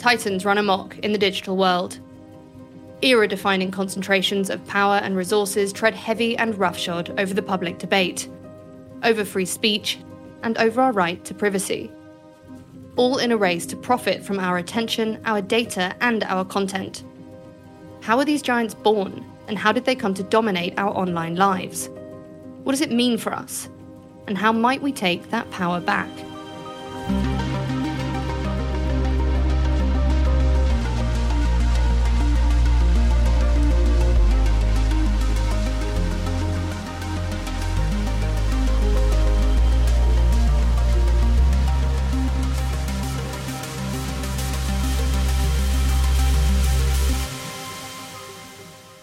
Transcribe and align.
Titans 0.00 0.46
run 0.46 0.56
amok 0.56 0.98
in 1.00 1.12
the 1.12 1.18
digital 1.18 1.58
world. 1.58 1.98
Era 3.02 3.28
defining 3.28 3.70
concentrations 3.70 4.48
of 4.48 4.66
power 4.66 4.94
and 4.94 5.14
resources 5.14 5.74
tread 5.74 5.94
heavy 5.94 6.34
and 6.38 6.58
roughshod 6.58 7.12
over 7.20 7.34
the 7.34 7.42
public 7.42 7.78
debate, 7.78 8.26
over 9.02 9.26
free 9.26 9.44
speech, 9.44 9.98
and 10.42 10.56
over 10.56 10.80
our 10.80 10.92
right 10.92 11.22
to 11.26 11.34
privacy. 11.34 11.92
All 12.96 13.18
in 13.18 13.30
a 13.30 13.36
race 13.36 13.66
to 13.66 13.76
profit 13.76 14.24
from 14.24 14.40
our 14.40 14.56
attention, 14.56 15.20
our 15.26 15.42
data, 15.42 15.94
and 16.00 16.24
our 16.24 16.46
content. 16.46 17.04
How 18.00 18.18
are 18.18 18.24
these 18.24 18.40
giants 18.40 18.72
born, 18.72 19.22
and 19.48 19.58
how 19.58 19.70
did 19.70 19.84
they 19.84 19.94
come 19.94 20.14
to 20.14 20.22
dominate 20.22 20.78
our 20.78 20.96
online 20.96 21.36
lives? 21.36 21.90
What 22.62 22.72
does 22.72 22.80
it 22.80 22.90
mean 22.90 23.18
for 23.18 23.34
us? 23.34 23.68
And 24.26 24.38
how 24.38 24.50
might 24.50 24.80
we 24.80 24.92
take 24.92 25.28
that 25.28 25.50
power 25.50 25.78
back? 25.78 26.08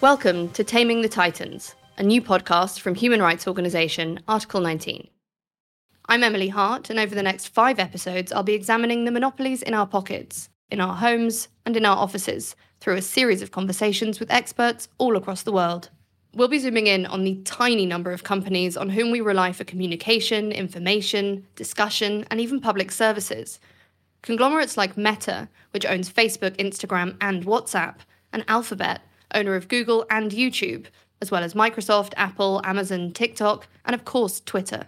Welcome 0.08 0.48
to 0.52 0.64
Taming 0.64 1.02
the 1.02 1.08
Titans, 1.10 1.74
a 1.98 2.02
new 2.02 2.22
podcast 2.22 2.80
from 2.80 2.94
human 2.94 3.20
rights 3.20 3.46
organisation 3.46 4.20
Article 4.26 4.62
19. 4.62 5.06
I'm 6.06 6.24
Emily 6.24 6.48
Hart, 6.48 6.88
and 6.88 6.98
over 6.98 7.14
the 7.14 7.22
next 7.22 7.48
five 7.48 7.78
episodes, 7.78 8.32
I'll 8.32 8.42
be 8.42 8.54
examining 8.54 9.04
the 9.04 9.10
monopolies 9.10 9.60
in 9.60 9.74
our 9.74 9.86
pockets, 9.86 10.48
in 10.70 10.80
our 10.80 10.96
homes, 10.96 11.48
and 11.66 11.76
in 11.76 11.84
our 11.84 11.98
offices 11.98 12.56
through 12.80 12.96
a 12.96 13.02
series 13.02 13.42
of 13.42 13.50
conversations 13.50 14.18
with 14.18 14.30
experts 14.30 14.88
all 14.96 15.14
across 15.14 15.42
the 15.42 15.52
world. 15.52 15.90
We'll 16.32 16.48
be 16.48 16.58
zooming 16.58 16.86
in 16.86 17.04
on 17.04 17.24
the 17.24 17.42
tiny 17.44 17.84
number 17.84 18.10
of 18.10 18.24
companies 18.24 18.78
on 18.78 18.88
whom 18.88 19.10
we 19.10 19.20
rely 19.20 19.52
for 19.52 19.64
communication, 19.64 20.52
information, 20.52 21.46
discussion, 21.54 22.24
and 22.30 22.40
even 22.40 22.62
public 22.62 22.92
services. 22.92 23.60
Conglomerates 24.22 24.78
like 24.78 24.96
Meta, 24.96 25.50
which 25.72 25.84
owns 25.84 26.10
Facebook, 26.10 26.56
Instagram, 26.56 27.14
and 27.20 27.44
WhatsApp, 27.44 27.96
and 28.32 28.42
Alphabet, 28.48 29.02
owner 29.34 29.54
of 29.54 29.68
Google 29.68 30.06
and 30.10 30.30
YouTube, 30.30 30.86
as 31.20 31.30
well 31.30 31.42
as 31.42 31.54
Microsoft, 31.54 32.12
Apple, 32.16 32.60
Amazon, 32.64 33.12
TikTok, 33.12 33.66
and 33.84 33.94
of 33.94 34.04
course, 34.04 34.40
Twitter. 34.40 34.86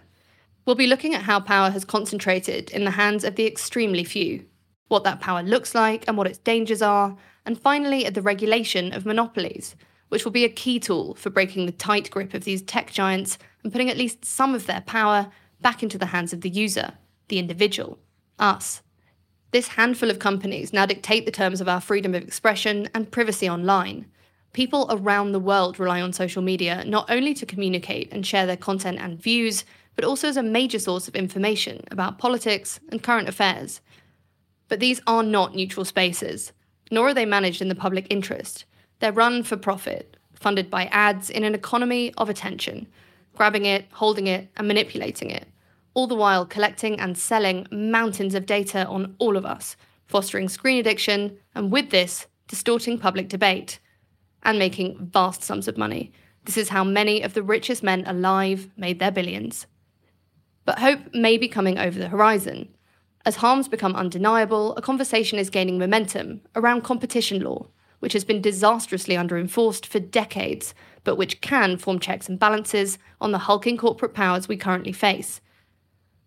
We'll 0.65 0.75
be 0.75 0.87
looking 0.87 1.15
at 1.15 1.23
how 1.23 1.39
power 1.39 1.71
has 1.71 1.85
concentrated 1.85 2.69
in 2.69 2.85
the 2.85 2.91
hands 2.91 3.23
of 3.23 3.35
the 3.35 3.47
extremely 3.47 4.03
few, 4.03 4.45
what 4.87 5.03
that 5.03 5.19
power 5.19 5.41
looks 5.41 5.73
like 5.73 6.05
and 6.07 6.17
what 6.17 6.27
its 6.27 6.37
dangers 6.37 6.81
are, 6.81 7.17
and 7.45 7.59
finally 7.59 8.05
at 8.05 8.13
the 8.13 8.21
regulation 8.21 8.93
of 8.93 9.05
monopolies, 9.05 9.75
which 10.09 10.23
will 10.23 10.31
be 10.31 10.45
a 10.45 10.49
key 10.49 10.79
tool 10.79 11.15
for 11.15 11.29
breaking 11.29 11.65
the 11.65 11.71
tight 11.71 12.11
grip 12.11 12.33
of 12.33 12.43
these 12.43 12.61
tech 12.61 12.91
giants 12.91 13.37
and 13.63 13.71
putting 13.71 13.89
at 13.89 13.97
least 13.97 14.23
some 14.23 14.53
of 14.53 14.67
their 14.67 14.81
power 14.81 15.31
back 15.61 15.81
into 15.81 15.97
the 15.97 16.07
hands 16.07 16.33
of 16.33 16.41
the 16.41 16.49
user, 16.49 16.93
the 17.29 17.39
individual, 17.39 17.97
us. 18.37 18.81
This 19.51 19.69
handful 19.69 20.09
of 20.09 20.19
companies 20.19 20.71
now 20.71 20.85
dictate 20.85 21.25
the 21.25 21.31
terms 21.31 21.61
of 21.61 21.67
our 21.67 21.81
freedom 21.81 22.13
of 22.13 22.23
expression 22.23 22.89
and 22.93 23.11
privacy 23.11 23.49
online, 23.49 24.05
People 24.53 24.87
around 24.89 25.31
the 25.31 25.39
world 25.39 25.79
rely 25.79 26.01
on 26.01 26.11
social 26.11 26.41
media 26.41 26.83
not 26.85 27.09
only 27.09 27.33
to 27.35 27.45
communicate 27.45 28.11
and 28.11 28.25
share 28.25 28.45
their 28.45 28.57
content 28.57 28.99
and 28.99 29.21
views, 29.21 29.63
but 29.95 30.03
also 30.03 30.27
as 30.27 30.37
a 30.37 30.43
major 30.43 30.79
source 30.79 31.07
of 31.07 31.15
information 31.15 31.83
about 31.89 32.17
politics 32.17 32.79
and 32.89 33.01
current 33.01 33.29
affairs. 33.29 33.79
But 34.67 34.79
these 34.79 35.01
are 35.07 35.23
not 35.23 35.55
neutral 35.55 35.85
spaces, 35.85 36.51
nor 36.89 37.09
are 37.09 37.13
they 37.13 37.25
managed 37.25 37.61
in 37.61 37.69
the 37.69 37.75
public 37.75 38.07
interest. 38.09 38.65
They're 38.99 39.13
run 39.13 39.43
for 39.43 39.55
profit, 39.55 40.17
funded 40.33 40.69
by 40.69 40.85
ads 40.85 41.29
in 41.29 41.45
an 41.45 41.55
economy 41.55 42.13
of 42.17 42.29
attention, 42.29 42.87
grabbing 43.35 43.65
it, 43.65 43.85
holding 43.91 44.27
it, 44.27 44.49
and 44.57 44.67
manipulating 44.67 45.29
it, 45.29 45.47
all 45.93 46.07
the 46.07 46.15
while 46.15 46.45
collecting 46.45 46.99
and 46.99 47.17
selling 47.17 47.67
mountains 47.71 48.35
of 48.35 48.45
data 48.45 48.85
on 48.87 49.15
all 49.17 49.37
of 49.37 49.45
us, 49.45 49.77
fostering 50.07 50.49
screen 50.49 50.77
addiction, 50.77 51.37
and 51.55 51.71
with 51.71 51.89
this, 51.89 52.27
distorting 52.47 52.97
public 52.97 53.29
debate 53.29 53.79
and 54.43 54.59
making 54.59 55.09
vast 55.11 55.43
sums 55.43 55.67
of 55.67 55.77
money. 55.77 56.11
This 56.45 56.57
is 56.57 56.69
how 56.69 56.83
many 56.83 57.21
of 57.21 57.33
the 57.33 57.43
richest 57.43 57.83
men 57.83 58.03
alive 58.07 58.69
made 58.75 58.99
their 58.99 59.11
billions. 59.11 59.67
But 60.65 60.79
hope 60.79 61.13
may 61.13 61.37
be 61.37 61.47
coming 61.47 61.77
over 61.77 61.97
the 61.97 62.09
horizon. 62.09 62.69
As 63.25 63.37
harms 63.37 63.67
become 63.67 63.95
undeniable, 63.95 64.75
a 64.75 64.81
conversation 64.81 65.37
is 65.37 65.49
gaining 65.49 65.77
momentum 65.77 66.41
around 66.55 66.83
competition 66.83 67.41
law, 67.41 67.67
which 67.99 68.13
has 68.13 68.23
been 68.23 68.41
disastrously 68.41 69.15
underenforced 69.15 69.85
for 69.85 69.99
decades, 69.99 70.73
but 71.03 71.17
which 71.17 71.41
can 71.41 71.77
form 71.77 71.99
checks 71.99 72.27
and 72.27 72.39
balances 72.39 72.97
on 73.19 73.31
the 73.31 73.39
hulking 73.39 73.77
corporate 73.77 74.13
powers 74.13 74.47
we 74.47 74.57
currently 74.57 74.91
face. 74.91 75.39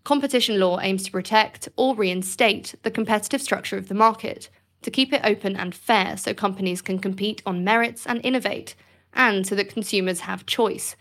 Competition 0.04 0.60
law 0.60 0.78
aims 0.80 1.04
to 1.04 1.10
protect 1.10 1.68
or 1.76 1.96
reinstate 1.96 2.74
the 2.82 2.90
competitive 2.90 3.42
structure 3.42 3.78
of 3.78 3.88
the 3.88 3.94
market, 3.94 4.50
to 4.84 4.90
keep 4.90 5.12
it 5.12 5.22
open 5.24 5.56
and 5.56 5.74
fair 5.74 6.16
so 6.16 6.34
companies 6.34 6.82
can 6.82 6.98
compete 6.98 7.42
on 7.46 7.64
merits 7.64 8.06
and 8.06 8.20
innovate, 8.22 8.74
and 9.14 9.46
so 9.46 9.54
that 9.54 9.70
consumers 9.70 10.20
have 10.20 10.46
choice. 10.46 10.94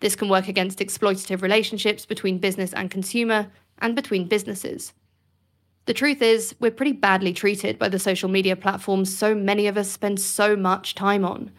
This 0.00 0.16
can 0.16 0.28
work 0.28 0.48
against 0.48 0.80
exploitative 0.80 1.40
relationships 1.40 2.04
between 2.04 2.38
business 2.38 2.72
and 2.72 2.90
consumer, 2.90 3.50
and 3.78 3.94
between 3.94 4.26
businesses. 4.26 4.92
The 5.86 5.94
truth 5.94 6.20
is, 6.20 6.54
we're 6.58 6.72
pretty 6.72 6.92
badly 6.92 7.32
treated 7.32 7.78
by 7.78 7.88
the 7.88 7.98
social 7.98 8.28
media 8.28 8.56
platforms 8.56 9.16
so 9.16 9.34
many 9.34 9.68
of 9.68 9.76
us 9.76 9.90
spend 9.90 10.20
so 10.20 10.56
much 10.56 10.94
time 10.94 11.24
on. 11.24 11.52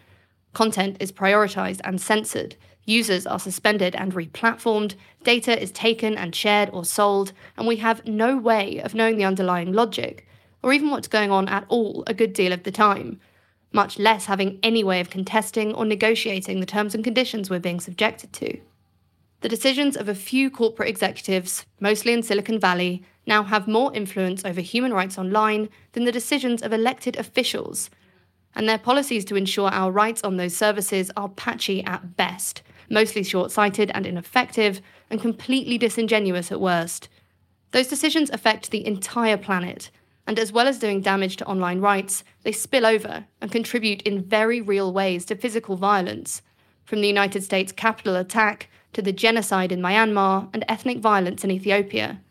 Content 0.54 0.98
is 1.00 1.12
prioritized 1.12 1.82
and 1.86 2.00
censored, 2.00 2.56
users 2.86 3.26
are 3.26 3.40
suspended 3.40 3.96
and 3.96 4.14
deplatformed, 4.14 4.96
data 5.24 5.62
is 5.62 5.72
taken 5.72 6.18
and 6.18 6.36
shared 6.36 6.70
or 6.74 6.84
sold, 6.84 7.32
and 7.56 7.68
we 7.68 7.78
have 7.78 8.06
no 8.06 8.38
way 8.38 8.80
of 8.80 8.94
knowing 8.94 9.18
the 9.18 9.26
underlying 9.26 9.72
logic 9.72 10.28
or 10.64 10.74
even 10.74 10.90
what's 10.90 11.08
going 11.08 11.30
on 11.30 11.48
at 11.50 11.66
all 11.68 12.04
a 12.08 12.14
good 12.14 12.34
deal 12.34 12.54
of 12.54 12.64
the 12.64 12.72
time, 12.72 13.20
much 13.72 14.00
less 14.00 14.26
having 14.26 14.60
any 14.64 14.84
way 14.84 15.00
of 15.00 15.10
contesting 15.10 15.74
or 15.74 15.86
negotiating 15.86 16.60
the 16.60 16.66
terms 16.66 16.96
and 16.96 17.04
conditions 17.04 17.50
we're 17.50 17.60
being 17.60 17.80
subjected 17.80 18.32
to. 18.34 18.60
The 19.42 19.50
decisions 19.50 19.98
of 19.98 20.08
a 20.08 20.16
few 20.16 20.50
corporate 20.50 20.88
executives, 20.88 21.66
mostly 21.82 22.14
in 22.14 22.24
Silicon 22.24 22.60
Valley, 22.60 23.04
now 23.28 23.44
have 23.44 23.68
more 23.68 23.94
influence 23.94 24.46
over 24.46 24.62
human 24.62 24.94
rights 24.94 25.18
online 25.18 25.68
than 25.92 26.06
the 26.06 26.14
decisions 26.14 26.62
of 26.62 26.72
elected 26.72 27.18
officials. 27.18 27.90
And 28.56 28.70
their 28.70 28.78
policies 28.78 29.26
to 29.26 29.36
ensure 29.36 29.70
our 29.70 29.92
rights 29.92 30.24
on 30.24 30.38
those 30.38 30.56
services 30.56 31.12
are 31.18 31.28
patchy 31.28 31.84
at 31.84 32.16
best, 32.16 32.62
mostly 32.90 33.24
short 33.24 33.52
sighted 33.52 33.92
and 33.94 34.06
ineffective, 34.06 34.80
and 35.10 35.20
completely 35.20 35.78
disingenuous 35.78 36.52
at 36.52 36.62
worst. 36.62 37.10
Those 37.72 37.88
decisions 37.88 38.30
affect 38.30 38.72
the 38.72 38.86
entire 38.86 39.38
planet, 39.38 39.90
and 40.26 40.40
as 40.40 40.52
well 40.52 40.68
as 40.68 40.80
doing 40.80 41.02
damage 41.02 41.38
to 41.38 41.46
online 41.46 41.80
rights, 41.80 42.24
they 42.44 42.52
spill 42.52 42.86
over 42.86 43.26
and 43.42 43.52
contribute 43.52 44.02
in 44.04 44.24
very 44.24 44.62
real 44.62 44.94
ways 44.94 45.26
to 45.26 45.36
physical 45.36 45.76
violence, 45.76 46.42
from 46.86 47.02
the 47.02 47.08
United 47.08 47.44
States 47.44 47.72
Capitol 47.72 48.16
attack 48.16 48.70
to 48.94 49.02
the 49.02 49.12
genocide 49.12 49.72
in 49.72 49.82
Myanmar 49.82 50.50
and 50.54 50.64
ethnic 50.68 51.00
violence 51.00 51.44
in 51.44 51.52
Ethiopia. 51.52 52.22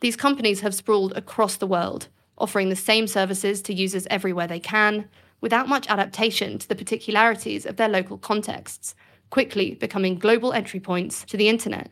These 0.00 0.16
companies 0.16 0.60
have 0.60 0.74
sprawled 0.74 1.12
across 1.12 1.56
the 1.56 1.66
world, 1.66 2.08
offering 2.36 2.68
the 2.68 2.76
same 2.76 3.06
services 3.06 3.62
to 3.62 3.74
users 3.74 4.06
everywhere 4.10 4.46
they 4.46 4.60
can, 4.60 5.08
without 5.40 5.68
much 5.68 5.88
adaptation 5.88 6.58
to 6.58 6.68
the 6.68 6.74
particularities 6.74 7.64
of 7.64 7.76
their 7.76 7.88
local 7.88 8.18
contexts, 8.18 8.94
quickly 9.30 9.74
becoming 9.74 10.18
global 10.18 10.52
entry 10.52 10.80
points 10.80 11.24
to 11.24 11.36
the 11.36 11.48
internet. 11.48 11.90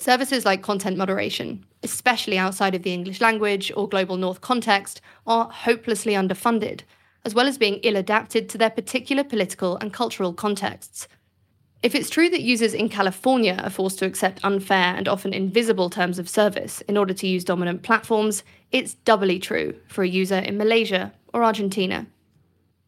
Services 0.00 0.44
like 0.44 0.62
content 0.62 0.96
moderation, 0.96 1.66
especially 1.82 2.38
outside 2.38 2.72
of 2.76 2.84
the 2.84 2.92
English 2.92 3.20
language 3.20 3.72
or 3.76 3.88
global 3.88 4.16
north 4.16 4.40
context, 4.40 5.00
are 5.26 5.50
hopelessly 5.50 6.12
underfunded, 6.12 6.82
as 7.24 7.34
well 7.34 7.48
as 7.48 7.58
being 7.58 7.80
ill 7.82 7.96
adapted 7.96 8.48
to 8.48 8.56
their 8.56 8.70
particular 8.70 9.24
political 9.24 9.76
and 9.78 9.92
cultural 9.92 10.32
contexts. 10.32 11.08
If 11.82 11.96
it's 11.96 12.10
true 12.10 12.30
that 12.30 12.42
users 12.42 12.74
in 12.74 12.88
California 12.88 13.60
are 13.60 13.70
forced 13.70 13.98
to 13.98 14.06
accept 14.06 14.44
unfair 14.44 14.94
and 14.94 15.08
often 15.08 15.32
invisible 15.32 15.90
terms 15.90 16.20
of 16.20 16.28
service 16.28 16.80
in 16.82 16.96
order 16.96 17.14
to 17.14 17.26
use 17.26 17.42
dominant 17.42 17.82
platforms, 17.82 18.44
it's 18.70 18.94
doubly 18.94 19.40
true 19.40 19.74
for 19.88 20.04
a 20.04 20.08
user 20.08 20.38
in 20.38 20.56
Malaysia 20.56 21.12
or 21.34 21.42
Argentina. 21.42 22.06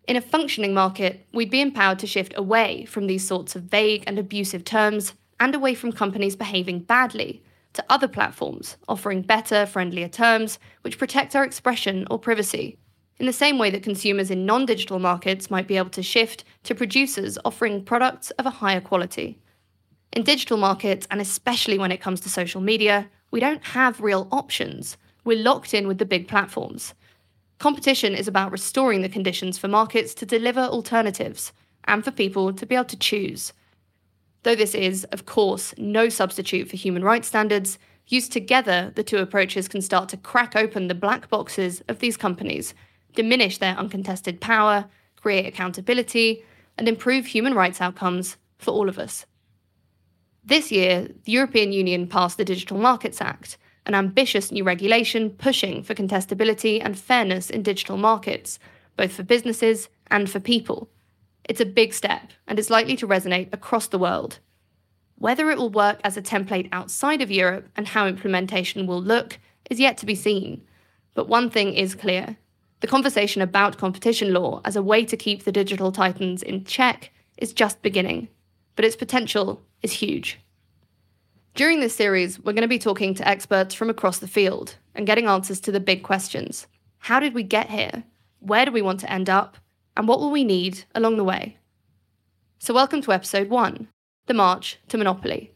In 0.07 0.15
a 0.15 0.21
functioning 0.21 0.75
market, 0.75 1.27
we'd 1.33 1.51
be 1.51 1.61
empowered 1.61 1.99
to 1.99 2.07
shift 2.07 2.35
away 2.37 2.85
from 2.85 3.09
these 3.09 3.27
sorts 3.27 3.57
of 3.57 3.65
vague 3.65 4.05
and 4.07 4.17
abusive 4.17 4.65
terms 4.65 5.15
and 5.41 5.55
away 5.55 5.75
from 5.75 5.91
companies 5.91 6.37
behaving 6.37 6.81
badly 6.81 7.43
to 7.73 7.85
other 7.89 8.09
platforms 8.09 8.77
offering 8.89 9.23
better, 9.23 9.67
friendlier 9.67 10.09
terms 10.09 10.59
which 10.83 10.99
protect 10.99 11.35
our 11.35 11.45
expression 11.45 12.07
or 12.11 12.19
privacy. 12.19 12.77
In 13.19 13.27
the 13.27 13.33
same 13.33 13.59
way 13.59 13.71
that 13.71 13.83
consumers 13.83 14.31
in 14.31 14.47
non 14.47 14.67
digital 14.67 14.99
markets 14.99 15.51
might 15.51 15.67
be 15.67 15.77
able 15.77 15.91
to 15.91 16.03
shift 16.03 16.45
to 16.65 16.75
producers 16.75 17.39
offering 17.45 17.85
products 17.85 18.31
of 18.33 18.47
a 18.47 18.51
higher 18.51 18.81
quality. 18.81 19.39
In 20.13 20.23
digital 20.23 20.57
markets, 20.57 21.07
and 21.11 21.21
especially 21.21 21.79
when 21.79 21.93
it 21.93 22.01
comes 22.01 22.21
to 22.21 22.31
social 22.31 22.61
media, 22.61 23.09
we 23.31 23.39
don't 23.39 23.65
have 23.65 24.01
real 24.01 24.27
options. 24.33 24.97
We're 25.25 25.43
locked 25.43 25.75
in 25.75 25.87
with 25.87 25.99
the 25.99 26.07
big 26.07 26.29
platforms. 26.29 26.95
Competition 27.59 28.15
is 28.15 28.27
about 28.27 28.53
restoring 28.53 29.03
the 29.03 29.09
conditions 29.09 29.59
for 29.59 29.69
markets 29.69 30.15
to 30.15 30.27
deliver 30.27 30.61
alternatives 30.61 31.53
and 31.85 32.03
for 32.03 32.11
people 32.11 32.53
to 32.55 32.67
be 32.67 32.75
able 32.75 32.87
to 32.87 32.99
choose. 32.99 33.53
Though 34.43 34.55
this 34.55 34.75
is, 34.75 35.05
of 35.05 35.27
course, 35.27 35.75
no 35.77 36.09
substitute 36.09 36.69
for 36.69 36.77
human 36.77 37.05
rights 37.05 37.29
standards, 37.29 37.79
used 38.07 38.33
together, 38.33 38.93
the 38.95 39.05
two 39.05 39.19
approaches 39.19 39.69
can 39.69 39.83
start 39.83 40.09
to 40.09 40.17
crack 40.17 40.57
open 40.57 40.89
the 40.89 40.95
black 40.95 41.29
boxes 41.29 41.83
of 41.89 41.99
these 41.99 42.17
companies, 42.17 42.75
diminish 43.15 43.59
their 43.59 43.77
uncontested 43.77 44.41
power, 44.41 44.87
create 45.17 45.47
accountability, 45.47 46.43
and 46.79 46.89
improve 46.89 47.27
human 47.27 47.55
rights 47.55 47.81
outcomes 47.81 48.37
for 48.59 48.73
all 48.73 48.89
of 48.89 48.99
us. 48.99 49.27
This 50.43 50.73
year, 50.73 51.09
the 51.25 51.33
European 51.33 51.73
Union 51.73 52.07
passed 52.07 52.39
the 52.39 52.45
Digital 52.45 52.79
Markets 52.79 53.21
Act, 53.21 53.59
an 53.87 53.95
ambitious 53.95 54.51
new 54.51 54.65
regulation 54.65 55.31
pushing 55.31 55.83
for 55.83 55.95
contestability 55.95 56.81
and 56.83 56.99
fairness 56.99 57.51
in 57.51 57.63
digital 57.63 57.97
markets, 57.97 58.59
both 58.97 59.13
for 59.13 59.23
businesses 59.23 59.89
and 60.11 60.31
for 60.31 60.41
people. 60.41 60.89
It's 61.51 61.61
a 61.61 61.67
big 61.67 61.93
step 61.93 62.31
and 62.47 62.61
is 62.61 62.71
likely 62.71 62.95
to 62.95 63.09
resonate 63.09 63.53
across 63.53 63.89
the 63.89 63.99
world. 63.99 64.39
Whether 65.17 65.51
it 65.51 65.59
will 65.59 65.69
work 65.69 65.99
as 66.05 66.17
a 66.17 66.23
template 66.23 66.69
outside 66.71 67.21
of 67.21 67.31
Europe 67.33 67.69
and 67.75 67.89
how 67.89 68.07
implementation 68.07 68.87
will 68.87 69.03
look 69.03 69.37
is 69.69 69.81
yet 69.81 69.99
to 69.99 70.07
be 70.07 70.15
seen. 70.15 70.63
But 71.13 71.27
one 71.27 71.51
thing 71.51 71.75
is 71.75 71.97
clear 71.97 72.37
the 72.79 72.87
conversation 72.87 73.43
about 73.43 73.79
competition 73.79 74.33
law 74.33 74.61
as 74.65 74.77
a 74.77 74.83
way 74.83 75.05
to 75.05 75.17
keep 75.17 75.43
the 75.43 75.51
digital 75.51 75.91
titans 75.91 76.45
in 76.45 76.63
check 76.63 77.11
is 77.37 77.53
just 77.53 77.83
beginning, 77.83 78.29
but 78.77 78.85
its 78.85 78.95
potential 78.95 79.61
is 79.83 79.91
huge. 79.91 80.39
During 81.57 81.81
this 81.81 81.97
series, 81.97 82.39
we're 82.39 82.53
going 82.53 82.63
to 82.63 82.69
be 82.69 82.79
talking 82.79 83.13
to 83.15 83.27
experts 83.27 83.75
from 83.75 83.91
across 83.91 84.21
the 84.21 84.29
field 84.29 84.77
and 84.95 85.05
getting 85.05 85.27
answers 85.27 85.59
to 85.63 85.73
the 85.73 85.81
big 85.81 86.05
questions. 86.05 86.69
How 86.99 87.19
did 87.19 87.35
we 87.35 87.43
get 87.43 87.71
here? 87.71 88.05
Where 88.39 88.65
do 88.65 88.71
we 88.71 88.83
want 88.83 89.01
to 89.01 89.13
end 89.13 89.29
up? 89.29 89.57
And 89.97 90.07
what 90.07 90.21
will 90.21 90.31
we 90.31 90.45
need 90.45 90.85
along 90.95 91.17
the 91.17 91.25
way? 91.25 91.59
So, 92.59 92.73
welcome 92.73 93.03
to 93.03 93.13
episode 93.13 93.49
one 93.49 93.89
The 94.27 94.35
March 94.35 94.79
to 94.89 94.99
Monopoly. 94.99 95.53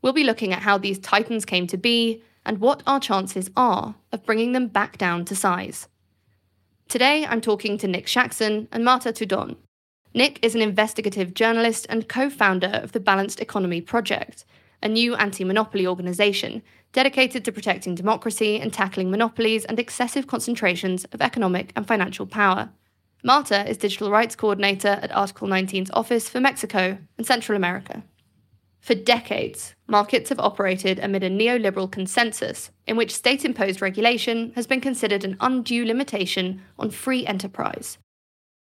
We'll 0.00 0.12
be 0.12 0.24
looking 0.24 0.52
at 0.52 0.62
how 0.62 0.78
these 0.78 0.98
titans 0.98 1.44
came 1.44 1.66
to 1.66 1.76
be 1.76 2.22
and 2.46 2.58
what 2.58 2.82
our 2.86 3.00
chances 3.00 3.50
are 3.56 3.96
of 4.10 4.24
bringing 4.24 4.52
them 4.52 4.68
back 4.68 4.96
down 4.96 5.24
to 5.26 5.36
size. 5.36 5.88
Today, 6.88 7.26
I'm 7.26 7.42
talking 7.42 7.76
to 7.78 7.88
Nick 7.88 8.06
Shaxson 8.06 8.68
and 8.72 8.84
Martha 8.84 9.12
Tudón. 9.12 9.56
Nick 10.14 10.38
is 10.42 10.54
an 10.54 10.62
investigative 10.62 11.34
journalist 11.34 11.86
and 11.90 12.08
co 12.08 12.30
founder 12.30 12.80
of 12.82 12.92
the 12.92 13.00
Balanced 13.00 13.40
Economy 13.40 13.82
Project, 13.82 14.46
a 14.82 14.88
new 14.88 15.14
anti 15.16 15.44
monopoly 15.44 15.86
organisation 15.86 16.62
dedicated 16.92 17.44
to 17.44 17.52
protecting 17.52 17.94
democracy 17.94 18.58
and 18.58 18.72
tackling 18.72 19.10
monopolies 19.10 19.66
and 19.66 19.78
excessive 19.78 20.26
concentrations 20.26 21.04
of 21.06 21.20
economic 21.20 21.72
and 21.76 21.86
financial 21.86 22.26
power. 22.26 22.70
Martha 23.24 23.68
is 23.68 23.76
digital 23.76 24.10
rights 24.10 24.36
coordinator 24.36 25.00
at 25.02 25.14
Article 25.14 25.48
19's 25.48 25.90
office 25.92 26.28
for 26.28 26.40
Mexico 26.40 26.98
and 27.16 27.26
Central 27.26 27.56
America. 27.56 28.04
For 28.80 28.94
decades, 28.94 29.74
markets 29.88 30.28
have 30.28 30.38
operated 30.38 31.00
amid 31.00 31.24
a 31.24 31.30
neoliberal 31.30 31.90
consensus 31.90 32.70
in 32.86 32.96
which 32.96 33.14
state 33.14 33.44
imposed 33.44 33.82
regulation 33.82 34.52
has 34.54 34.68
been 34.68 34.80
considered 34.80 35.24
an 35.24 35.36
undue 35.40 35.84
limitation 35.84 36.62
on 36.78 36.90
free 36.90 37.26
enterprise. 37.26 37.98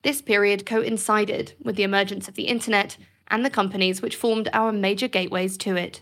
This 0.01 0.21
period 0.23 0.65
coincided 0.65 1.53
with 1.61 1.75
the 1.75 1.83
emergence 1.83 2.27
of 2.27 2.33
the 2.33 2.47
internet 2.47 2.97
and 3.27 3.45
the 3.45 3.49
companies 3.51 4.01
which 4.01 4.15
formed 4.15 4.49
our 4.53 4.71
major 4.71 5.07
gateways 5.07 5.55
to 5.59 5.75
it. 5.75 6.01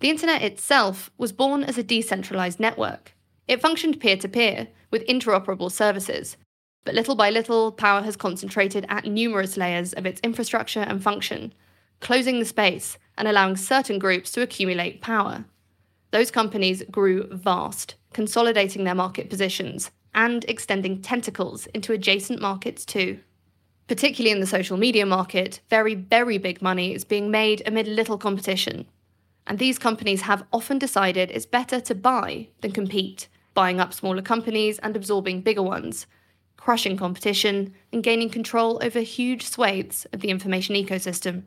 The 0.00 0.10
internet 0.10 0.42
itself 0.42 1.10
was 1.18 1.32
born 1.32 1.62
as 1.62 1.76
a 1.76 1.82
decentralized 1.82 2.58
network. 2.58 3.14
It 3.46 3.60
functioned 3.60 4.00
peer 4.00 4.16
to 4.16 4.28
peer, 4.28 4.68
with 4.90 5.06
interoperable 5.06 5.70
services, 5.70 6.36
but 6.86 6.94
little 6.94 7.16
by 7.16 7.30
little, 7.30 7.72
power 7.72 8.00
has 8.02 8.16
concentrated 8.16 8.86
at 8.88 9.04
numerous 9.04 9.56
layers 9.56 9.92
of 9.94 10.06
its 10.06 10.20
infrastructure 10.20 10.80
and 10.80 11.02
function, 11.02 11.52
closing 12.00 12.38
the 12.38 12.44
space 12.44 12.96
and 13.18 13.26
allowing 13.26 13.56
certain 13.56 13.98
groups 13.98 14.30
to 14.30 14.40
accumulate 14.40 15.02
power. 15.02 15.44
Those 16.12 16.30
companies 16.30 16.84
grew 16.88 17.26
vast, 17.32 17.96
consolidating 18.12 18.84
their 18.84 18.94
market 18.94 19.28
positions 19.28 19.90
and 20.14 20.44
extending 20.44 21.02
tentacles 21.02 21.66
into 21.74 21.92
adjacent 21.92 22.40
markets 22.40 22.84
too. 22.84 23.18
Particularly 23.88 24.30
in 24.30 24.40
the 24.40 24.46
social 24.46 24.76
media 24.76 25.04
market, 25.04 25.60
very, 25.68 25.96
very 25.96 26.38
big 26.38 26.62
money 26.62 26.94
is 26.94 27.04
being 27.04 27.32
made 27.32 27.64
amid 27.66 27.88
little 27.88 28.16
competition. 28.16 28.86
And 29.48 29.58
these 29.58 29.78
companies 29.78 30.22
have 30.22 30.44
often 30.52 30.78
decided 30.78 31.32
it's 31.32 31.46
better 31.46 31.80
to 31.80 31.94
buy 31.96 32.46
than 32.60 32.70
compete, 32.70 33.26
buying 33.54 33.80
up 33.80 33.92
smaller 33.92 34.22
companies 34.22 34.78
and 34.78 34.94
absorbing 34.94 35.40
bigger 35.40 35.62
ones, 35.62 36.06
crushing 36.66 36.96
competition 36.96 37.72
and 37.92 38.02
gaining 38.02 38.28
control 38.28 38.80
over 38.82 38.98
huge 38.98 39.46
swathes 39.46 40.04
of 40.12 40.18
the 40.18 40.30
information 40.30 40.74
ecosystem. 40.74 41.44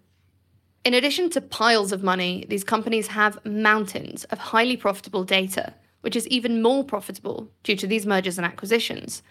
In 0.85 0.93
addition 0.93 1.29
to 1.31 1.41
piles 1.41 1.91
of 1.91 2.01
money, 2.01 2.45
these 2.47 2.63
companies 2.63 3.07
have 3.07 3.45
mountains 3.45 4.23
of 4.31 4.37
highly 4.37 4.77
profitable 4.77 5.25
data, 5.25 5.73
which 5.99 6.15
is 6.15 6.25
even 6.29 6.61
more 6.61 6.85
profitable 6.85 7.51
due 7.63 7.75
to 7.75 7.85
these 7.85 8.05
mergers 8.05 8.37
and 8.37 8.47
acquisitions. 8.47 9.21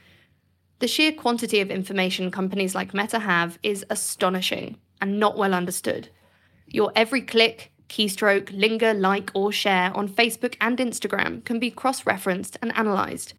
The 0.81 0.88
sheer 0.88 1.11
quantity 1.11 1.58
of 1.62 1.70
information 1.70 2.31
companies 2.31 2.75
like 2.75 2.93
Meta 2.93 3.20
have 3.20 3.58
is 3.62 3.87
astonishing 3.88 4.76
and 5.00 5.19
not 5.19 5.38
well 5.38 5.55
understood. 5.55 6.11
Your 6.67 6.93
every 6.94 7.23
click, 7.23 7.73
keystroke, 7.88 8.50
linger, 8.52 8.93
like, 8.93 9.31
or 9.32 9.52
share 9.52 9.96
on 9.96 10.11
Facebook 10.11 10.55
and 10.61 10.76
Instagram 10.76 11.43
can 11.46 11.58
be 11.58 11.70
cross 11.70 12.05
referenced 12.05 12.58
and 12.61 12.75
analysed. 12.76 13.32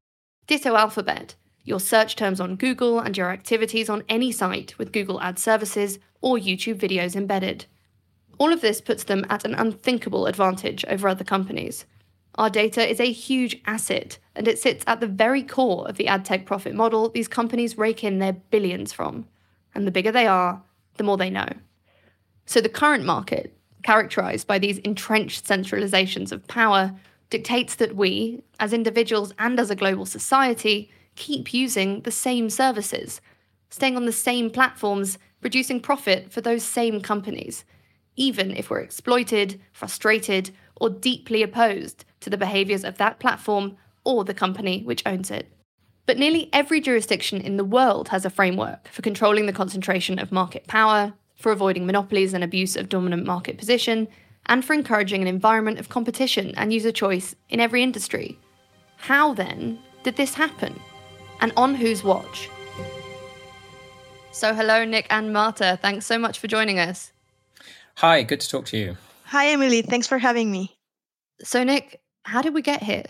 Ditto 0.47 0.75
Alphabet, 0.75 1.35
your 1.63 1.79
search 1.79 2.15
terms 2.15 2.39
on 2.39 2.55
Google 2.55 2.99
and 2.99 3.15
your 3.17 3.29
activities 3.29 3.89
on 3.89 4.03
any 4.09 4.31
site 4.31 4.77
with 4.77 4.91
Google 4.91 5.21
Ad 5.21 5.37
Services 5.37 5.99
or 6.21 6.37
YouTube 6.37 6.79
videos 6.79 7.15
embedded. 7.15 7.65
All 8.37 8.53
of 8.53 8.61
this 8.61 8.81
puts 8.81 9.03
them 9.03 9.25
at 9.29 9.45
an 9.45 9.53
unthinkable 9.55 10.25
advantage 10.25 10.85
over 10.85 11.07
other 11.07 11.23
companies. 11.23 11.85
Our 12.35 12.49
data 12.49 12.87
is 12.89 12.99
a 12.99 13.11
huge 13.11 13.61
asset, 13.65 14.17
and 14.35 14.47
it 14.47 14.59
sits 14.59 14.83
at 14.87 15.01
the 15.01 15.07
very 15.07 15.43
core 15.43 15.87
of 15.89 15.97
the 15.97 16.07
ad 16.07 16.23
tech 16.23 16.45
profit 16.45 16.73
model 16.73 17.09
these 17.09 17.27
companies 17.27 17.77
rake 17.77 18.03
in 18.03 18.19
their 18.19 18.33
billions 18.33 18.93
from. 18.93 19.27
And 19.75 19.85
the 19.85 19.91
bigger 19.91 20.11
they 20.11 20.25
are, 20.25 20.63
the 20.95 21.03
more 21.03 21.17
they 21.17 21.29
know. 21.29 21.49
So 22.45 22.61
the 22.61 22.69
current 22.69 23.03
market, 23.03 23.55
characterized 23.83 24.47
by 24.47 24.57
these 24.57 24.77
entrenched 24.79 25.45
centralizations 25.45 26.31
of 26.31 26.47
power, 26.47 26.93
dictates 27.29 27.75
that 27.75 27.95
we, 27.95 28.41
as 28.59 28.73
individuals 28.73 29.33
and 29.37 29.59
as 29.59 29.69
a 29.69 29.75
global 29.75 30.05
society, 30.05 30.89
keep 31.19 31.53
using 31.53 32.01
the 32.01 32.11
same 32.11 32.49
services, 32.49 33.21
staying 33.69 33.95
on 33.95 34.05
the 34.05 34.11
same 34.11 34.49
platforms, 34.49 35.19
producing 35.41 35.79
profit 35.79 36.31
for 36.33 36.41
those 36.41 36.63
same 36.63 36.99
companies 37.01 37.63
even 38.19 38.51
if 38.51 38.69
we're 38.69 38.81
exploited, 38.81 39.59
frustrated, 39.71 40.51
or 40.75 40.89
deeply 40.89 41.41
opposed 41.41 42.03
to 42.19 42.29
the 42.29 42.37
behaviours 42.37 42.83
of 42.83 42.97
that 42.97 43.17
platform 43.19 43.77
or 44.03 44.25
the 44.25 44.33
company 44.33 44.83
which 44.83 45.01
owns 45.05 45.31
it. 45.31 45.49
But 46.05 46.17
nearly 46.17 46.49
every 46.51 46.81
jurisdiction 46.81 47.39
in 47.39 47.55
the 47.55 47.63
world 47.63 48.09
has 48.09 48.25
a 48.25 48.29
framework 48.29 48.89
for 48.89 49.01
controlling 49.01 49.45
the 49.45 49.53
concentration 49.53 50.19
of 50.19 50.33
market 50.33 50.67
power, 50.67 51.13
for 51.35 51.53
avoiding 51.53 51.85
monopolies 51.85 52.33
and 52.33 52.43
abuse 52.43 52.75
of 52.75 52.89
dominant 52.89 53.25
market 53.25 53.57
position, 53.57 54.07
and 54.47 54.65
for 54.65 54.73
encouraging 54.73 55.21
an 55.21 55.27
environment 55.27 55.79
of 55.79 55.87
competition 55.87 56.53
and 56.57 56.73
user 56.73 56.91
choice 56.91 57.35
in 57.49 57.61
every 57.61 57.81
industry. 57.81 58.37
How 58.97 59.33
then 59.33 59.79
did 60.03 60.17
this 60.17 60.33
happen? 60.33 60.77
And 61.41 61.53
on 61.55 61.75
whose 61.75 62.03
watch? 62.03 62.49
So, 64.31 64.53
hello, 64.53 64.85
Nick 64.85 65.07
and 65.09 65.33
Martha. 65.33 65.79
Thanks 65.81 66.05
so 66.05 66.17
much 66.17 66.39
for 66.39 66.47
joining 66.47 66.79
us. 66.79 67.11
Hi, 67.95 68.23
good 68.23 68.39
to 68.39 68.49
talk 68.49 68.65
to 68.67 68.77
you. 68.77 68.97
Hi, 69.25 69.47
Emily. 69.47 69.81
Thanks 69.81 70.07
for 70.07 70.17
having 70.17 70.51
me. 70.51 70.77
So, 71.41 71.63
Nick, 71.63 72.01
how 72.23 72.41
did 72.41 72.53
we 72.53 72.61
get 72.61 72.83
here? 72.83 73.05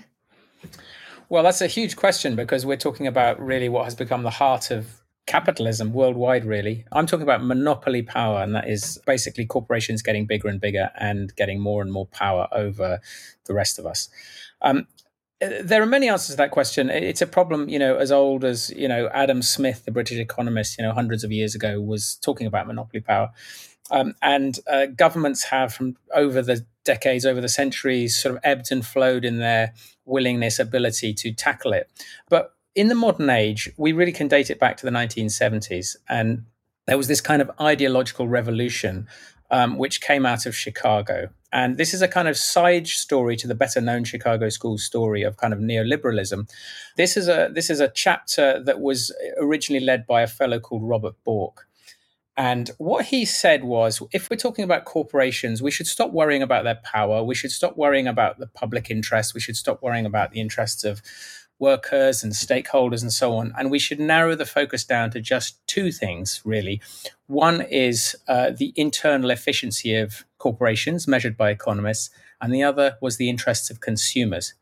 Well, 1.30 1.44
that's 1.44 1.62
a 1.62 1.68
huge 1.68 1.96
question 1.96 2.36
because 2.36 2.66
we're 2.66 2.78
talking 2.78 3.06
about 3.06 3.40
really 3.40 3.70
what 3.70 3.86
has 3.86 3.94
become 3.94 4.24
the 4.24 4.32
heart 4.32 4.72
of 4.72 5.00
capitalism 5.28 5.94
worldwide, 5.94 6.44
really. 6.44 6.86
I'm 6.92 7.06
talking 7.06 7.22
about 7.22 7.44
monopoly 7.46 8.02
power, 8.02 8.42
and 8.42 8.56
that 8.56 8.68
is 8.68 9.00
basically 9.06 9.46
corporations 9.46 10.02
getting 10.02 10.26
bigger 10.26 10.48
and 10.48 10.60
bigger 10.60 10.90
and 11.00 11.34
getting 11.36 11.60
more 11.60 11.84
and 11.84 11.92
more 11.92 12.08
power 12.08 12.48
over 12.52 13.00
the 13.46 13.54
rest 13.54 13.78
of 13.78 13.86
us. 13.86 14.10
Um, 14.64 14.88
there 15.40 15.82
are 15.82 15.86
many 15.86 16.10
answers 16.10 16.32
to 16.32 16.38
that 16.38 16.52
question. 16.52 16.90
It's 16.90 17.22
a 17.22 17.28
problem, 17.28 17.70
you 17.70 17.80
know, 17.80 17.96
as 17.96 18.12
old 18.12 18.44
as 18.44 18.70
you 18.72 18.88
know 18.88 19.10
Adam 19.14 19.42
Smith, 19.42 19.86
the 19.86 19.92
British 19.92 20.18
economist, 20.18 20.78
you 20.78 20.84
know, 20.84 20.92
hundreds 20.92 21.24
of 21.24 21.32
years 21.32 21.56
ago, 21.56 21.80
was 21.80 22.16
talking 22.16 22.48
about 22.48 22.68
monopoly 22.68 23.02
power. 23.02 23.32
Um, 23.92 24.16
and 24.22 24.60
uh, 24.68 24.86
governments 24.88 25.46
have, 25.46 25.74
from 25.74 25.98
over 26.14 26.42
the 26.42 26.66
decades, 26.86 27.26
over 27.26 27.42
the 27.42 27.50
centuries, 27.50 28.18
sort 28.22 28.36
of 28.36 28.42
ebbed 28.44 28.72
and 28.72 28.86
flowed 28.86 29.26
in 29.26 29.40
their 29.40 29.74
willingness, 30.06 30.60
ability 30.60 31.14
to 31.16 31.32
tackle 31.32 31.74
it. 31.74 31.90
But 32.30 32.54
in 32.76 32.88
the 32.88 32.96
modern 32.96 33.30
age, 33.30 33.70
we 33.78 33.94
really 33.94 34.12
can 34.12 34.28
date 34.28 34.50
it 34.50 34.60
back 34.60 34.78
to 34.78 34.86
the 34.86 34.92
1970s. 34.92 35.96
And 36.08 36.46
there 36.86 36.98
was 36.98 37.08
this 37.08 37.22
kind 37.22 37.42
of 37.42 37.50
ideological 37.60 38.28
revolution 38.28 39.08
um, 39.52 39.78
which 39.78 40.02
came 40.02 40.26
out 40.26 40.46
of 40.46 40.56
Chicago. 40.56 41.30
And 41.52 41.78
this 41.78 41.94
is 41.94 42.02
a 42.02 42.08
kind 42.08 42.28
of 42.28 42.38
side 42.38 42.88
story 42.88 43.36
to 43.38 43.48
the 43.48 43.56
better 43.56 43.82
known 43.82 44.04
Chicago 44.04 44.50
School 44.50 44.78
story 44.78 45.24
of 45.24 45.38
kind 45.38 45.54
of 45.54 45.60
neoliberalism. 45.60 46.50
This 46.96 47.18
is 47.18 47.28
a 47.28 47.50
this 47.52 47.70
is 47.70 47.80
a 47.80 47.90
chapter 47.90 48.62
that 48.64 48.80
was 48.82 49.12
originally 49.38 49.84
led 49.84 50.06
by 50.06 50.22
a 50.22 50.28
fellow 50.28 50.60
called 50.60 50.84
Robert 50.84 51.16
Bork. 51.24 51.68
And 52.38 52.72
what 52.78 53.08
he 53.08 53.26
said 53.26 53.66
was 53.66 54.02
if 54.14 54.30
we're 54.30 54.38
talking 54.38 54.64
about 54.64 54.86
corporations, 54.86 55.62
we 55.62 55.72
should 55.72 55.88
stop 55.88 56.12
worrying 56.12 56.42
about 56.42 56.64
their 56.64 56.80
power. 56.84 57.22
We 57.22 57.36
should 57.36 57.52
stop 57.52 57.76
worrying 57.76 58.08
about 58.08 58.40
the 58.40 58.48
public 58.48 58.90
interest. 58.90 59.34
We 59.34 59.42
should 59.42 59.58
stop 59.58 59.84
worrying 59.84 60.06
about 60.06 60.32
the 60.32 60.40
interests 60.40 60.86
of 60.86 61.02
workers 61.60 62.24
and 62.24 62.32
stakeholders 62.32 63.02
and 63.02 63.12
so 63.12 63.34
on. 63.34 63.54
And 63.58 63.70
we 63.70 63.78
should 63.78 64.00
narrow 64.00 64.36
the 64.36 64.46
focus 64.46 64.86
down 64.86 65.12
to 65.12 65.20
just 65.20 65.60
two 65.68 65.92
things, 65.92 66.42
really. 66.46 66.82
One 67.28 67.60
is 67.62 68.16
uh, 68.30 68.52
the 68.52 68.72
internal 68.78 69.32
efficiency 69.32 69.96
of 69.96 70.24
corporations 70.40 71.08
measured 71.08 71.38
by 71.38 71.52
economists, 71.52 72.10
and 72.42 72.52
the 72.52 72.64
other 72.64 72.98
was 73.02 73.18
the 73.18 73.30
interests 73.30 73.70
of 73.70 73.80
consumers. 73.80 74.56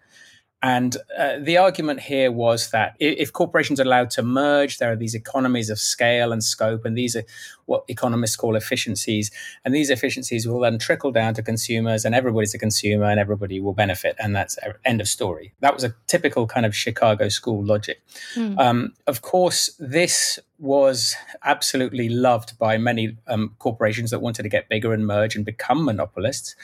And 0.64 0.98
uh, 1.16 1.38
the 1.40 1.58
argument 1.58 2.00
here 2.00 2.32
was 2.32 2.72
that 2.72 2.96
if 3.00 3.32
corporations 3.32 3.80
are 3.80 3.84
allowed 3.84 4.10
to 4.12 4.24
merge, 4.24 4.80
there 4.80 4.92
are 4.92 4.96
these 4.96 5.14
economies 5.14 5.70
of 5.70 5.80
scale 5.80 6.32
and 6.32 6.44
scope, 6.44 6.84
and 6.84 6.98
these 6.98 7.16
are 7.16 7.24
what 7.68 7.84
economists 7.88 8.36
call 8.36 8.56
efficiencies. 8.56 9.30
And 9.64 9.74
these 9.74 9.92
efficiencies 9.92 10.48
will 10.48 10.60
then 10.60 10.80
trickle 10.80 11.12
down 11.12 11.36
to 11.36 11.44
consumers, 11.44 12.06
and 12.06 12.16
everybody's 12.16 12.56
a 12.56 12.58
consumer, 12.58 13.06
and 13.06 13.20
everybody 13.20 13.60
will 13.60 13.74
benefit. 13.74 14.16
And 14.18 14.36
that's 14.36 14.58
end 14.84 15.00
of 15.00 15.08
story. 15.08 15.54
That 15.60 15.76
was 15.76 15.84
a 15.84 15.94
typical 16.08 16.48
kind 16.48 16.66
of 16.66 16.76
Chicago 16.76 17.30
school 17.30 17.64
logic. 17.64 18.02
Mm. 18.34 18.58
Um, 18.58 18.94
of 19.06 19.22
course, 19.22 19.76
this 19.78 20.40
was 20.60 21.16
absolutely 21.44 22.10
loved 22.10 22.58
by 22.58 22.78
many 22.78 23.18
um, 23.28 23.56
corporations 23.60 24.12
that 24.12 24.20
wanted 24.20 24.44
to 24.44 24.50
get 24.50 24.70
bigger 24.70 24.94
and 24.94 25.06
merge 25.06 25.36
and 25.36 25.46
become 25.46 25.86
monopolists. 25.86 26.56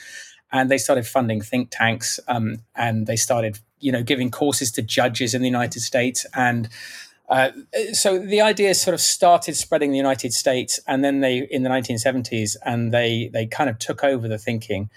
And 0.52 0.70
they 0.70 0.78
started 0.78 1.06
funding 1.06 1.40
think 1.40 1.68
tanks 1.70 2.20
um, 2.28 2.58
and 2.74 3.06
they 3.06 3.16
started 3.16 3.58
you 3.80 3.92
know 3.92 4.02
giving 4.02 4.30
courses 4.30 4.70
to 4.72 4.82
judges 4.82 5.34
in 5.34 5.42
the 5.42 5.48
united 5.48 5.80
states. 5.80 6.26
And 6.34 6.68
uh, 7.28 7.50
so 7.92 8.18
the 8.18 8.40
idea 8.40 8.74
sort 8.74 8.94
of 8.94 9.00
started 9.00 9.56
spreading 9.56 9.90
in 9.90 9.92
the 9.92 9.98
United 9.98 10.32
States, 10.32 10.78
and 10.86 11.02
then 11.02 11.20
they 11.20 11.38
in 11.38 11.62
the 11.62 11.70
1970s, 11.70 12.56
and 12.64 12.92
they 12.92 13.30
they 13.32 13.46
kind 13.46 13.70
of 13.70 13.78
took 13.78 14.04
over 14.04 14.28
the 14.28 14.36
thinking, 14.36 14.90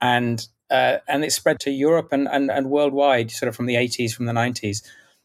and 0.00 0.46
uh, 0.70 0.98
and 1.08 1.24
it 1.24 1.32
spread 1.32 1.58
to 1.60 1.70
Europe 1.70 2.08
and, 2.12 2.28
and 2.28 2.50
and 2.50 2.70
worldwide, 2.70 3.32
sort 3.32 3.48
of 3.48 3.56
from 3.56 3.66
the 3.66 3.74
80s, 3.74 4.12
from 4.12 4.26
the 4.26 4.32
90s, 4.32 4.82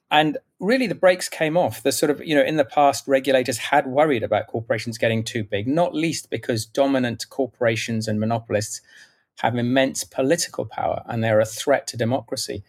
and 0.10 0.38
really 0.60 0.88
the 0.88 0.96
brakes 0.96 1.30
came 1.30 1.58
off. 1.58 1.84
The 1.84 1.92
sort 1.92 2.10
of 2.10 2.26
you 2.26 2.36
know 2.36 2.44
in 2.44 2.58
the 2.58 2.66
past, 2.66 3.08
regulators 3.08 3.58
had 3.58 3.88
worried 3.88 4.24
about 4.24 4.48
corporations 4.48 4.98
getting 4.98 5.24
too 5.24 5.44
big, 5.44 5.68
not 5.68 5.94
least 5.94 6.30
because 6.30 6.66
dominant 6.66 7.30
corporations 7.30 8.08
and 8.08 8.20
monopolists 8.20 8.82
have 9.40 9.56
immense 9.56 10.04
political 10.04 10.66
power 10.66 11.04
and 11.06 11.24
they're 11.24 11.40
a 11.40 11.46
threat 11.46 11.88
to 11.88 11.98
democracy. 11.98 12.64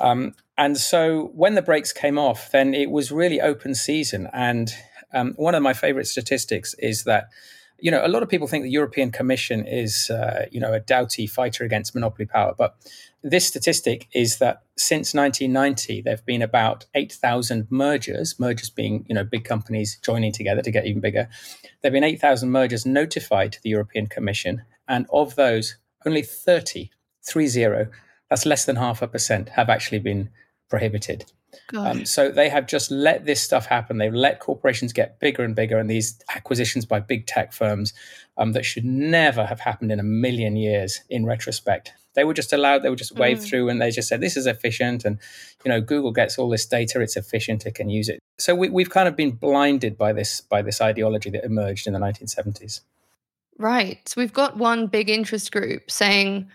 Um, 0.00 0.34
and 0.58 0.76
so 0.76 1.30
when 1.34 1.54
the 1.54 1.62
brakes 1.62 1.92
came 1.92 2.18
off, 2.18 2.50
then 2.50 2.74
it 2.74 2.90
was 2.90 3.10
really 3.10 3.40
open 3.40 3.74
season. 3.74 4.28
And 4.32 4.74
um, 5.12 5.34
one 5.36 5.54
of 5.54 5.62
my 5.62 5.72
favorite 5.72 6.06
statistics 6.06 6.74
is 6.78 7.04
that, 7.04 7.28
you 7.78 7.90
know, 7.90 8.04
a 8.04 8.08
lot 8.08 8.22
of 8.22 8.28
people 8.28 8.46
think 8.46 8.62
the 8.62 8.70
European 8.70 9.10
Commission 9.10 9.66
is, 9.66 10.10
uh, 10.10 10.46
you 10.50 10.60
know, 10.60 10.72
a 10.72 10.80
doughty 10.80 11.26
fighter 11.26 11.64
against 11.64 11.94
monopoly 11.94 12.26
power. 12.26 12.54
But 12.56 12.76
this 13.22 13.46
statistic 13.46 14.08
is 14.14 14.38
that 14.38 14.62
since 14.76 15.14
1990, 15.14 16.02
there 16.02 16.12
have 16.12 16.26
been 16.26 16.42
about 16.42 16.86
8,000 16.94 17.66
mergers, 17.70 18.38
mergers 18.38 18.70
being, 18.70 19.04
you 19.08 19.14
know, 19.14 19.24
big 19.24 19.44
companies 19.44 19.98
joining 20.02 20.32
together 20.32 20.62
to 20.62 20.70
get 20.70 20.86
even 20.86 21.00
bigger. 21.00 21.28
There 21.82 21.90
have 21.90 21.92
been 21.92 22.04
8,000 22.04 22.50
mergers 22.50 22.86
notified 22.86 23.52
to 23.52 23.62
the 23.62 23.70
European 23.70 24.06
Commission. 24.06 24.62
And 24.88 25.06
of 25.12 25.34
those, 25.34 25.76
only 26.06 26.22
30, 26.22 26.90
three 27.24 27.46
zero, 27.46 27.88
that's 28.28 28.46
less 28.46 28.64
than 28.64 28.76
half 28.76 29.02
a 29.02 29.08
percent, 29.08 29.50
have 29.50 29.70
actually 29.70 29.98
been 29.98 30.30
prohibited. 30.68 31.24
Um, 31.74 32.04
so 32.04 32.30
they 32.30 32.48
have 32.48 32.66
just 32.66 32.90
let 32.90 33.24
this 33.24 33.42
stuff 33.42 33.66
happen. 33.66 33.98
They've 33.98 34.14
let 34.14 34.40
corporations 34.40 34.92
get 34.92 35.20
bigger 35.20 35.42
and 35.42 35.54
bigger, 35.54 35.78
and 35.78 35.88
these 35.88 36.18
acquisitions 36.34 36.84
by 36.84 37.00
big 37.00 37.26
tech 37.26 37.52
firms 37.52 37.92
um, 38.36 38.52
that 38.52 38.64
should 38.64 38.84
never 38.84 39.46
have 39.46 39.60
happened 39.60 39.92
in 39.92 40.00
a 40.00 40.04
million 40.04 40.56
years. 40.56 41.00
In 41.10 41.26
retrospect, 41.26 41.92
they 42.14 42.24
were 42.24 42.34
just 42.34 42.52
allowed. 42.52 42.82
They 42.82 42.90
were 42.90 42.96
just 42.96 43.16
waved 43.16 43.42
mm. 43.42 43.48
through, 43.48 43.68
and 43.68 43.80
they 43.80 43.90
just 43.90 44.08
said, 44.08 44.20
"This 44.20 44.36
is 44.36 44.46
efficient." 44.46 45.04
And 45.04 45.18
you 45.64 45.70
know, 45.70 45.80
Google 45.80 46.12
gets 46.12 46.38
all 46.38 46.48
this 46.48 46.66
data; 46.66 47.00
it's 47.00 47.16
efficient; 47.16 47.66
it 47.66 47.74
can 47.74 47.88
use 47.88 48.08
it. 48.08 48.18
So 48.38 48.54
we, 48.54 48.68
we've 48.68 48.90
kind 48.90 49.08
of 49.08 49.16
been 49.16 49.32
blinded 49.32 49.96
by 49.96 50.12
this 50.12 50.40
by 50.40 50.62
this 50.62 50.80
ideology 50.80 51.30
that 51.30 51.44
emerged 51.44 51.86
in 51.86 51.92
the 51.92 52.00
1970s. 52.00 52.80
Right. 53.58 54.06
So 54.08 54.20
we've 54.20 54.32
got 54.32 54.56
one 54.56 54.86
big 54.88 55.08
interest 55.08 55.52
group 55.52 55.90
saying, 55.90 56.50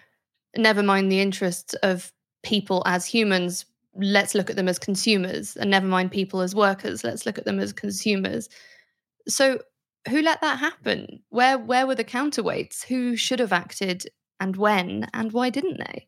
never 0.58 0.84
mind 0.84 1.12
the 1.12 1.22
interests 1.22 1.74
of 1.76 2.12
people 2.44 2.84
as 2.86 3.06
humans, 3.06 3.66
let's 3.96 4.36
look 4.36 4.50
at 4.50 4.56
them 4.56 4.68
as 4.68 4.80
consumers, 4.80 5.56
and 5.58 5.70
never 5.70 5.88
mind 5.88 6.12
people 6.12 6.42
as 6.42 6.56
workers, 6.56 7.04
let's 7.04 7.26
look 7.26 7.38
at 7.38 7.46
them 7.46 7.60
as 7.60 7.74
consumers. 7.74 8.50
So 9.28 9.60
who 10.10 10.22
let 10.22 10.42
that 10.42 10.60
happen? 10.60 11.22
Where 11.30 11.58
where 11.58 11.88
were 11.88 11.96
the 11.96 12.04
counterweights? 12.04 12.86
Who 12.86 13.16
should 13.16 13.40
have 13.40 13.54
acted 13.54 14.04
and 14.40 14.56
when 14.56 15.08
and 15.14 15.32
why 15.32 15.50
didn't 15.50 15.78
they? 15.80 16.08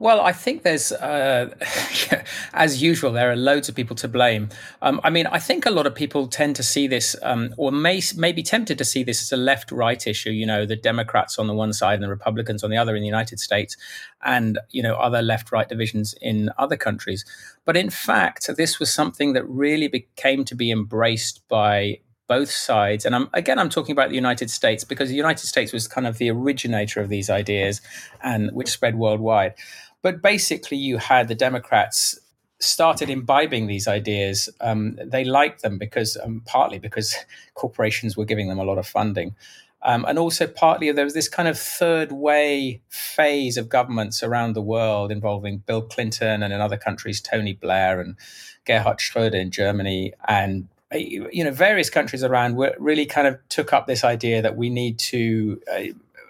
Well, 0.00 0.20
I 0.20 0.32
think 0.32 0.62
there's, 0.62 0.92
uh, 0.92 1.54
as 2.52 2.82
usual, 2.82 3.10
there 3.10 3.32
are 3.32 3.36
loads 3.36 3.68
of 3.68 3.74
people 3.74 3.96
to 3.96 4.06
blame. 4.06 4.50
Um, 4.82 5.00
I 5.02 5.10
mean, 5.10 5.26
I 5.26 5.38
think 5.38 5.64
a 5.64 5.70
lot 5.70 5.86
of 5.86 5.94
people 5.94 6.28
tend 6.28 6.56
to 6.56 6.62
see 6.62 6.86
this, 6.86 7.16
um, 7.22 7.54
or 7.56 7.72
may, 7.72 8.00
may 8.16 8.32
be 8.32 8.42
tempted 8.42 8.78
to 8.78 8.84
see 8.84 9.02
this 9.02 9.22
as 9.22 9.32
a 9.32 9.36
left 9.36 9.72
right 9.72 10.06
issue, 10.06 10.30
you 10.30 10.46
know, 10.46 10.66
the 10.66 10.76
Democrats 10.76 11.38
on 11.38 11.46
the 11.46 11.54
one 11.54 11.72
side 11.72 11.94
and 11.94 12.02
the 12.04 12.08
Republicans 12.08 12.62
on 12.62 12.70
the 12.70 12.76
other 12.76 12.94
in 12.94 13.00
the 13.00 13.08
United 13.08 13.40
States, 13.40 13.76
and, 14.22 14.58
you 14.70 14.82
know, 14.82 14.94
other 14.96 15.22
left 15.22 15.50
right 15.52 15.68
divisions 15.68 16.14
in 16.20 16.50
other 16.58 16.76
countries. 16.76 17.24
But 17.64 17.76
in 17.76 17.90
fact, 17.90 18.48
this 18.56 18.78
was 18.78 18.92
something 18.92 19.32
that 19.32 19.48
really 19.48 19.88
became 19.88 20.44
to 20.44 20.54
be 20.54 20.70
embraced 20.70 21.48
by 21.48 22.00
both 22.28 22.50
sides. 22.50 23.04
And 23.04 23.14
I'm, 23.14 23.28
again, 23.32 23.58
I'm 23.58 23.70
talking 23.70 23.92
about 23.92 24.10
the 24.10 24.14
United 24.14 24.50
States 24.50 24.84
because 24.84 25.08
the 25.08 25.16
United 25.16 25.46
States 25.46 25.72
was 25.72 25.88
kind 25.88 26.06
of 26.06 26.18
the 26.18 26.30
originator 26.30 27.00
of 27.00 27.08
these 27.08 27.30
ideas 27.30 27.80
and 28.22 28.52
which 28.52 28.68
spread 28.68 28.96
worldwide. 28.96 29.54
But 30.02 30.22
basically, 30.22 30.76
you 30.76 30.98
had 30.98 31.28
the 31.28 31.34
Democrats 31.34 32.20
started 32.60 33.08
imbibing 33.08 33.66
these 33.66 33.88
ideas. 33.88 34.48
Um, 34.60 34.98
they 35.04 35.24
liked 35.24 35.62
them 35.62 35.78
because, 35.78 36.16
um, 36.22 36.42
partly 36.44 36.78
because 36.78 37.16
corporations 37.54 38.16
were 38.16 38.24
giving 38.24 38.48
them 38.48 38.58
a 38.58 38.64
lot 38.64 38.78
of 38.78 38.86
funding. 38.86 39.34
Um, 39.82 40.04
and 40.08 40.18
also 40.18 40.46
partly 40.46 40.90
there 40.90 41.04
was 41.04 41.14
this 41.14 41.28
kind 41.28 41.48
of 41.48 41.56
third 41.58 42.10
way 42.10 42.82
phase 42.88 43.56
of 43.56 43.68
governments 43.68 44.24
around 44.24 44.54
the 44.54 44.62
world 44.62 45.12
involving 45.12 45.58
Bill 45.58 45.82
Clinton 45.82 46.42
and 46.42 46.52
in 46.52 46.60
other 46.60 46.76
countries 46.76 47.20
Tony 47.20 47.52
Blair 47.52 48.00
and 48.00 48.16
Gerhard 48.64 48.98
Schröder 48.98 49.40
in 49.40 49.52
Germany 49.52 50.14
and 50.26 50.66
you 50.94 51.44
know, 51.44 51.50
various 51.50 51.90
countries 51.90 52.24
around 52.24 52.56
really 52.78 53.06
kind 53.06 53.26
of 53.26 53.38
took 53.48 53.72
up 53.72 53.86
this 53.86 54.04
idea 54.04 54.40
that 54.42 54.56
we 54.56 54.70
need 54.70 54.98
to, 54.98 55.60
uh, 55.72 55.82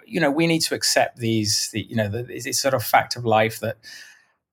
you 0.07 0.21
know, 0.21 0.31
we 0.31 0.47
need 0.47 0.61
to 0.61 0.75
accept 0.75 1.19
these, 1.19 1.71
the, 1.73 1.83
you 1.83 1.95
know, 1.95 2.09
the, 2.09 2.27
it's 2.29 2.61
sort 2.61 2.75
of 2.75 2.83
fact 2.83 3.15
of 3.15 3.25
life 3.25 3.61
that 3.61 3.77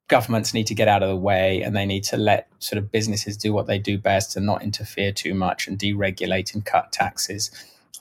governments 0.07 0.53
need 0.53 0.67
to 0.67 0.75
get 0.75 0.88
out 0.88 1.01
of 1.01 1.09
the 1.09 1.15
way 1.15 1.62
and 1.62 1.75
they 1.75 1.85
need 1.85 2.03
to 2.03 2.17
let 2.17 2.47
sort 2.59 2.77
of 2.77 2.91
businesses 2.91 3.35
do 3.35 3.51
what 3.51 3.65
they 3.65 3.79
do 3.79 3.97
best 3.97 4.35
and 4.35 4.45
not 4.45 4.62
interfere 4.62 5.12
too 5.12 5.33
much 5.33 5.67
and 5.67 5.79
deregulate 5.79 6.53
and 6.53 6.65
cut 6.65 6.91
taxes. 6.91 7.50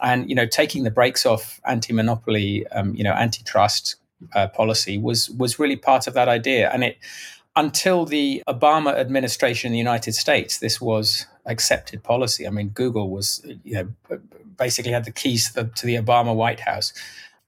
And 0.02 0.28
you 0.28 0.34
know, 0.34 0.46
taking 0.46 0.84
the 0.84 0.90
brakes 0.90 1.24
off 1.24 1.60
anti-monopoly, 1.64 2.66
um, 2.68 2.94
you 2.94 3.04
know, 3.04 3.12
antitrust 3.12 3.96
uh, 4.34 4.48
policy 4.48 4.98
was 4.98 5.30
was 5.30 5.58
really 5.58 5.76
part 5.76 6.06
of 6.06 6.14
that 6.14 6.28
idea. 6.28 6.70
And 6.70 6.84
it 6.84 6.98
until 7.56 8.04
the 8.04 8.42
Obama 8.48 8.94
administration 8.94 9.68
in 9.68 9.72
the 9.72 9.78
United 9.78 10.14
States, 10.14 10.58
this 10.58 10.80
was 10.80 11.26
accepted 11.46 12.02
policy. 12.02 12.46
I 12.46 12.50
mean, 12.50 12.70
Google 12.70 13.10
was, 13.10 13.44
you 13.62 13.74
know, 13.74 14.18
basically 14.56 14.92
had 14.92 15.04
the 15.04 15.12
keys 15.12 15.48
to 15.48 15.62
the, 15.62 15.64
to 15.64 15.86
the 15.86 15.96
Obama 15.96 16.34
White 16.34 16.60
House. 16.60 16.92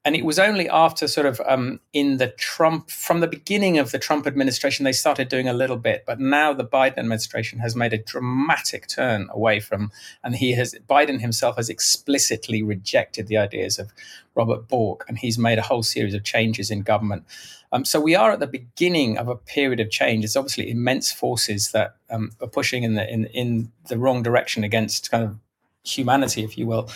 And 0.07 0.15
it 0.15 0.25
was 0.25 0.39
only 0.39 0.69
after 0.69 1.09
sort 1.09 1.27
of 1.27 1.41
um, 1.49 1.81
in 1.93 2.19
the 2.19 2.29
Trump, 2.29 2.91
from 2.91 3.19
the 3.19 3.27
beginning 3.27 3.77
of 3.77 3.91
the 3.91 3.99
Trump 3.99 4.25
administration, 4.25 4.85
they 4.85 4.93
started 4.93 5.29
doing 5.29 5.49
a 5.49 5.53
little 5.53 5.77
bit. 5.77 6.05
But 6.07 6.21
now 6.21 6.53
the 6.53 6.65
Biden 6.65 6.99
administration 6.99 7.59
has 7.59 7.75
made 7.75 7.93
a 7.93 7.99
dramatic 7.99 8.87
turn 8.87 9.29
away 9.33 9.59
from, 9.59 9.91
and 10.23 10.37
he 10.37 10.53
has, 10.53 10.77
Biden 10.89 11.21
himself 11.21 11.57
has 11.57 11.69
explicitly 11.69 12.63
rejected 12.63 13.27
the 13.27 13.37
ideas 13.37 13.81
of 13.81 13.93
Robert 14.37 14.69
Bork, 14.69 15.05
and 15.09 15.19
he's 15.19 15.39
made 15.39 15.59
a 15.59 15.63
whole 15.63 15.83
series 15.83 16.15
of 16.15 16.23
changes 16.23 16.71
in 16.71 16.83
government. 16.83 17.25
Um, 17.73 17.85
so 17.85 18.01
we 18.01 18.15
are 18.15 18.31
at 18.31 18.39
the 18.39 18.47
beginning 18.47 19.19
of 19.19 19.27
a 19.27 19.35
period 19.35 19.81
of 19.81 19.91
change. 19.91 20.25
It's 20.25 20.37
obviously 20.37 20.71
immense 20.71 21.11
forces 21.11 21.73
that 21.73 21.97
um, 22.11 22.31
are 22.41 22.47
pushing 22.47 22.85
in 22.85 22.95
the 22.95 23.13
in 23.13 23.25
in 23.27 23.73
the 23.89 23.99
wrong 23.99 24.23
direction 24.23 24.63
against 24.63 25.11
kind 25.11 25.25
of 25.25 25.37
humanity, 25.83 26.45
if 26.45 26.57
you 26.57 26.67
will. 26.69 26.89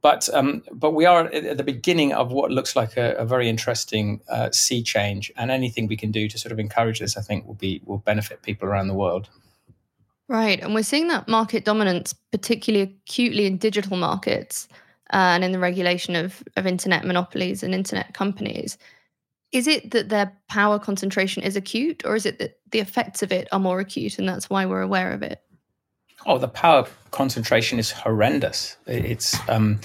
But 0.00 0.28
um, 0.32 0.62
but 0.70 0.92
we 0.92 1.06
are 1.06 1.26
at 1.26 1.56
the 1.56 1.64
beginning 1.64 2.12
of 2.12 2.30
what 2.30 2.50
looks 2.50 2.76
like 2.76 2.96
a, 2.96 3.14
a 3.14 3.24
very 3.24 3.48
interesting 3.48 4.20
uh, 4.28 4.50
sea 4.52 4.82
change, 4.82 5.32
and 5.36 5.50
anything 5.50 5.88
we 5.88 5.96
can 5.96 6.12
do 6.12 6.28
to 6.28 6.38
sort 6.38 6.52
of 6.52 6.58
encourage 6.58 7.00
this, 7.00 7.16
I 7.16 7.22
think, 7.22 7.46
will 7.46 7.54
be 7.54 7.80
will 7.84 7.98
benefit 7.98 8.42
people 8.42 8.68
around 8.68 8.88
the 8.88 8.94
world. 8.94 9.28
Right, 10.28 10.60
and 10.60 10.74
we're 10.74 10.82
seeing 10.82 11.08
that 11.08 11.26
market 11.26 11.64
dominance 11.64 12.12
particularly 12.32 12.98
acutely 13.06 13.46
in 13.46 13.56
digital 13.56 13.96
markets. 13.96 14.68
uh, 15.12 15.16
and 15.16 15.44
in 15.44 15.52
the 15.52 15.58
regulation 15.58 16.14
of, 16.16 16.42
of 16.56 16.66
internet 16.66 17.04
monopolies 17.04 17.62
and 17.62 17.74
internet 17.74 18.14
companies. 18.14 18.76
Is 19.52 19.66
it 19.66 19.92
that 19.92 20.10
their 20.10 20.32
power 20.48 20.78
concentration 20.78 21.42
is 21.42 21.56
acute, 21.56 22.02
or 22.04 22.14
is 22.14 22.26
it 22.26 22.38
that 22.38 22.58
the 22.70 22.80
effects 22.80 23.22
of 23.22 23.32
it 23.32 23.48
are 23.50 23.58
more 23.58 23.80
acute 23.80 24.18
and 24.18 24.28
that's 24.28 24.50
why 24.50 24.66
we're 24.66 24.82
aware 24.82 25.12
of 25.12 25.22
it? 25.22 25.42
Oh, 26.26 26.38
the 26.38 26.48
power 26.48 26.86
concentration 27.10 27.78
is 27.78 27.90
horrendous. 27.90 28.76
It's, 28.86 29.36
um, 29.48 29.80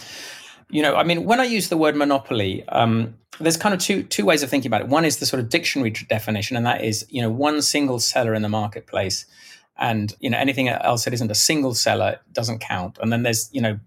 you 0.69 0.81
know, 0.81 0.95
I 0.95 1.03
mean, 1.03 1.25
when 1.25 1.39
I 1.39 1.45
use 1.45 1.69
the 1.69 1.77
word 1.77 1.95
monopoly, 1.95 2.67
um, 2.69 3.15
there's 3.39 3.57
kind 3.57 3.73
of 3.73 3.79
two 3.79 4.03
two 4.03 4.25
ways 4.25 4.43
of 4.43 4.49
thinking 4.49 4.69
about 4.69 4.81
it. 4.81 4.87
One 4.87 5.05
is 5.05 5.17
the 5.17 5.25
sort 5.25 5.39
of 5.39 5.49
dictionary 5.49 5.91
definition, 5.91 6.57
and 6.57 6.65
that 6.65 6.83
is, 6.83 7.05
you 7.09 7.21
know, 7.21 7.31
one 7.31 7.61
single 7.61 7.99
seller 7.99 8.33
in 8.33 8.41
the 8.41 8.49
marketplace, 8.49 9.25
and 9.77 10.13
you 10.19 10.29
know, 10.29 10.37
anything 10.37 10.69
else 10.69 11.05
that 11.05 11.13
isn't 11.13 11.31
a 11.31 11.35
single 11.35 11.73
seller 11.73 12.19
doesn't 12.31 12.59
count. 12.59 12.99
And 13.01 13.11
then 13.11 13.23
there's, 13.23 13.49
you 13.53 13.61
know, 13.61 13.79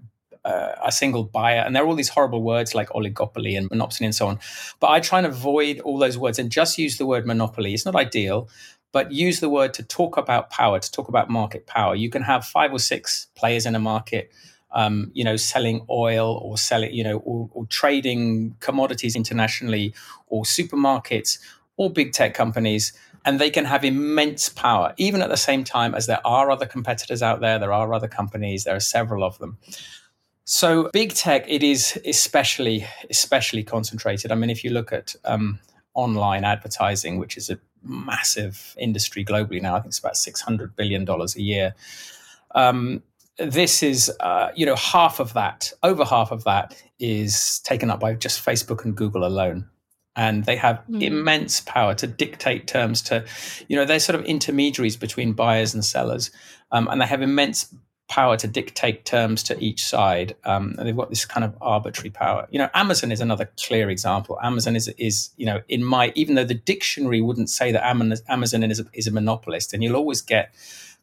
uh, 0.46 0.76
a 0.84 0.92
single 0.92 1.24
buyer. 1.24 1.58
And 1.58 1.74
there 1.74 1.82
are 1.82 1.86
all 1.86 1.96
these 1.96 2.08
horrible 2.08 2.42
words 2.42 2.74
like 2.74 2.88
oligopoly 2.90 3.58
and 3.58 3.68
monopoly 3.68 4.06
and 4.06 4.14
so 4.14 4.28
on. 4.28 4.38
But 4.78 4.90
I 4.90 5.00
try 5.00 5.18
and 5.18 5.26
avoid 5.26 5.80
all 5.80 5.98
those 5.98 6.16
words 6.16 6.38
and 6.38 6.50
just 6.50 6.78
use 6.78 6.98
the 6.98 7.06
word 7.06 7.26
monopoly. 7.26 7.74
It's 7.74 7.84
not 7.84 7.96
ideal, 7.96 8.48
but 8.96 9.12
use 9.12 9.40
the 9.40 9.50
word 9.50 9.74
to 9.74 9.82
talk 9.82 10.16
about 10.16 10.48
power, 10.48 10.78
to 10.78 10.90
talk 10.90 11.08
about 11.08 11.28
market 11.28 11.66
power. 11.66 11.94
You 11.94 12.08
can 12.08 12.22
have 12.22 12.46
five 12.46 12.72
or 12.72 12.78
six 12.78 13.26
players 13.34 13.66
in 13.66 13.74
a 13.74 13.78
market. 13.78 14.32
Um, 14.70 15.10
you 15.12 15.22
know, 15.22 15.36
selling 15.36 15.84
oil 15.90 16.40
or 16.42 16.56
selling, 16.56 16.94
you 16.94 17.04
know, 17.04 17.18
or, 17.18 17.50
or 17.52 17.66
trading 17.66 18.56
commodities 18.60 19.14
internationally, 19.14 19.94
or 20.28 20.44
supermarkets, 20.44 21.38
or 21.76 21.90
big 21.90 22.12
tech 22.12 22.32
companies, 22.32 22.94
and 23.26 23.38
they 23.38 23.50
can 23.50 23.66
have 23.66 23.84
immense 23.84 24.48
power, 24.48 24.94
even 24.96 25.20
at 25.20 25.28
the 25.28 25.36
same 25.36 25.62
time 25.62 25.94
as 25.94 26.06
there 26.06 26.26
are 26.26 26.50
other 26.50 26.66
competitors 26.66 27.22
out 27.22 27.40
there. 27.40 27.58
There 27.58 27.74
are 27.74 27.92
other 27.92 28.08
companies. 28.08 28.64
There 28.64 28.76
are 28.76 28.80
several 28.80 29.22
of 29.24 29.38
them. 29.38 29.58
So 30.44 30.88
big 30.92 31.12
tech, 31.12 31.44
it 31.48 31.62
is 31.62 32.00
especially 32.06 32.86
especially 33.10 33.62
concentrated. 33.62 34.32
I 34.32 34.36
mean, 34.36 34.50
if 34.50 34.64
you 34.64 34.70
look 34.70 34.90
at 34.90 35.14
um, 35.24 35.58
online 35.92 36.44
advertising, 36.44 37.18
which 37.18 37.36
is 37.36 37.50
a 37.50 37.58
massive 37.88 38.74
industry 38.78 39.24
globally 39.24 39.62
now, 39.62 39.76
I 39.76 39.80
think 39.80 39.90
it's 39.90 39.98
about 39.98 40.16
six 40.16 40.40
hundred 40.40 40.76
billion 40.76 41.04
dollars 41.04 41.36
a 41.36 41.42
year. 41.42 41.74
Um, 42.54 43.02
this 43.38 43.82
is, 43.82 44.10
uh, 44.20 44.48
you 44.54 44.64
know, 44.64 44.76
half 44.76 45.20
of 45.20 45.34
that, 45.34 45.72
over 45.82 46.04
half 46.04 46.32
of 46.32 46.44
that 46.44 46.82
is 46.98 47.60
taken 47.60 47.90
up 47.90 48.00
by 48.00 48.14
just 48.14 48.44
Facebook 48.44 48.84
and 48.84 48.96
Google 48.96 49.24
alone. 49.26 49.68
And 50.18 50.44
they 50.44 50.56
have 50.56 50.82
mm. 50.90 51.02
immense 51.02 51.60
power 51.60 51.94
to 51.96 52.06
dictate 52.06 52.66
terms 52.66 53.02
to, 53.02 53.26
you 53.68 53.76
know, 53.76 53.84
they're 53.84 54.00
sort 54.00 54.18
of 54.18 54.24
intermediaries 54.24 54.96
between 54.96 55.34
buyers 55.34 55.74
and 55.74 55.84
sellers. 55.84 56.30
Um, 56.72 56.88
and 56.88 57.00
they 57.00 57.06
have 57.06 57.20
immense 57.20 57.74
power 58.08 58.36
to 58.36 58.46
dictate 58.46 59.04
terms 59.04 59.42
to 59.44 59.58
each 59.58 59.84
side. 59.84 60.36
Um, 60.44 60.75
and 60.78 60.86
they've 60.86 60.96
got 60.96 61.10
this 61.10 61.25
kind 61.25 61.44
of 61.44 61.56
arbitrary 61.60 62.10
power. 62.10 62.46
You 62.50 62.58
know, 62.58 62.70
Amazon 62.75 63.10
is 63.10 63.20
another 63.20 63.50
clear 63.60 63.90
example. 63.90 64.38
Amazon 64.42 64.76
is, 64.76 64.88
is 64.96 65.30
you 65.36 65.46
know, 65.46 65.62
in 65.68 65.84
my, 65.84 66.12
even 66.14 66.36
though 66.36 66.44
the 66.44 66.54
dictionary 66.54 67.20
wouldn't 67.20 67.50
say 67.50 67.72
that 67.72 67.84
Amazon 67.84 68.62
is 68.62 68.80
a, 68.80 68.84
is 68.92 69.06
a 69.06 69.10
monopolist, 69.12 69.75
and 69.75 69.82
you'll 69.82 69.96
always 69.96 70.20
get 70.20 70.54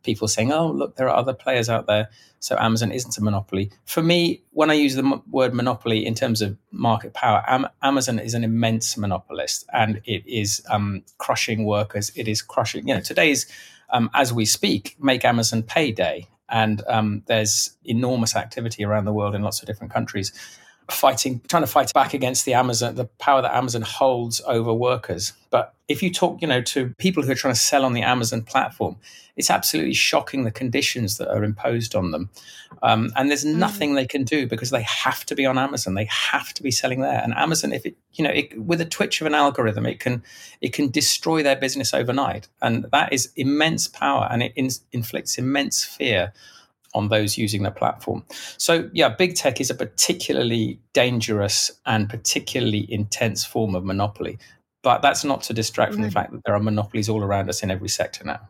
people 0.04 0.28
saying, 0.28 0.52
oh, 0.52 0.70
look, 0.70 0.96
there 0.96 1.10
are 1.10 1.16
other 1.16 1.34
players 1.34 1.70
out 1.70 1.88
there. 1.88 2.10
So 2.40 2.58
Amazon 2.60 2.92
isn't 2.92 3.18
a 3.18 3.22
monopoly. 3.22 3.72
For 3.86 4.04
me, 4.04 4.44
when 4.52 4.70
I 4.70 4.74
use 4.74 4.96
the 4.96 5.04
m- 5.04 5.24
word 5.32 5.54
monopoly 5.54 6.06
in 6.06 6.14
terms 6.14 6.42
of 6.42 6.58
market 6.72 7.14
power, 7.14 7.42
Am- 7.48 7.70
Amazon 7.82 8.20
is 8.20 8.34
an 8.34 8.44
immense 8.44 8.98
monopolist 8.98 9.66
and 9.72 10.02
it 10.06 10.28
is 10.28 10.62
um, 10.70 11.04
crushing 11.20 11.64
workers. 11.64 12.12
It 12.16 12.28
is 12.28 12.42
crushing, 12.42 12.88
you 12.88 12.96
know, 12.96 13.02
today's, 13.02 13.46
um, 13.92 14.10
as 14.14 14.34
we 14.34 14.46
speak, 14.46 14.98
make 15.00 15.24
Amazon 15.24 15.64
pay 15.64 15.94
day 15.94 16.28
and 16.54 16.84
um, 16.88 17.24
there's 17.26 17.76
enormous 17.84 18.36
activity 18.36 18.86
around 18.86 19.06
the 19.06 19.12
world 19.12 19.34
in 19.34 19.42
lots 19.42 19.60
of 19.60 19.66
different 19.66 19.92
countries 19.92 20.32
fighting 20.90 21.42
trying 21.48 21.64
to 21.64 21.68
fight 21.68 21.92
back 21.94 22.14
against 22.14 22.46
the 22.46 22.54
amazon 22.54 22.96
the 22.96 23.06
power 23.06 23.42
that 23.42 23.56
amazon 23.56 23.82
holds 23.82 24.42
over 24.48 24.74
workers. 24.74 25.34
But 25.50 25.74
if 25.88 26.02
you 26.04 26.12
talk 26.12 26.42
you 26.42 26.48
know 26.48 26.62
to 26.62 26.94
people 26.98 27.24
who 27.24 27.32
are 27.32 27.36
trying 27.36 27.54
to 27.54 27.60
sell 27.60 27.86
on 27.86 27.94
the 27.94 28.02
amazon 28.02 28.44
platform 28.44 28.98
it's 29.36 29.50
absolutely 29.50 29.94
shocking 29.94 30.44
the 30.44 30.52
conditions 30.52 31.18
that 31.18 31.28
are 31.28 31.44
imposed 31.44 31.96
on 31.96 32.12
them. 32.12 32.30
Um, 32.84 33.12
and 33.16 33.30
there's 33.30 33.46
mm. 33.46 33.56
nothing 33.56 33.96
they 33.96 34.06
can 34.06 34.24
do 34.24 34.46
because 34.46 34.70
they 34.70 34.84
have 34.84 35.26
to 35.26 35.36
be 35.36 35.46
on 35.46 35.58
amazon. 35.58 35.96
They 35.96 36.06
have 36.06 36.54
to 36.54 36.64
be 36.64 36.72
selling 36.72 37.02
there. 37.02 37.22
And 37.24 37.34
amazon 37.34 37.74
if 37.74 37.86
it 37.86 37.96
you 38.14 38.24
know 38.24 38.32
it, 38.32 38.60
with 38.62 38.82
a 38.82 38.86
twitch 38.86 39.22
of 39.22 39.28
an 39.28 39.34
algorithm 39.34 39.86
it 39.86 40.00
can 40.00 40.24
it 40.62 40.74
can 40.74 40.90
destroy 40.90 41.44
their 41.44 41.56
business 41.56 41.94
overnight. 41.94 42.48
And 42.62 42.86
that 42.92 43.14
is 43.14 43.32
immense 43.36 43.88
power 43.88 44.28
and 44.30 44.44
it 44.44 44.54
in, 44.56 44.70
inflicts 44.92 45.38
immense 45.38 45.84
fear 45.84 46.34
on 46.94 47.10
those 47.10 47.38
using 47.38 47.64
the 47.64 47.72
platform. 47.72 48.24
So, 48.58 48.90
yeah, 48.94 49.10
big 49.10 49.36
tech 49.36 49.60
is 49.60 49.70
a 49.70 49.76
particularly 49.76 50.80
dangerous 50.94 51.72
and 51.86 52.10
particularly 52.10 52.92
intense 52.92 53.46
form 53.46 53.76
of 53.76 53.84
monopoly. 53.84 54.38
But 54.84 55.02
that's 55.02 55.24
not 55.24 55.42
to 55.44 55.54
distract 55.54 55.94
from 55.94 56.02
the 56.02 56.10
mm. 56.10 56.14
fact 56.14 56.32
that 56.34 56.42
there 56.46 56.56
are 56.56 56.60
monopolies 56.60 57.10
all 57.10 57.24
around 57.24 57.50
us 57.50 57.64
in 57.64 57.72
every 57.72 57.90
sector 57.90 58.24
now. 58.26 58.42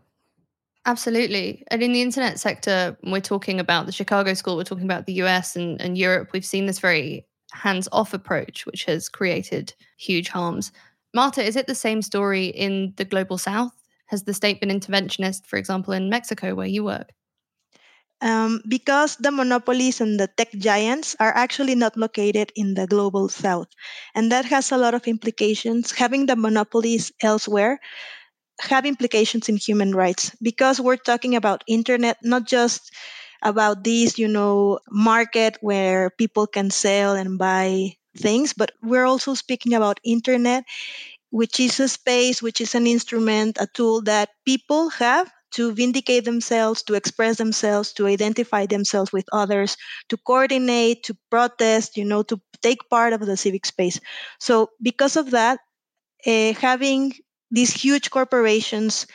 Absolutely. 0.86 1.64
And 1.70 1.82
in 1.82 1.94
the 1.94 2.02
internet 2.02 2.40
sector, 2.40 2.98
we're 3.04 3.22
talking 3.22 3.60
about 3.60 3.86
the 3.86 3.92
Chicago 3.92 4.34
School, 4.34 4.58
we're 4.58 4.66
talking 4.66 4.84
about 4.84 5.06
the 5.06 5.14
US 5.24 5.56
and, 5.56 5.80
and 5.80 5.98
Europe. 5.98 6.32
We've 6.34 6.46
seen 6.46 6.66
this 6.66 6.80
very 6.80 7.26
hands 7.54 7.88
off 7.92 8.14
approach, 8.14 8.66
which 8.66 8.84
has 8.86 9.08
created 9.08 9.74
huge 9.98 10.28
harms. 10.28 10.72
Martha, 11.14 11.44
is 11.44 11.56
it 11.56 11.68
the 11.68 11.76
same 11.76 12.02
story 12.02 12.48
in 12.48 12.94
the 12.98 13.06
global 13.06 13.38
south? 13.38 13.74
Has 14.08 14.24
the 14.24 14.34
state 14.34 14.60
been 14.60 14.70
interventionist, 14.70 15.46
for 15.46 15.58
example, 15.58 15.94
in 15.94 16.10
Mexico, 16.10 16.56
where 16.56 16.68
you 16.68 16.84
work? 16.84 17.12
Um, 18.24 18.62
because 18.68 19.18
the 19.18 19.32
monopolies 19.32 20.02
and 20.02 20.20
the 20.20 20.28
tech 20.28 20.52
giants 20.54 21.16
are 21.20 21.36
actually 21.36 21.76
not 21.76 21.98
located 21.98 22.52
in 22.56 22.74
the 22.74 22.88
global 22.88 23.30
south. 23.30 23.68
And 24.16 24.32
that 24.32 24.46
has 24.46 24.72
a 24.72 24.78
lot 24.78 24.96
of 24.96 25.08
implications. 25.08 25.92
Having 25.92 26.28
the 26.28 26.38
monopolies 26.38 27.12
elsewhere 27.22 27.80
have 28.62 28.86
implications 28.86 29.50
in 29.50 29.58
human 29.58 29.94
rights 29.96 30.32
because 30.42 30.80
we're 30.80 30.98
talking 30.98 31.36
about 31.36 31.64
internet, 31.68 32.18
not 32.24 32.48
just 32.48 32.92
about 33.44 33.84
this, 33.84 34.18
you 34.18 34.28
know, 34.28 34.80
market 34.90 35.58
where 35.62 36.12
people 36.12 36.48
can 36.48 36.72
sell 36.72 37.16
and 37.16 37.38
buy 37.38 37.92
things, 38.18 38.54
but 38.54 38.72
we're 38.82 39.06
also 39.06 39.34
speaking 39.34 39.74
about 39.74 40.00
internet, 40.06 40.64
which 41.32 41.60
is 41.60 41.80
a 41.80 41.90
space, 41.90 42.42
which 42.44 42.62
is 42.62 42.76
an 42.76 42.88
instrument, 42.88 43.58
a 43.60 43.68
tool 43.74 44.02
that 44.04 44.30
people 44.46 44.90
have 44.92 45.33
to 45.54 45.74
vindicate 45.74 46.26
themselves, 46.26 46.84
to 46.84 46.94
express 46.96 47.38
themselves, 47.38 47.94
to 47.94 48.08
identify 48.08 48.66
themselves 48.66 49.12
with 49.13 49.26
others, 49.32 49.78
to 50.10 50.18
coordinate, 50.18 51.04
to 51.04 51.18
protest, 51.30 51.98
you 51.98 52.06
know, 52.06 52.24
to 52.24 52.39
take 52.62 52.89
part 52.89 53.13
of 53.13 53.22
the 53.26 53.38
civic 53.38 53.66
space. 53.66 54.00
So, 54.39 54.70
because 54.82 55.16
of 55.18 55.32
that, 55.32 55.60
uh, 56.28 56.54
having 56.54 57.13
these 57.52 57.74
huge 57.74 58.12
corporations 58.12 59.08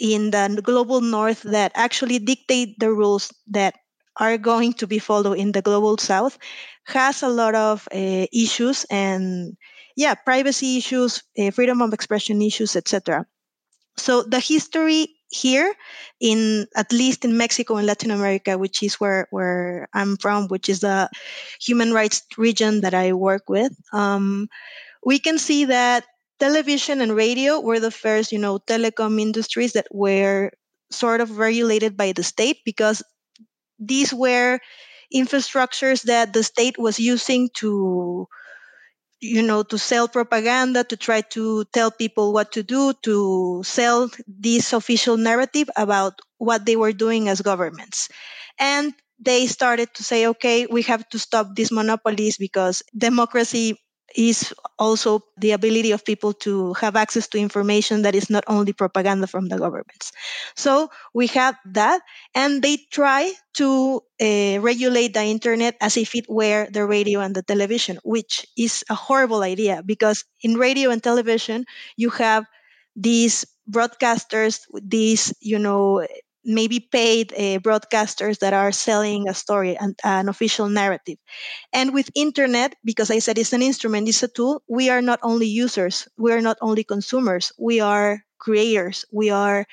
in 0.00 0.30
the 0.30 0.60
global 0.62 1.00
north 1.00 1.42
that 1.42 1.72
actually 1.74 2.18
dictate 2.18 2.78
the 2.78 2.92
rules 2.92 3.32
that 3.48 3.74
are 4.20 4.38
going 4.38 4.72
to 4.74 4.86
be 4.86 4.98
followed 4.98 5.38
in 5.38 5.52
the 5.52 5.62
global 5.62 5.96
south 5.98 6.38
has 6.86 7.22
a 7.22 7.28
lot 7.28 7.54
of 7.54 7.86
uh, 7.94 8.26
issues 8.32 8.84
and 8.90 9.56
yeah 9.96 10.14
privacy 10.14 10.78
issues 10.78 11.22
uh, 11.38 11.50
freedom 11.50 11.82
of 11.82 11.92
expression 11.92 12.40
issues 12.42 12.76
etc 12.76 13.26
so 13.96 14.22
the 14.22 14.40
history 14.40 15.08
here 15.30 15.74
in 16.20 16.66
at 16.74 16.92
least 16.92 17.24
in 17.24 17.36
Mexico 17.36 17.76
and 17.76 17.86
Latin 17.86 18.10
America, 18.10 18.56
which 18.56 18.82
is 18.82 18.94
where, 18.94 19.26
where 19.30 19.88
I'm 19.92 20.16
from, 20.16 20.48
which 20.48 20.68
is 20.68 20.80
the 20.80 21.10
human 21.60 21.92
rights 21.92 22.22
region 22.36 22.80
that 22.80 22.94
I 22.94 23.12
work 23.12 23.48
with, 23.48 23.72
um, 23.92 24.48
we 25.04 25.18
can 25.18 25.38
see 25.38 25.66
that 25.66 26.04
television 26.40 27.00
and 27.00 27.14
radio 27.14 27.60
were 27.60 27.80
the 27.80 27.90
first, 27.90 28.32
you 28.32 28.38
know, 28.38 28.58
telecom 28.58 29.20
industries 29.20 29.72
that 29.72 29.86
were 29.90 30.50
sort 30.90 31.20
of 31.20 31.38
regulated 31.38 31.96
by 31.96 32.12
the 32.12 32.22
state 32.22 32.58
because 32.64 33.02
these 33.78 34.12
were 34.12 34.58
infrastructures 35.14 36.02
that 36.02 36.32
the 36.32 36.42
state 36.42 36.78
was 36.78 36.98
using 36.98 37.48
to 37.54 38.26
you 39.20 39.42
know, 39.42 39.62
to 39.64 39.78
sell 39.78 40.08
propaganda, 40.08 40.84
to 40.84 40.96
try 40.96 41.20
to 41.20 41.64
tell 41.72 41.90
people 41.90 42.32
what 42.32 42.52
to 42.52 42.62
do, 42.62 42.92
to 43.02 43.62
sell 43.64 44.10
this 44.26 44.72
official 44.72 45.16
narrative 45.16 45.68
about 45.76 46.20
what 46.38 46.66
they 46.66 46.76
were 46.76 46.92
doing 46.92 47.28
as 47.28 47.40
governments. 47.40 48.08
And 48.58 48.94
they 49.18 49.46
started 49.46 49.92
to 49.94 50.04
say, 50.04 50.26
okay, 50.28 50.66
we 50.66 50.82
have 50.82 51.08
to 51.10 51.18
stop 51.18 51.54
these 51.54 51.72
monopolies 51.72 52.36
because 52.38 52.82
democracy 52.96 53.76
is 54.16 54.54
also 54.78 55.20
the 55.36 55.52
ability 55.52 55.92
of 55.92 56.04
people 56.04 56.32
to 56.32 56.72
have 56.74 56.96
access 56.96 57.28
to 57.28 57.38
information 57.38 58.02
that 58.02 58.14
is 58.14 58.30
not 58.30 58.44
only 58.48 58.72
propaganda 58.72 59.26
from 59.26 59.48
the 59.48 59.58
governments. 59.58 60.12
So 60.56 60.90
we 61.14 61.26
have 61.28 61.56
that, 61.66 62.00
and 62.34 62.62
they 62.62 62.78
try 62.90 63.32
to 63.54 64.00
uh, 64.20 64.60
regulate 64.60 65.14
the 65.14 65.22
internet 65.24 65.76
as 65.80 65.96
if 65.96 66.14
it 66.14 66.26
were 66.28 66.68
the 66.70 66.84
radio 66.86 67.20
and 67.20 67.34
the 67.34 67.42
television, 67.42 67.98
which 68.04 68.46
is 68.56 68.84
a 68.88 68.94
horrible 68.94 69.42
idea 69.42 69.82
because 69.84 70.24
in 70.42 70.54
radio 70.54 70.90
and 70.90 71.02
television, 71.02 71.64
you 71.96 72.10
have 72.10 72.44
these 72.96 73.44
broadcasters, 73.70 74.60
these, 74.82 75.34
you 75.40 75.58
know, 75.58 76.06
maybe 76.48 76.80
paid 76.80 77.32
uh, 77.34 77.60
broadcasters 77.60 78.40
that 78.40 78.54
are 78.54 78.72
selling 78.72 79.28
a 79.28 79.34
story 79.34 79.76
and 79.76 79.98
an 80.04 80.28
official 80.28 80.68
narrative. 80.68 81.18
And 81.72 81.94
with 81.94 82.10
internet, 82.14 82.74
because 82.84 83.10
I 83.10 83.20
said 83.20 83.38
it's 83.38 83.52
an 83.52 83.62
instrument, 83.62 84.08
it's 84.08 84.22
a 84.22 84.28
tool, 84.28 84.62
we 84.68 84.90
are 84.90 85.02
not 85.02 85.20
only 85.22 85.46
users, 85.46 86.08
we 86.18 86.32
are 86.32 86.40
not 86.42 86.58
only 86.62 86.84
consumers, 86.84 87.52
we 87.58 87.80
are 87.80 88.24
creators, 88.38 89.04
we 89.12 89.30
are 89.30 89.66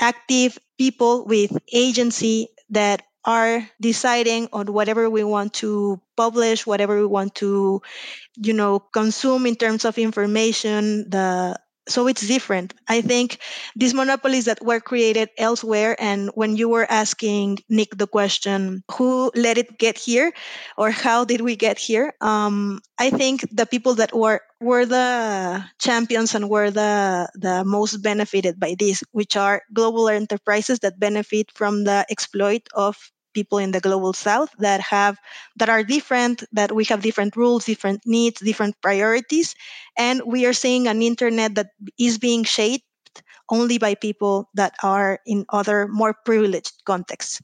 active 0.00 0.58
people 0.78 1.24
with 1.26 1.56
agency 1.72 2.48
that 2.70 3.02
are 3.24 3.66
deciding 3.80 4.48
on 4.52 4.72
whatever 4.72 5.08
we 5.08 5.24
want 5.24 5.54
to 5.54 6.00
publish, 6.16 6.66
whatever 6.66 6.98
we 6.98 7.06
want 7.06 7.34
to, 7.36 7.80
you 8.36 8.52
know, 8.52 8.80
consume 8.80 9.46
in 9.46 9.56
terms 9.56 9.84
of 9.84 9.98
information, 9.98 11.08
the 11.10 11.58
so 11.88 12.06
it's 12.06 12.26
different. 12.26 12.74
I 12.88 13.00
think 13.00 13.38
these 13.76 13.94
monopolies 13.94 14.46
that 14.46 14.64
were 14.64 14.80
created 14.80 15.28
elsewhere, 15.38 15.96
and 15.98 16.30
when 16.34 16.56
you 16.56 16.68
were 16.68 16.86
asking 16.90 17.58
Nick 17.68 17.96
the 17.96 18.06
question, 18.06 18.82
who 18.92 19.30
let 19.34 19.58
it 19.58 19.78
get 19.78 19.98
here, 19.98 20.32
or 20.78 20.90
how 20.90 21.24
did 21.24 21.40
we 21.40 21.56
get 21.56 21.78
here? 21.78 22.14
Um, 22.20 22.80
I 22.98 23.10
think 23.10 23.46
the 23.52 23.66
people 23.66 23.94
that 23.96 24.14
were 24.14 24.40
were 24.60 24.86
the 24.86 25.64
champions 25.78 26.34
and 26.34 26.48
were 26.48 26.70
the 26.70 27.28
the 27.34 27.64
most 27.64 27.98
benefited 28.02 28.58
by 28.58 28.76
this, 28.78 29.02
which 29.12 29.36
are 29.36 29.62
global 29.72 30.08
enterprises 30.08 30.78
that 30.80 30.98
benefit 30.98 31.50
from 31.54 31.84
the 31.84 32.06
exploit 32.10 32.62
of 32.74 33.10
people 33.34 33.58
in 33.58 33.72
the 33.72 33.80
global 33.80 34.12
south 34.12 34.50
that 34.58 34.80
have 34.80 35.18
that 35.56 35.68
are 35.68 35.82
different 35.82 36.44
that 36.52 36.72
we 36.72 36.84
have 36.84 37.02
different 37.02 37.36
rules 37.36 37.66
different 37.66 38.00
needs 38.06 38.40
different 38.40 38.80
priorities. 38.80 39.54
And 39.98 40.22
we 40.26 40.46
are 40.46 40.52
seeing 40.54 40.88
an 40.88 41.02
internet 41.02 41.54
that 41.56 41.70
is 41.98 42.18
being 42.18 42.44
shaped 42.44 42.86
only 43.50 43.78
by 43.78 43.94
people 43.94 44.48
that 44.54 44.74
are 44.82 45.20
in 45.26 45.44
other 45.50 45.88
more 45.88 46.14
privileged 46.24 46.82
contexts 46.84 47.40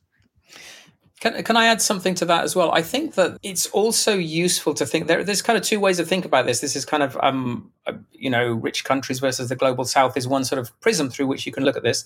can, 1.20 1.42
can 1.44 1.56
I 1.56 1.66
add 1.66 1.82
something 1.82 2.14
to 2.16 2.24
that 2.26 2.44
as 2.44 2.56
well? 2.56 2.72
I 2.72 2.80
think 2.80 3.14
that 3.14 3.38
it's 3.42 3.66
also 3.68 4.14
useful 4.14 4.72
to 4.74 4.86
think 4.86 5.06
there, 5.06 5.22
there's 5.22 5.42
kind 5.42 5.58
of 5.58 5.62
two 5.62 5.78
ways 5.78 5.98
to 5.98 6.04
think 6.04 6.24
about 6.24 6.46
this. 6.46 6.60
This 6.60 6.74
is 6.74 6.86
kind 6.86 7.02
of, 7.02 7.16
um, 7.22 7.70
uh, 7.86 7.92
you 8.12 8.30
know, 8.30 8.52
rich 8.54 8.84
countries 8.84 9.20
versus 9.20 9.50
the 9.50 9.56
global 9.56 9.84
south 9.84 10.16
is 10.16 10.26
one 10.26 10.44
sort 10.44 10.58
of 10.58 10.78
prism 10.80 11.10
through 11.10 11.26
which 11.26 11.44
you 11.44 11.52
can 11.52 11.64
look 11.64 11.76
at 11.76 11.82
this. 11.82 12.04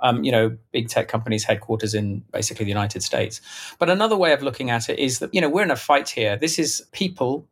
Um, 0.00 0.24
you 0.24 0.32
know, 0.32 0.56
big 0.72 0.88
tech 0.88 1.08
companies' 1.08 1.44
headquarters 1.44 1.94
in 1.94 2.24
basically 2.32 2.64
the 2.64 2.70
United 2.70 3.02
States. 3.02 3.40
But 3.78 3.90
another 3.90 4.16
way 4.16 4.32
of 4.32 4.42
looking 4.42 4.70
at 4.70 4.88
it 4.88 4.98
is 4.98 5.18
that, 5.18 5.34
you 5.34 5.40
know, 5.40 5.48
we're 5.48 5.62
in 5.62 5.70
a 5.70 5.76
fight 5.76 6.08
here. 6.08 6.36
This 6.36 6.58
is 6.58 6.86
people 6.92 7.46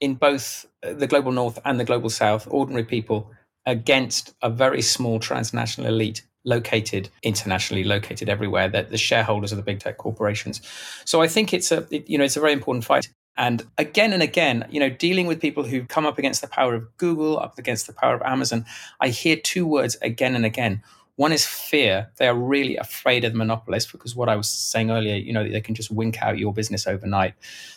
in 0.00 0.16
both 0.16 0.66
the 0.82 1.06
global 1.06 1.32
north 1.32 1.58
and 1.64 1.78
the 1.80 1.84
global 1.84 2.10
south, 2.10 2.46
ordinary 2.50 2.84
people, 2.84 3.30
against 3.64 4.34
a 4.42 4.50
very 4.50 4.82
small 4.82 5.18
transnational 5.18 5.88
elite 5.88 6.25
located 6.46 7.10
internationally, 7.22 7.84
located 7.84 8.30
everywhere. 8.30 8.68
That 8.68 8.90
the 8.90 8.96
shareholders 8.96 9.52
of 9.52 9.56
the 9.56 9.62
big 9.62 9.80
tech 9.80 9.98
corporations. 9.98 10.62
So 11.04 11.20
I 11.20 11.28
think 11.28 11.52
it's 11.52 11.70
a 11.70 11.86
it, 11.90 12.08
you 12.08 12.16
know 12.16 12.24
it's 12.24 12.36
a 12.36 12.40
very 12.40 12.54
important 12.54 12.86
fight. 12.86 13.08
And 13.36 13.66
again 13.76 14.14
and 14.14 14.22
again, 14.22 14.66
you 14.70 14.80
know, 14.80 14.88
dealing 14.88 15.26
with 15.26 15.40
people 15.42 15.64
who 15.64 15.84
come 15.84 16.06
up 16.06 16.16
against 16.16 16.40
the 16.40 16.48
power 16.48 16.74
of 16.74 16.96
Google, 16.96 17.38
up 17.38 17.58
against 17.58 17.86
the 17.86 17.92
power 17.92 18.14
of 18.14 18.22
Amazon, 18.22 18.64
I 18.98 19.08
hear 19.08 19.36
two 19.36 19.66
words 19.66 19.98
again 20.00 20.34
and 20.34 20.46
again. 20.46 20.82
One 21.16 21.32
is 21.32 21.46
fear. 21.46 22.10
They 22.16 22.28
are 22.28 22.34
really 22.34 22.76
afraid 22.76 23.24
of 23.24 23.32
the 23.32 23.38
monopolists 23.38 23.90
because 23.90 24.14
what 24.14 24.28
I 24.28 24.36
was 24.36 24.48
saying 24.48 24.90
earlier, 24.90 25.16
you 25.16 25.32
know, 25.32 25.46
they 25.48 25.62
can 25.62 25.74
just 25.74 25.90
wink 25.90 26.22
out 26.22 26.38
your 26.38 26.52
business 26.52 26.86
overnight. 26.86 27.34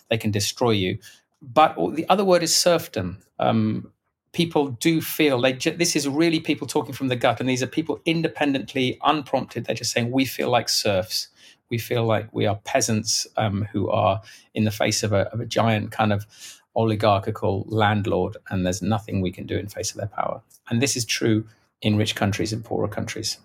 They 0.10 0.18
can 0.18 0.32
destroy 0.32 0.72
you. 0.72 1.00
But 1.42 1.76
the 1.96 2.08
other 2.10 2.26
word 2.26 2.44
is 2.44 2.54
serfdom. 2.54 3.20
Um, 3.40 3.94
people 4.32 4.68
do 4.68 5.02
feel 5.02 5.42
they 5.42 5.54
ju- 5.54 5.76
this 5.76 5.96
is 5.96 6.08
really 6.08 6.40
people 6.40 6.68
talking 6.68 6.94
from 6.94 7.08
the 7.08 7.16
gut 7.16 7.40
and 7.40 7.50
these 7.50 7.64
are 7.64 7.68
people 7.68 8.00
independently 8.06 8.98
unprompted 9.04 9.66
they're 9.66 9.76
just 9.76 9.92
saying 9.92 10.12
we 10.12 10.26
feel 10.26 10.50
like 10.50 10.70
serfs. 10.70 11.30
We 11.70 11.78
feel 11.78 12.06
like 12.06 12.34
we 12.34 12.48
are 12.48 12.56
peasants 12.56 13.28
um, 13.38 13.68
who 13.72 13.90
are 13.92 14.22
in 14.56 14.64
the 14.64 14.72
face 14.72 15.04
of 15.04 15.14
a, 15.14 15.32
of 15.32 15.40
a 15.40 15.46
giant 15.46 15.92
kind 15.92 16.12
of 16.12 16.26
oligarchical 16.76 17.64
landlord 17.68 18.38
and 18.50 18.66
there's 18.66 18.82
nothing 18.82 19.22
we 19.22 19.32
can 19.32 19.46
do 19.46 19.58
in 19.58 19.68
face 19.68 19.92
of 19.92 19.98
their 19.98 20.08
power. 20.08 20.42
And 20.70 20.82
this 20.82 20.96
is 20.96 21.06
true 21.06 21.46
in 21.82 21.96
rich 21.96 22.16
countries 22.16 22.52
and 22.54 22.66
poorer 22.66 22.88
countries. 22.88 23.38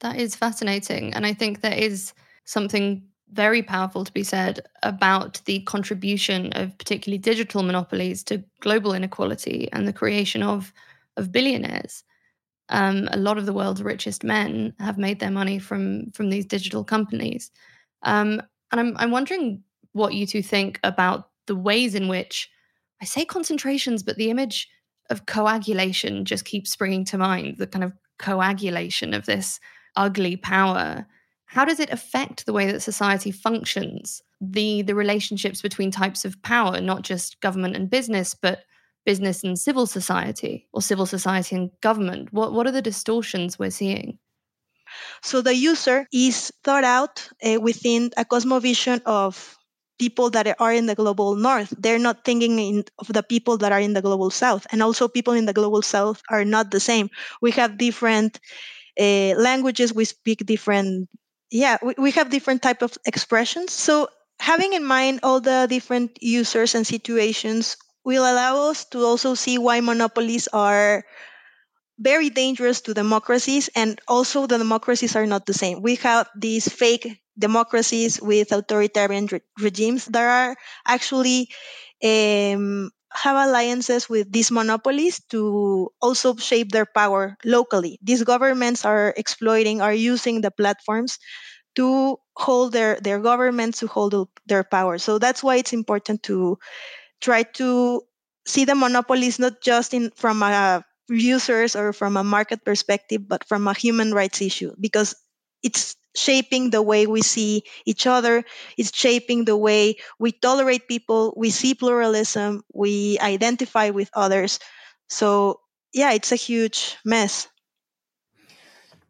That 0.00 0.16
is 0.16 0.36
fascinating 0.36 1.14
and 1.14 1.24
i 1.24 1.32
think 1.32 1.62
there 1.62 1.72
is 1.72 2.12
something 2.44 3.02
very 3.32 3.62
powerful 3.62 4.04
to 4.04 4.12
be 4.12 4.22
said 4.22 4.60
about 4.82 5.40
the 5.46 5.60
contribution 5.60 6.52
of 6.52 6.76
particularly 6.78 7.18
digital 7.18 7.62
monopolies 7.62 8.22
to 8.24 8.44
global 8.60 8.92
inequality 8.94 9.68
and 9.72 9.86
the 9.86 9.92
creation 9.92 10.42
of 10.42 10.72
of 11.16 11.32
billionaires. 11.32 12.04
Um, 12.68 13.08
a 13.12 13.16
lot 13.16 13.38
of 13.38 13.46
the 13.46 13.52
world's 13.52 13.82
richest 13.82 14.24
men 14.24 14.74
have 14.80 14.98
made 14.98 15.20
their 15.20 15.30
money 15.30 15.58
from 15.58 16.10
from 16.12 16.30
these 16.30 16.46
digital 16.46 16.84
companies, 16.84 17.50
um, 18.02 18.40
and 18.70 18.80
I'm 18.80 18.96
I'm 18.96 19.10
wondering 19.10 19.62
what 19.92 20.14
you 20.14 20.26
two 20.26 20.42
think 20.42 20.78
about 20.84 21.30
the 21.46 21.56
ways 21.56 21.94
in 21.94 22.08
which 22.08 22.50
I 23.00 23.04
say 23.04 23.24
concentrations, 23.24 24.02
but 24.02 24.16
the 24.16 24.30
image 24.30 24.68
of 25.10 25.26
coagulation 25.26 26.24
just 26.24 26.44
keeps 26.44 26.70
springing 26.70 27.04
to 27.06 27.18
mind. 27.18 27.58
The 27.58 27.66
kind 27.66 27.84
of 27.84 27.92
coagulation 28.18 29.14
of 29.14 29.26
this 29.26 29.60
ugly 29.96 30.36
power 30.36 31.06
how 31.46 31.64
does 31.64 31.80
it 31.80 31.90
affect 31.90 32.44
the 32.44 32.52
way 32.52 32.70
that 32.70 32.80
society 32.80 33.30
functions? 33.30 34.22
The 34.40 34.82
the 34.82 34.94
relationships 34.94 35.62
between 35.62 35.90
types 35.90 36.24
of 36.24 36.40
power 36.42 36.80
not 36.80 37.02
just 37.02 37.40
government 37.40 37.76
and 37.76 37.88
business 37.88 38.34
but 38.34 38.64
business 39.04 39.44
and 39.44 39.58
civil 39.58 39.86
society 39.86 40.68
or 40.72 40.82
civil 40.82 41.06
society 41.06 41.56
and 41.56 41.70
government. 41.80 42.32
What 42.32 42.52
what 42.52 42.66
are 42.66 42.72
the 42.72 42.82
distortions 42.82 43.58
we're 43.58 43.70
seeing? 43.70 44.18
So 45.22 45.40
the 45.40 45.54
user 45.54 46.06
is 46.12 46.52
thought 46.64 46.84
out 46.84 47.28
uh, 47.44 47.60
within 47.60 48.10
a 48.16 48.24
cosmovision 48.24 49.00
of 49.06 49.56
people 49.98 50.30
that 50.30 50.54
are 50.60 50.72
in 50.72 50.86
the 50.86 50.94
global 50.94 51.36
north. 51.36 51.72
They're 51.78 51.98
not 51.98 52.24
thinking 52.24 52.58
in, 52.58 52.84
of 52.98 53.08
the 53.08 53.22
people 53.22 53.56
that 53.58 53.72
are 53.72 53.80
in 53.80 53.94
the 53.94 54.02
global 54.02 54.30
south. 54.30 54.66
And 54.70 54.82
also 54.82 55.08
people 55.08 55.32
in 55.32 55.46
the 55.46 55.52
global 55.52 55.82
south 55.82 56.22
are 56.30 56.44
not 56.44 56.70
the 56.70 56.80
same. 56.80 57.08
We 57.40 57.50
have 57.52 57.78
different 57.78 58.38
uh, 59.00 59.34
languages. 59.36 59.94
We 59.94 60.04
speak 60.04 60.44
different 60.44 61.08
yeah 61.50 61.78
we, 61.82 61.94
we 61.98 62.10
have 62.12 62.30
different 62.30 62.62
type 62.62 62.82
of 62.82 62.96
expressions. 63.06 63.72
So 63.72 64.08
having 64.40 64.72
in 64.72 64.84
mind 64.84 65.20
all 65.22 65.40
the 65.40 65.66
different 65.68 66.18
users 66.20 66.74
and 66.74 66.86
situations 66.86 67.76
will 68.04 68.22
allow 68.22 68.70
us 68.70 68.84
to 68.86 69.00
also 69.04 69.34
see 69.34 69.58
why 69.58 69.80
monopolies 69.80 70.48
are 70.52 71.04
very 71.98 72.30
dangerous 72.30 72.80
to 72.82 72.94
democracies 72.94 73.70
and 73.74 74.00
also 74.08 74.46
the 74.46 74.58
democracies 74.58 75.16
are 75.16 75.26
not 75.26 75.46
the 75.46 75.54
same. 75.54 75.82
We 75.82 75.96
have 75.96 76.28
these 76.36 76.68
fake 76.68 77.20
democracies 77.38 78.20
with 78.20 78.52
authoritarian 78.52 79.26
re- 79.32 79.40
regimes 79.60 80.06
that 80.06 80.24
are 80.24 80.56
actually 80.86 81.48
um, 82.04 82.90
have 83.12 83.36
alliances 83.48 84.08
with 84.08 84.30
these 84.32 84.50
monopolies 84.50 85.20
to 85.30 85.90
also 86.02 86.36
shape 86.36 86.72
their 86.72 86.86
power 86.86 87.36
locally. 87.44 87.98
These 88.02 88.24
governments 88.24 88.84
are 88.84 89.14
exploiting, 89.16 89.80
are 89.80 89.94
using 89.94 90.40
the 90.40 90.50
platforms 90.50 91.18
to 91.76 92.16
hold 92.36 92.72
their, 92.72 92.98
their 93.00 93.20
governments, 93.20 93.80
to 93.80 93.86
hold 93.86 94.28
their 94.46 94.64
power. 94.64 94.98
So 94.98 95.18
that's 95.18 95.42
why 95.42 95.56
it's 95.56 95.72
important 95.72 96.22
to 96.24 96.58
try 97.20 97.42
to 97.42 98.02
see 98.46 98.64
the 98.64 98.74
monopolies 98.74 99.38
not 99.38 99.62
just 99.62 99.94
in 99.94 100.10
from 100.16 100.42
a 100.42 100.84
users 101.08 101.76
or 101.76 101.92
from 101.92 102.16
a 102.16 102.24
market 102.24 102.64
perspective, 102.64 103.28
but 103.28 103.44
from 103.46 103.68
a 103.68 103.74
human 103.74 104.12
rights 104.14 104.42
issue, 104.42 104.74
because 104.80 105.14
it's 105.62 105.96
shaping 106.16 106.70
the 106.70 106.82
way 106.82 107.06
we 107.06 107.22
see 107.22 107.62
each 107.84 108.06
other. 108.06 108.44
It's 108.76 108.96
shaping 108.96 109.44
the 109.44 109.56
way 109.56 109.96
we 110.18 110.32
tolerate 110.32 110.88
people. 110.88 111.34
We 111.36 111.50
see 111.50 111.74
pluralism. 111.74 112.62
We 112.72 113.18
identify 113.20 113.90
with 113.90 114.10
others. 114.14 114.58
So 115.08 115.60
yeah, 115.92 116.12
it's 116.12 116.32
a 116.32 116.36
huge 116.36 116.96
mess. 117.04 117.48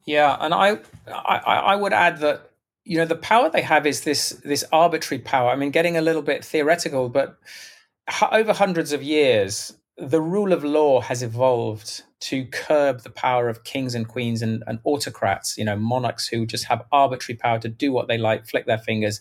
Yeah, 0.05 0.37
and 0.41 0.55
I, 0.55 0.79
I, 1.09 1.37
I 1.39 1.77
would 1.77 1.93
add 1.93 2.21
that 2.21 2.51
you 2.85 2.97
know 2.99 3.05
the 3.05 3.17
power 3.17 3.51
they 3.51 3.63
have 3.63 3.87
is 3.87 4.03
this 4.03 4.31
this 4.45 4.65
arbitrary 4.73 5.21
power. 5.21 5.51
I 5.51 5.57
mean, 5.57 5.73
getting 5.73 5.97
a 5.97 6.01
little 6.01 6.23
bit 6.23 6.45
theoretical, 6.45 7.09
but 7.09 7.39
over 8.31 8.53
hundreds 8.53 8.93
of 8.93 9.03
years, 9.03 9.75
the 9.99 10.21
rule 10.21 10.53
of 10.53 10.63
law 10.63 11.01
has 11.01 11.23
evolved 11.23 12.03
to 12.19 12.45
curb 12.47 13.03
the 13.03 13.11
power 13.11 13.49
of 13.49 13.65
kings 13.65 13.95
and 13.95 14.09
queens 14.09 14.43
and, 14.43 14.63
and, 14.67 14.79
autocrats, 14.85 15.59
you 15.59 15.65
know, 15.65 15.77
monarchs 15.77 16.27
who 16.27 16.47
just 16.47 16.65
have 16.65 16.83
arbitrary 16.91 17.37
power 17.37 17.59
to 17.59 17.69
do 17.69 17.93
what 17.93 18.09
they 18.09 18.17
like, 18.17 18.47
flick 18.47 18.67
their 18.67 18.79
fingers. 18.79 19.21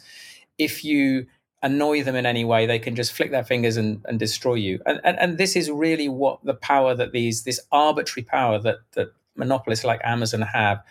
If 0.58 0.86
you 0.86 1.28
annoy 1.62 2.04
them 2.04 2.16
in 2.16 2.26
any 2.26 2.46
way, 2.46 2.66
they 2.66 2.80
can 2.80 2.96
just 2.96 3.12
flick 3.12 3.32
their 3.32 3.44
fingers 3.44 3.76
and, 3.76 4.04
and 4.08 4.18
destroy 4.18 4.54
you. 4.54 4.80
And, 4.86 5.02
and 5.04 5.20
and 5.20 5.38
this 5.38 5.56
is 5.56 5.70
really 5.70 6.08
what 6.08 6.44
the 6.46 6.54
power 6.54 6.96
that 6.96 7.12
these 7.12 7.44
this 7.44 7.60
arbitrary 7.72 8.24
power 8.24 8.60
that 8.60 8.78
that 8.94 9.14
monopolists 9.36 9.84
like 9.84 10.00
Amazon 10.04 10.42
have. 10.42 10.82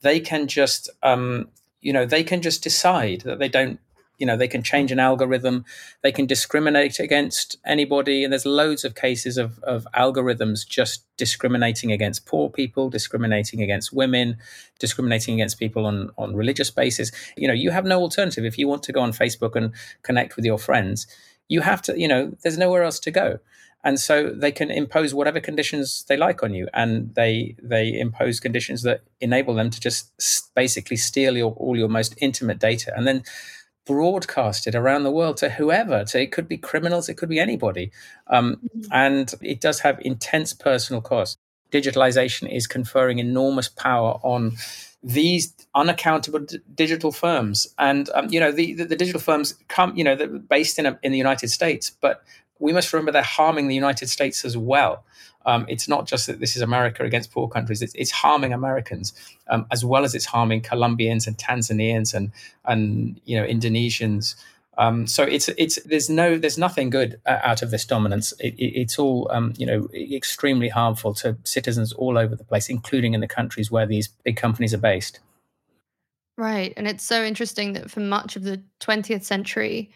They 0.00 0.20
can 0.20 0.46
just 0.46 0.88
um, 1.02 1.48
you 1.80 1.92
know, 1.92 2.06
they 2.06 2.22
can 2.22 2.42
just 2.42 2.62
decide 2.62 3.22
that 3.22 3.38
they 3.38 3.48
don't 3.48 3.80
you 4.20 4.26
know 4.26 4.36
they 4.36 4.46
can 4.46 4.62
change 4.62 4.92
an 4.92 5.00
algorithm. 5.00 5.64
They 6.02 6.12
can 6.12 6.26
discriminate 6.26 7.00
against 7.00 7.56
anybody. 7.66 8.22
And 8.22 8.32
there's 8.32 8.46
loads 8.46 8.84
of 8.84 8.94
cases 8.94 9.36
of, 9.36 9.58
of 9.60 9.86
algorithms 9.94 10.66
just 10.66 11.04
discriminating 11.16 11.90
against 11.90 12.26
poor 12.26 12.48
people 12.48 12.88
discriminating 12.88 13.62
against 13.62 13.92
women 13.92 14.36
discriminating 14.78 15.34
against 15.34 15.58
people 15.58 15.84
on 15.86 16.10
on 16.16 16.36
religious 16.36 16.70
basis. 16.70 17.10
You 17.36 17.48
know 17.48 17.54
you 17.54 17.70
have 17.70 17.84
no 17.84 18.00
alternative. 18.00 18.44
If 18.44 18.58
you 18.58 18.68
want 18.68 18.82
to 18.84 18.92
go 18.92 19.00
on 19.00 19.12
facebook 19.12 19.56
and 19.56 19.72
connect 20.02 20.36
with 20.36 20.44
your 20.44 20.58
friends 20.58 21.06
you 21.48 21.60
have 21.62 21.82
to 21.82 21.98
you 21.98 22.08
know 22.08 22.32
there's 22.42 22.58
nowhere 22.58 22.84
else 22.84 23.00
to 23.00 23.10
go. 23.10 23.40
And 23.82 23.98
so 23.98 24.30
they 24.30 24.52
can 24.52 24.70
impose 24.70 25.14
whatever 25.14 25.40
conditions 25.40 26.04
they 26.08 26.16
like 26.16 26.42
on 26.42 26.52
you. 26.52 26.68
And 26.74 27.14
they 27.14 27.56
they 27.62 27.98
impose 27.98 28.38
conditions 28.40 28.82
that 28.82 29.02
enable 29.20 29.54
them 29.54 29.70
to 29.70 29.80
just 29.80 30.10
basically 30.54 30.96
steal 30.96 31.36
your, 31.36 31.52
all 31.52 31.76
your 31.76 31.88
most 31.88 32.14
intimate 32.18 32.58
data. 32.58 32.92
And 32.94 33.06
then 33.06 33.22
broadcast 33.86 34.66
it 34.66 34.74
around 34.74 35.04
the 35.04 35.10
world 35.10 35.36
to 35.36 35.48
whoever 35.50 36.04
to 36.04 36.20
it 36.20 36.30
could 36.32 36.46
be 36.46 36.58
criminals 36.58 37.08
it 37.08 37.14
could 37.14 37.28
be 37.28 37.38
anybody 37.40 37.90
um, 38.28 38.56
mm-hmm. 38.56 38.92
and 38.92 39.34
it 39.40 39.60
does 39.60 39.80
have 39.80 39.98
intense 40.02 40.52
personal 40.52 41.00
costs. 41.00 41.38
digitalization 41.72 42.50
is 42.54 42.66
conferring 42.66 43.18
enormous 43.18 43.68
power 43.68 44.18
on 44.22 44.52
these 45.02 45.54
unaccountable 45.74 46.40
d- 46.40 46.58
digital 46.74 47.10
firms 47.10 47.66
and 47.78 48.10
um, 48.14 48.26
you 48.28 48.38
know 48.38 48.52
the, 48.52 48.74
the, 48.74 48.84
the, 48.84 48.96
digital 48.96 49.20
firms 49.20 49.54
come 49.68 49.96
you 49.96 50.04
know 50.04 50.14
they're 50.14 50.28
based 50.28 50.78
in 50.78 50.84
a, 50.84 50.98
in 51.02 51.10
the 51.10 51.18
united 51.18 51.48
states 51.48 51.90
but 51.90 52.22
we 52.60 52.72
must 52.72 52.92
remember 52.92 53.10
they're 53.10 53.22
harming 53.22 53.66
the 53.66 53.74
United 53.74 54.08
States 54.08 54.44
as 54.44 54.56
well. 54.56 55.04
Um, 55.46 55.64
it's 55.68 55.88
not 55.88 56.06
just 56.06 56.26
that 56.26 56.40
this 56.40 56.54
is 56.56 56.62
America 56.62 57.02
against 57.02 57.32
poor 57.32 57.48
countries; 57.48 57.82
it's, 57.82 57.94
it's 57.94 58.10
harming 58.10 58.52
Americans 58.52 59.12
um, 59.48 59.66
as 59.70 59.84
well 59.84 60.04
as 60.04 60.14
it's 60.14 60.26
harming 60.26 60.62
Colombians 60.62 61.26
and 61.26 61.36
Tanzanians 61.36 62.14
and 62.14 62.32
and 62.64 63.20
you 63.24 63.38
know 63.38 63.46
Indonesians. 63.46 64.36
Um, 64.78 65.06
so 65.06 65.24
it's 65.24 65.48
it's 65.58 65.82
there's 65.82 66.08
no 66.08 66.38
there's 66.38 66.56
nothing 66.56 66.88
good 66.88 67.20
uh, 67.26 67.38
out 67.42 67.62
of 67.62 67.70
this 67.70 67.84
dominance. 67.84 68.32
It, 68.40 68.54
it, 68.54 68.80
it's 68.80 68.98
all 68.98 69.28
um, 69.30 69.52
you 69.58 69.66
know 69.66 69.88
extremely 69.94 70.68
harmful 70.68 71.12
to 71.14 71.36
citizens 71.44 71.92
all 71.92 72.16
over 72.16 72.34
the 72.34 72.44
place, 72.44 72.68
including 72.68 73.12
in 73.12 73.20
the 73.20 73.28
countries 73.28 73.70
where 73.70 73.86
these 73.86 74.08
big 74.08 74.36
companies 74.36 74.72
are 74.72 74.78
based. 74.78 75.20
Right, 76.38 76.72
and 76.78 76.88
it's 76.88 77.04
so 77.04 77.22
interesting 77.22 77.74
that 77.74 77.90
for 77.90 78.00
much 78.00 78.36
of 78.36 78.44
the 78.44 78.62
20th 78.80 79.24
century, 79.24 79.90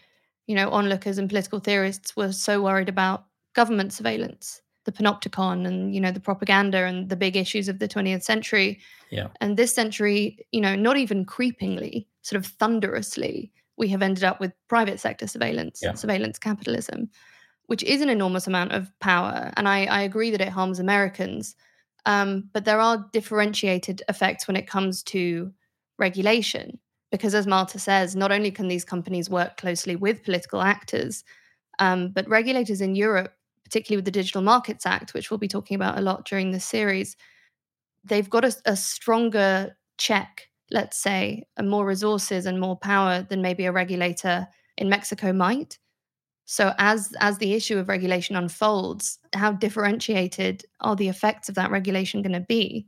you 0.47 0.55
know, 0.55 0.69
onlookers 0.69 1.17
and 1.17 1.31
political 1.31 1.59
theorists 1.59 2.15
were 2.15 2.33
so 2.33 2.61
worried 2.61 2.91
about 2.91 3.25
government 3.55 3.95
surveillance, 3.95 4.61
the 4.85 4.93
panopticon 4.93 5.67
and, 5.67 5.95
you 5.95 6.01
know, 6.01 6.11
the 6.11 6.21
propaganda 6.21 6.85
and 6.85 7.09
the 7.09 7.17
big 7.17 7.37
issues 7.37 7.69
of 7.69 7.79
the 7.79 7.89
20th 7.89 8.23
century. 8.23 8.81
Yeah. 9.11 9.29
And 9.41 9.57
this 9.57 9.75
century, 9.75 10.47
you 10.53 10.61
know, 10.61 10.75
not 10.75 10.97
even 10.97 11.25
creepingly, 11.25 12.07
sort 12.23 12.39
of 12.39 12.51
thunderously, 12.51 13.53
we 13.77 13.89
have 13.89 14.03
ended 14.03 14.25
up 14.25 14.41
with 14.41 14.53
private 14.69 15.01
sector 15.01 15.27
surveillance, 15.27 15.81
yeah. 15.83 15.95
surveillance 15.95 16.39
capitalism, 16.39 17.11
which 17.67 17.83
is 17.83 18.01
an 18.01 18.09
enormous 18.09 18.47
amount 18.47 18.73
of 18.73 18.91
power. 19.01 19.53
And 19.57 19.69
I, 19.69 19.87
I 19.87 20.03
agree 20.03 20.31
that 20.31 20.41
it 20.41 20.51
harms 20.51 20.79
Americans. 20.79 21.57
Um, 22.07 22.51
but 22.53 22.65
there 22.65 22.81
are 22.81 23.09
differentiated 23.13 24.03
effects 24.09 24.47
when 24.47 24.57
it 24.57 24.69
comes 24.69 25.03
to 25.05 25.53
regulation 25.99 26.79
because 27.15 27.33
as 27.33 27.47
Martha 27.47 27.79
says, 27.79 28.17
not 28.17 28.33
only 28.33 28.51
can 28.51 28.67
these 28.67 28.85
companies 28.85 29.31
work 29.31 29.57
closely 29.57 29.95
with 29.95 30.25
political 30.25 30.61
actors, 30.61 31.23
um, 31.79 32.09
but 32.09 32.29
regulators 32.29 32.81
in 32.81 32.97
Europe, 32.97 33.33
particularly 33.65 33.99
with 33.99 34.05
the 34.05 34.11
Digital 34.11 34.43
Markets 34.43 34.87
Act, 34.87 35.15
which 35.15 35.31
we'll 35.31 35.39
be 35.39 35.49
talking 35.49 35.75
about 35.75 35.99
a 35.99 36.03
lot 36.03 36.25
during 36.25 36.51
this 36.51 36.65
series, 36.65 37.17
they've 38.05 38.31
got 38.31 38.45
a, 38.45 38.55
a 38.67 38.77
stronger 38.77 39.77
check, 39.99 40.49
let's 40.71 40.97
say, 40.97 41.45
and 41.57 41.71
more 41.71 41.87
resources 41.87 42.47
and 42.47 42.61
more 42.61 42.77
power 42.77 43.23
than 43.23 43.43
maybe 43.43 43.65
a 43.65 43.73
regulator 43.73 44.47
in 44.77 44.89
Mexico 44.89 45.33
might. 45.33 45.79
So 46.47 46.73
as 46.79 47.15
as 47.21 47.39
the 47.39 47.55
issue 47.55 47.79
of 47.79 47.89
regulation 47.89 48.37
unfolds, 48.37 49.19
how 49.33 49.53
differentiated 49.53 50.65
are 50.81 50.95
the 50.95 51.09
effects 51.09 51.49
of 51.49 51.55
that 51.55 51.71
regulation 51.71 52.21
going 52.21 52.35
to 52.35 52.41
be? 52.41 52.87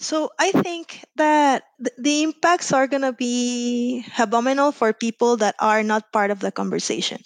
So 0.00 0.30
I 0.40 0.50
think 0.50 1.04
that 1.16 1.64
the 1.96 2.24
impacts 2.24 2.72
are 2.72 2.88
going 2.88 3.02
to 3.02 3.12
be 3.12 4.04
abominable 4.18 4.72
for 4.72 4.92
people 4.92 5.36
that 5.36 5.54
are 5.60 5.84
not 5.84 6.12
part 6.12 6.32
of 6.32 6.40
the 6.40 6.50
conversation. 6.50 7.18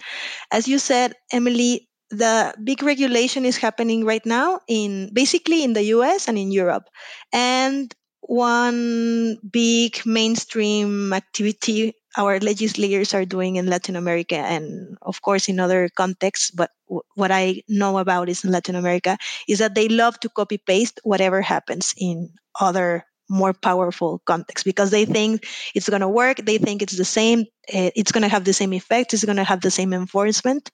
As 0.53 0.69
you 0.69 0.79
said, 0.79 1.15
Emily, 1.33 1.88
the 2.11 2.55
big 2.65 2.83
regulation 2.83 3.45
is 3.45 3.57
happening 3.57 4.05
right 4.05 4.25
now 4.25 4.61
in 4.69 5.13
basically 5.13 5.65
in 5.65 5.73
the 5.75 5.85
US 5.95 6.29
and 6.29 6.39
in 6.39 6.51
Europe. 6.51 6.89
And 7.33 7.95
one 8.23 9.39
big 9.51 10.05
mainstream 10.05 11.13
activity 11.13 11.95
our 12.17 12.41
legislators 12.41 13.15
are 13.15 13.25
doing 13.25 13.57
in 13.57 13.67
Latin 13.67 13.95
America 13.95 14.35
and, 14.37 14.99
of 15.03 15.23
course, 15.23 15.49
in 15.49 15.61
other 15.61 15.89
contexts. 15.95 16.51
But 16.51 16.71
w- 16.89 17.07
what 17.15 17.31
I 17.31 17.63
know 17.69 17.99
about 17.99 18.29
is 18.29 18.43
in 18.43 18.51
Latin 18.51 18.75
America 18.75 19.17
is 19.47 19.61
that 19.61 19.77
they 19.77 19.89
love 19.89 20.19
to 20.21 20.29
copy 20.29 20.59
paste 20.59 20.99
whatever 21.05 21.43
happens 21.43 21.95
in 21.97 22.31
other 22.61 23.05
more 23.29 23.53
powerful 23.53 24.21
context 24.27 24.65
because 24.65 24.91
they 24.91 25.05
think 25.05 25.47
it's 25.75 25.89
going 25.89 26.01
to 26.01 26.09
work. 26.09 26.39
They 26.39 26.59
think 26.59 26.83
it's 26.83 26.97
the 26.97 27.05
same. 27.05 27.45
Eh, 27.69 27.91
it's 27.95 28.13
going 28.13 28.23
to 28.23 28.29
have 28.29 28.45
the 28.45 28.53
same 28.53 28.73
effect. 28.73 29.15
It's 29.15 29.25
going 29.25 29.37
to 29.37 29.45
have 29.45 29.61
the 29.61 29.71
same 29.71 29.93
enforcement. 29.93 30.71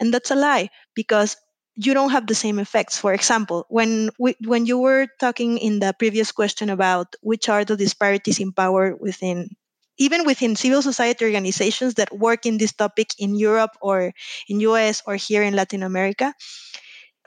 And 0.00 0.12
that's 0.12 0.30
a 0.30 0.36
lie 0.36 0.70
because 0.94 1.36
you 1.76 1.94
don't 1.94 2.10
have 2.10 2.26
the 2.26 2.34
same 2.34 2.58
effects. 2.58 2.98
For 2.98 3.14
example, 3.14 3.64
when 3.68 4.10
we, 4.18 4.34
when 4.44 4.66
you 4.66 4.78
were 4.78 5.06
talking 5.20 5.58
in 5.58 5.78
the 5.78 5.94
previous 5.96 6.32
question 6.32 6.70
about 6.70 7.14
which 7.22 7.48
are 7.48 7.64
the 7.64 7.76
disparities 7.76 8.40
in 8.40 8.52
power 8.52 8.96
within 8.96 9.50
even 9.98 10.24
within 10.24 10.54
civil 10.54 10.80
society 10.80 11.24
organizations 11.24 11.94
that 11.94 12.16
work 12.16 12.46
in 12.46 12.58
this 12.58 12.72
topic 12.72 13.10
in 13.18 13.34
Europe 13.34 13.72
or 13.82 14.12
in 14.48 14.60
US 14.60 15.02
or 15.06 15.16
here 15.16 15.42
in 15.42 15.54
Latin 15.56 15.82
America, 15.82 16.34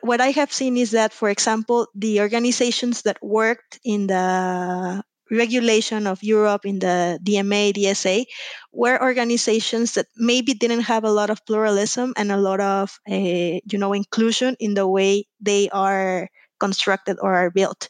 what 0.02 0.22
I 0.22 0.32
have 0.32 0.52
seen 0.52 0.78
is 0.78 0.92
that, 0.92 1.14
for 1.14 1.30
example, 1.30 1.88
the 1.96 2.22
organizations 2.22 3.04
that 3.04 3.18
worked 3.22 3.80
in 3.84 4.08
the 4.08 5.04
regulation 5.32 6.08
of 6.08 6.22
Europe 6.22 6.66
in 6.66 6.80
the 6.80 7.18
DMA, 7.24 7.72
DSA, 7.74 8.26
were 8.74 9.02
organizations 9.02 9.94
that 9.94 10.08
maybe 10.18 10.54
didn't 10.54 10.82
have 10.82 11.04
a 11.04 11.12
lot 11.12 11.30
of 11.30 11.46
pluralism 11.46 12.14
and 12.18 12.32
a 12.32 12.38
lot 12.38 12.60
of, 12.60 13.00
uh, 13.10 13.16
you 13.64 13.78
know, 13.78 13.94
inclusion 13.94 14.58
in 14.60 14.74
the 14.74 14.88
way 14.88 15.26
they 15.40 15.70
are 15.70 16.28
constructed 16.60 17.18
or 17.22 17.34
are 17.34 17.50
built. 17.50 17.88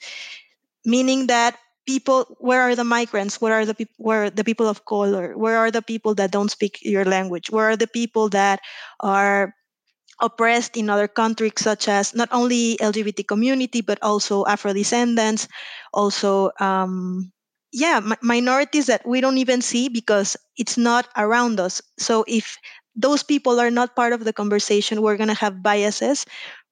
Meaning 0.85 1.27
that 1.27 1.57
people 1.87 2.25
where 2.39 2.61
are 2.61 2.75
the 2.75 2.83
migrants? 2.83 3.41
Where 3.41 3.53
are 3.53 3.65
the 3.65 3.73
people 3.73 3.95
where 3.97 4.25
are 4.25 4.29
the 4.29 4.43
people 4.43 4.67
of 4.67 4.85
color? 4.85 5.37
Where 5.37 5.57
are 5.57 5.71
the 5.71 5.81
people 5.81 6.15
that 6.15 6.31
don't 6.31 6.51
speak 6.51 6.79
your 6.81 7.05
language? 7.05 7.49
Where 7.49 7.69
are 7.69 7.77
the 7.77 7.87
people 7.87 8.29
that 8.29 8.61
are 8.99 9.53
oppressed 10.21 10.77
in 10.77 10.89
other 10.89 11.07
countries 11.07 11.57
such 11.57 11.87
as 11.87 12.13
not 12.15 12.29
only 12.31 12.77
lgbt 12.77 13.27
community 13.27 13.81
but 13.81 13.99
also 14.01 14.45
afro 14.45 14.73
descendants 14.73 15.47
also 15.93 16.51
um, 16.59 17.31
yeah 17.73 17.99
minorities 18.21 18.87
that 18.87 19.05
we 19.07 19.21
don't 19.21 19.37
even 19.39 19.61
see 19.61 19.89
because 19.89 20.37
it's 20.57 20.77
not 20.77 21.07
around 21.17 21.59
us. 21.59 21.81
So 21.97 22.23
if 22.27 22.57
those 22.95 23.23
people 23.23 23.59
are 23.59 23.71
not 23.71 23.95
part 23.95 24.13
of 24.13 24.23
the 24.23 24.33
conversation 24.33 25.01
we're 25.01 25.17
going 25.17 25.31
to 25.33 25.41
have 25.41 25.63
biases 25.63 26.25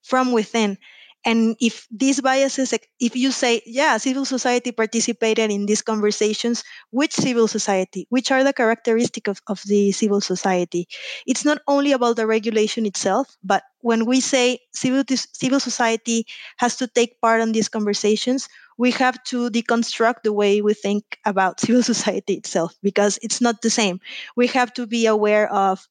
from 0.04 0.32
within 0.32 0.78
and 1.26 1.56
if 1.60 1.86
these 1.92 2.22
biases, 2.22 2.74
if 3.00 3.16
you 3.16 3.32
say, 3.32 3.62
yeah, 3.66 3.98
civil 3.98 4.24
society 4.26 4.72
participated 4.72 5.52
in 5.52 5.66
these 5.66 5.82
conversations, 5.82 6.64
which 6.92 7.14
civil 7.14 7.48
society? 7.48 8.08
Which 8.10 8.32
are 8.32 8.44
the 8.44 8.54
characteristics 8.54 9.30
of, 9.30 9.42
of 9.48 9.62
the 9.68 9.92
civil 9.92 10.22
society? 10.22 10.88
It's 11.28 11.44
not 11.44 11.60
only 11.68 11.92
about 11.92 12.16
the 12.16 12.26
regulation 12.26 12.86
itself, 12.86 13.38
but 13.44 13.64
when 13.82 14.06
we 14.06 14.22
say 14.22 14.60
civil, 14.74 15.04
civil 15.10 15.60
society 15.60 16.26
has 16.58 16.78
to 16.78 16.88
take 16.88 17.20
part 17.22 17.42
in 17.42 17.52
these 17.52 17.70
conversations, 17.70 18.48
we 18.78 18.92
have 18.92 19.22
to 19.26 19.50
deconstruct 19.50 20.24
the 20.24 20.34
way 20.34 20.62
we 20.62 20.74
think 20.74 21.20
about 21.26 21.60
civil 21.60 21.84
society 21.84 22.34
itself 22.36 22.74
because 22.82 23.20
it's 23.22 23.42
not 23.42 23.62
the 23.62 23.70
same. 23.70 24.00
We 24.36 24.48
have 24.48 24.74
to 24.76 24.88
be 24.88 25.06
aware 25.06 25.52
of 25.52 25.88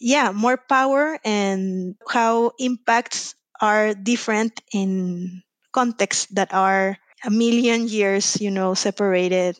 yeah 0.00 0.32
more 0.32 0.56
power 0.56 1.18
and 1.24 1.94
how 2.08 2.52
impacts 2.58 3.34
are 3.62 3.94
different 3.94 4.60
in 4.72 5.42
contexts 5.72 6.26
that 6.26 6.52
are 6.52 6.98
a 7.24 7.30
million 7.30 7.88
years, 7.88 8.40
you 8.40 8.50
know, 8.50 8.74
separated. 8.74 9.56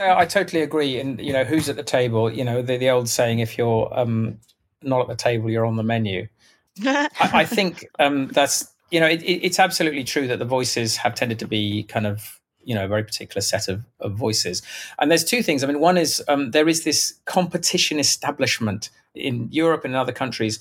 Uh, 0.00 0.16
I 0.16 0.24
totally 0.24 0.62
agree. 0.62 0.98
And 0.98 1.20
you 1.20 1.32
know, 1.32 1.44
who's 1.44 1.68
at 1.68 1.76
the 1.76 1.82
table? 1.82 2.32
You 2.32 2.44
know, 2.44 2.62
the, 2.62 2.76
the 2.78 2.90
old 2.90 3.08
saying: 3.08 3.38
if 3.38 3.56
you're 3.56 3.88
um, 3.92 4.38
not 4.82 5.02
at 5.02 5.08
the 5.08 5.16
table, 5.16 5.50
you're 5.50 5.66
on 5.66 5.76
the 5.76 5.82
menu. 5.82 6.28
I, 6.84 7.08
I, 7.20 7.44
think 7.44 7.86
um, 7.98 8.28
that's 8.28 8.72
you 8.90 8.98
know, 8.98 9.06
it, 9.06 9.22
it, 9.22 9.44
it's 9.44 9.58
absolutely 9.58 10.04
true 10.04 10.26
that 10.26 10.38
the 10.38 10.44
voices 10.44 10.96
have 10.96 11.14
tended 11.14 11.38
to 11.40 11.46
be 11.46 11.82
kind 11.84 12.06
of 12.06 12.40
you 12.64 12.74
know 12.74 12.84
a 12.84 12.88
very 12.88 13.04
particular 13.04 13.40
set 13.40 13.68
of, 13.68 13.84
of 14.00 14.14
voices. 14.14 14.62
And 14.98 15.10
there's 15.10 15.24
two 15.24 15.42
things. 15.42 15.62
I 15.62 15.66
mean, 15.66 15.80
one 15.80 15.98
is 15.98 16.22
um, 16.28 16.52
there 16.52 16.68
is 16.68 16.84
this 16.84 17.14
competition 17.26 17.98
establishment 17.98 18.90
in 19.14 19.48
Europe 19.50 19.84
and 19.84 19.94
in 19.94 20.00
other 20.00 20.12
countries 20.12 20.58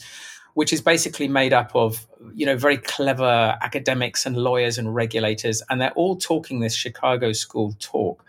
which 0.53 0.73
is 0.73 0.81
basically 0.81 1.27
made 1.27 1.53
up 1.53 1.75
of 1.75 2.07
you 2.33 2.45
know 2.45 2.57
very 2.57 2.77
clever 2.77 3.57
academics 3.61 4.25
and 4.25 4.37
lawyers 4.37 4.77
and 4.77 4.93
regulators, 4.93 5.61
and 5.69 5.81
they're 5.81 5.91
all 5.91 6.15
talking 6.15 6.59
this 6.59 6.75
Chicago 6.75 7.31
school 7.31 7.75
talk. 7.79 8.23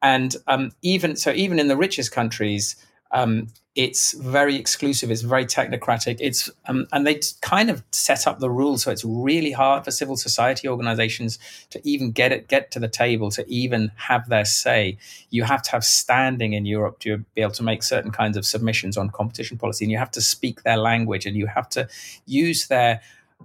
And 0.00 0.36
um, 0.46 0.70
even 0.82 1.16
so, 1.16 1.32
even 1.32 1.58
in 1.58 1.68
the 1.68 1.76
richest 1.76 2.12
countries, 2.12 2.76
Um, 3.10 3.48
it's 3.78 4.12
very 4.14 4.56
exclusive. 4.56 5.08
It's 5.08 5.22
very 5.22 5.46
technocratic. 5.46 6.16
It's 6.18 6.50
um, 6.66 6.88
and 6.90 7.06
they 7.06 7.20
kind 7.42 7.70
of 7.70 7.84
set 7.92 8.26
up 8.26 8.40
the 8.40 8.50
rules 8.50 8.82
so 8.82 8.90
it's 8.90 9.04
really 9.04 9.52
hard 9.52 9.84
for 9.84 9.92
civil 9.92 10.16
society 10.16 10.66
organizations 10.66 11.38
to 11.70 11.80
even 11.88 12.10
get 12.10 12.32
it 12.32 12.48
get 12.48 12.72
to 12.72 12.80
the 12.80 12.88
table 12.88 13.30
to 13.30 13.48
even 13.48 13.92
have 13.94 14.28
their 14.28 14.44
say. 14.44 14.98
You 15.30 15.44
have 15.44 15.62
to 15.62 15.70
have 15.70 15.84
standing 15.84 16.54
in 16.54 16.66
Europe 16.66 16.98
to 17.00 17.18
be 17.36 17.40
able 17.40 17.52
to 17.52 17.62
make 17.62 17.84
certain 17.84 18.10
kinds 18.10 18.36
of 18.36 18.44
submissions 18.44 18.96
on 18.96 19.10
competition 19.10 19.58
policy, 19.58 19.84
and 19.84 19.92
you 19.92 19.98
have 19.98 20.10
to 20.10 20.20
speak 20.20 20.64
their 20.64 20.76
language, 20.76 21.24
and 21.24 21.36
you 21.36 21.46
have 21.46 21.68
to 21.70 21.88
use 22.26 22.66
their 22.66 23.00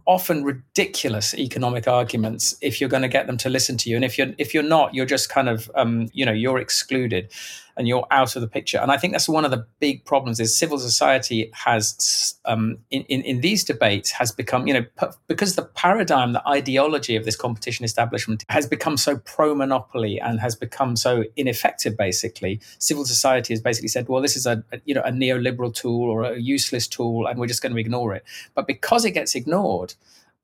often 0.05 0.43
ridiculous 0.43 1.33
economic 1.35 1.87
arguments 1.87 2.55
if 2.61 2.81
you're 2.81 2.89
going 2.89 3.03
to 3.03 3.07
get 3.07 3.27
them 3.27 3.37
to 3.37 3.49
listen 3.49 3.77
to 3.77 3.89
you 3.89 3.95
and 3.95 4.03
if 4.03 4.17
you're 4.17 4.33
if 4.37 4.53
you're 4.53 4.63
not 4.63 4.93
you're 4.93 5.05
just 5.05 5.29
kind 5.29 5.47
of 5.47 5.71
um, 5.75 6.09
you 6.13 6.25
know 6.25 6.31
you're 6.31 6.59
excluded 6.59 7.31
and 7.77 7.87
you're 7.87 8.05
out 8.11 8.35
of 8.35 8.41
the 8.41 8.47
picture. 8.47 8.77
And 8.77 8.91
I 8.91 8.97
think 8.97 9.13
that's 9.13 9.27
one 9.27 9.45
of 9.45 9.51
the 9.51 9.65
big 9.79 10.05
problems 10.05 10.39
is 10.39 10.55
civil 10.55 10.77
society 10.77 11.49
has 11.53 12.35
um, 12.45 12.77
in, 12.91 13.03
in, 13.03 13.21
in 13.21 13.41
these 13.41 13.63
debates 13.63 14.11
has 14.11 14.31
become 14.31 14.67
you 14.67 14.73
know 14.73 14.85
because 15.27 15.55
the 15.55 15.63
paradigm, 15.63 16.33
the 16.33 16.47
ideology 16.47 17.15
of 17.15 17.25
this 17.25 17.35
competition 17.35 17.85
establishment 17.85 18.43
has 18.49 18.67
become 18.67 18.97
so 18.97 19.17
pro 19.17 19.55
monopoly 19.55 20.19
and 20.19 20.39
has 20.39 20.55
become 20.55 20.95
so 20.95 21.23
ineffective. 21.35 21.97
Basically, 21.97 22.61
civil 22.79 23.05
society 23.05 23.53
has 23.53 23.61
basically 23.61 23.87
said, 23.89 24.07
well, 24.07 24.21
this 24.21 24.35
is 24.35 24.45
a, 24.45 24.63
a 24.71 24.79
you 24.85 24.93
know 24.93 25.01
a 25.01 25.11
neoliberal 25.11 25.73
tool 25.73 26.09
or 26.09 26.23
a 26.23 26.39
useless 26.39 26.87
tool, 26.87 27.27
and 27.27 27.39
we're 27.39 27.47
just 27.47 27.61
going 27.61 27.73
to 27.73 27.79
ignore 27.79 28.13
it. 28.13 28.23
But 28.53 28.67
because 28.67 29.05
it 29.05 29.11
gets 29.11 29.35
ignored. 29.35 29.82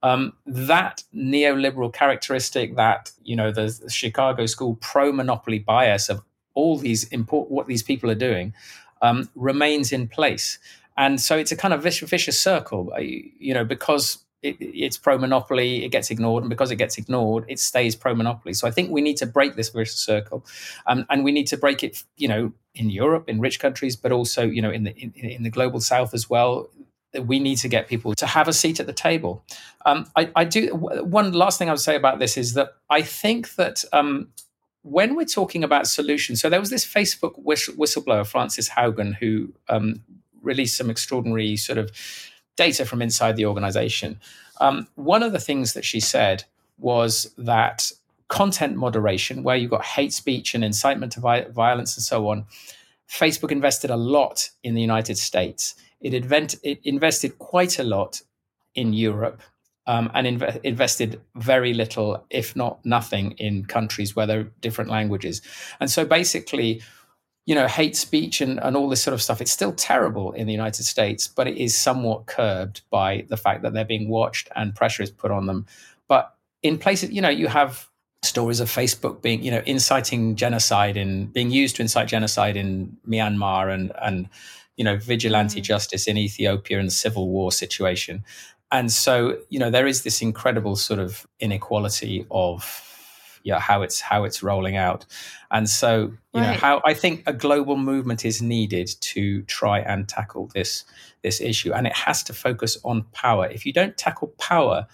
Um, 0.02 0.34
that 0.46 1.04
neoliberal 1.14 1.92
characteristic, 1.92 2.76
that 2.78 3.12
you 3.24 3.36
know, 3.36 3.52
the 3.52 3.68
Chicago 3.90 4.46
school 4.46 4.78
pro-monopoly 4.80 5.60
bias 5.60 6.10
of 6.10 6.22
all 6.54 6.78
these 6.78 7.10
what 7.30 7.68
these 7.68 7.84
people 7.84 8.10
are 8.10 8.16
doing 8.16 8.54
um, 9.02 9.30
remains 9.36 9.92
in 9.92 10.08
place. 10.08 10.60
And 10.96 11.20
so 11.22 11.38
it's 11.38 11.52
a 11.52 11.56
kind 11.56 11.74
of 11.74 11.84
vicious, 11.84 12.10
vicious 12.10 12.40
circle, 12.40 12.92
uh, 12.96 13.00
you 13.00 13.54
know, 13.54 13.64
because 13.64 14.20
it, 14.42 14.58
it's 14.60 14.98
pro 14.98 15.18
monopoly, 15.18 15.86
it 15.86 15.90
gets 15.90 16.12
ignored, 16.12 16.44
and 16.44 16.50
because 16.50 16.72
it 16.72 16.78
gets 16.78 16.98
ignored, 16.98 17.46
it 17.48 17.60
stays 17.60 17.96
pro 17.96 18.16
monopoly. 18.16 18.54
So 18.54 18.68
I 18.68 18.72
think 18.72 18.92
we 18.92 19.02
need 19.02 19.18
to 19.18 19.26
break 19.26 19.56
this 19.56 19.70
vicious 19.70 19.96
circle, 19.96 20.46
um, 20.88 21.06
and 21.10 21.24
we 21.24 21.32
need 21.32 21.48
to 21.48 21.58
break 21.58 21.84
it, 21.84 22.04
you 22.18 22.28
know, 22.28 22.52
in 22.74 22.90
Europe, 22.90 23.30
in 23.30 23.40
rich 23.40 23.60
countries, 23.60 23.96
but 23.96 24.12
also, 24.12 24.44
you 24.44 24.62
know, 24.62 24.72
in 24.72 24.84
the 24.84 24.96
in, 24.98 25.12
in 25.14 25.44
the 25.44 25.50
global 25.50 25.82
South 25.82 26.14
as 26.14 26.30
well. 26.30 26.70
We 27.18 27.40
need 27.40 27.58
to 27.58 27.68
get 27.68 27.88
people 27.88 28.14
to 28.16 28.28
have 28.28 28.48
a 28.48 28.54
seat 28.54 28.80
at 28.80 28.86
the 28.86 28.94
table. 28.94 29.44
Um, 29.86 30.06
I, 30.16 30.30
I, 30.36 30.44
do. 30.44 30.68
One 30.76 31.34
last 31.34 31.58
thing 31.58 31.70
I 31.70 31.72
would 31.72 31.82
say 31.82 31.96
about 31.96 32.20
this 32.20 32.38
is 32.38 32.54
that 32.54 32.74
I 32.90 33.02
think 33.02 33.56
that 33.56 33.84
um, 33.92 34.30
when 34.84 35.16
we're 35.16 35.26
talking 35.26 35.64
about 35.64 35.88
solutions, 35.88 36.42
so 36.42 36.50
there 36.50 36.60
was 36.60 36.70
this 36.70 36.86
Facebook 36.86 37.44
whistleblower, 37.44 38.28
Frances 38.28 38.70
Haugen, 38.70 39.16
who 39.16 39.54
um, 39.70 40.04
released 40.42 40.78
some 40.78 40.90
extraordinary 40.90 41.58
sort 41.58 41.78
of 41.78 41.92
data 42.56 42.86
from 42.86 43.02
inside 43.02 43.36
the 43.36 43.46
organization. 43.46 44.20
Um, 44.62 44.88
one 44.96 45.24
of 45.24 45.32
the 45.32 45.40
things 45.40 45.74
that 45.74 45.86
she 45.86 46.00
said 46.00 46.44
was 46.78 47.34
that 47.38 47.92
content 48.28 48.76
moderation, 48.76 49.44
where 49.44 49.56
you've 49.56 49.72
got 49.72 49.84
hate 49.84 50.14
speech 50.14 50.54
and 50.54 50.64
incitement 50.64 51.14
to 51.14 51.20
vi- 51.20 51.48
violence 51.50 51.98
and 51.98 52.04
so 52.04 52.28
on, 52.30 52.46
Facebook 53.10 53.52
invested 53.52 53.90
a 53.90 53.98
lot 53.98 54.50
in 54.64 54.76
the 54.76 54.82
United 54.82 55.18
States. 55.18 55.76
It, 56.00 56.14
invent- 56.14 56.56
it 56.64 56.80
invested 56.84 57.40
quite 57.40 57.80
a 57.80 57.84
lot 57.84 58.22
in 58.76 58.94
Europe 58.94 59.42
um, 59.88 60.12
and 60.14 60.28
inv- 60.28 60.62
invested 60.64 61.20
very 61.36 61.74
little, 61.74 62.24
if 62.30 62.56
not 62.56 62.86
nothing, 62.86 63.32
in 63.32 63.66
countries 63.66 64.16
where 64.16 64.28
there 64.28 64.40
are 64.42 64.52
different 64.62 64.92
languages. 64.92 65.42
And 65.80 65.90
so 65.90 66.06
basically, 66.06 66.82
you 67.48 67.56
know, 67.56 67.68
hate 67.68 67.96
speech 67.96 68.42
and, 68.42 68.60
and 68.60 68.78
all 68.78 68.88
this 68.88 69.02
sort 69.02 69.16
of 69.16 69.22
stuff, 69.22 69.42
it's 69.42 69.52
still 69.52 69.74
terrible 69.74 70.32
in 70.34 70.46
the 70.46 70.54
United 70.54 70.84
States, 70.84 71.28
but 71.28 71.48
it 71.48 71.58
is 71.58 71.76
somewhat 71.76 72.28
curbed 72.28 72.82
by 72.92 73.26
the 73.30 73.38
fact 73.38 73.64
that 73.64 73.74
they're 73.74 73.84
being 73.84 74.08
watched 74.08 74.50
and 74.56 74.76
pressure 74.76 75.02
is 75.02 75.10
put 75.10 75.32
on 75.32 75.48
them. 75.48 75.66
But 76.08 76.36
in 76.62 76.78
places, 76.78 77.10
you 77.10 77.22
know, 77.22 77.30
you 77.30 77.48
have 77.48 77.89
stories 78.22 78.60
of 78.60 78.70
Facebook 78.70 79.22
being, 79.22 79.42
you 79.44 79.52
know, 79.52 79.62
inciting 79.66 80.36
genocide 80.36 80.98
and 80.98 81.32
being 81.32 81.52
used 81.52 81.76
to 81.78 81.82
incite 81.82 82.08
genocide 82.08 82.58
in 82.58 82.98
Myanmar 83.08 83.74
and, 83.74 83.92
and, 84.02 84.30
you 84.76 84.84
know, 84.84 84.98
vigilante 84.98 85.62
mm. 85.62 85.64
justice 85.64 86.08
in 86.08 86.18
Ethiopia 86.18 86.80
and 86.80 86.88
the 86.88 86.94
civil 86.94 87.30
war 87.30 87.52
situation. 87.52 88.24
And 88.72 88.92
so, 88.92 89.38
you 89.50 89.58
know, 89.58 89.72
there 89.72 89.88
is 89.88 90.04
this 90.04 90.22
incredible 90.22 90.76
sort 90.76 91.00
of 91.00 91.26
inequality 91.40 92.26
of 92.30 92.86
yeah, 93.44 93.60
how 93.60 93.82
it's 93.82 94.02
how 94.02 94.26
it's 94.26 94.44
rolling 94.44 94.76
out. 94.76 95.06
And 95.50 95.70
so, 95.70 96.12
you 96.34 96.42
right. 96.42 96.52
know, 96.52 96.54
how 96.54 96.82
I 96.86 96.94
think 96.94 97.24
a 97.26 97.34
global 97.34 97.78
movement 97.78 98.26
is 98.26 98.42
needed 98.42 98.90
to 99.00 99.42
try 99.44 99.80
and 99.80 100.08
tackle 100.08 100.52
this 100.54 100.84
this 101.24 101.42
issue. 101.42 101.74
And 101.74 101.88
it 101.88 101.96
has 101.96 102.22
to 102.24 102.34
focus 102.34 102.78
on 102.84 103.04
power. 103.12 103.48
If 103.48 103.66
you 103.66 103.74
don't 103.74 103.98
tackle 103.98 104.34
power 104.40 104.88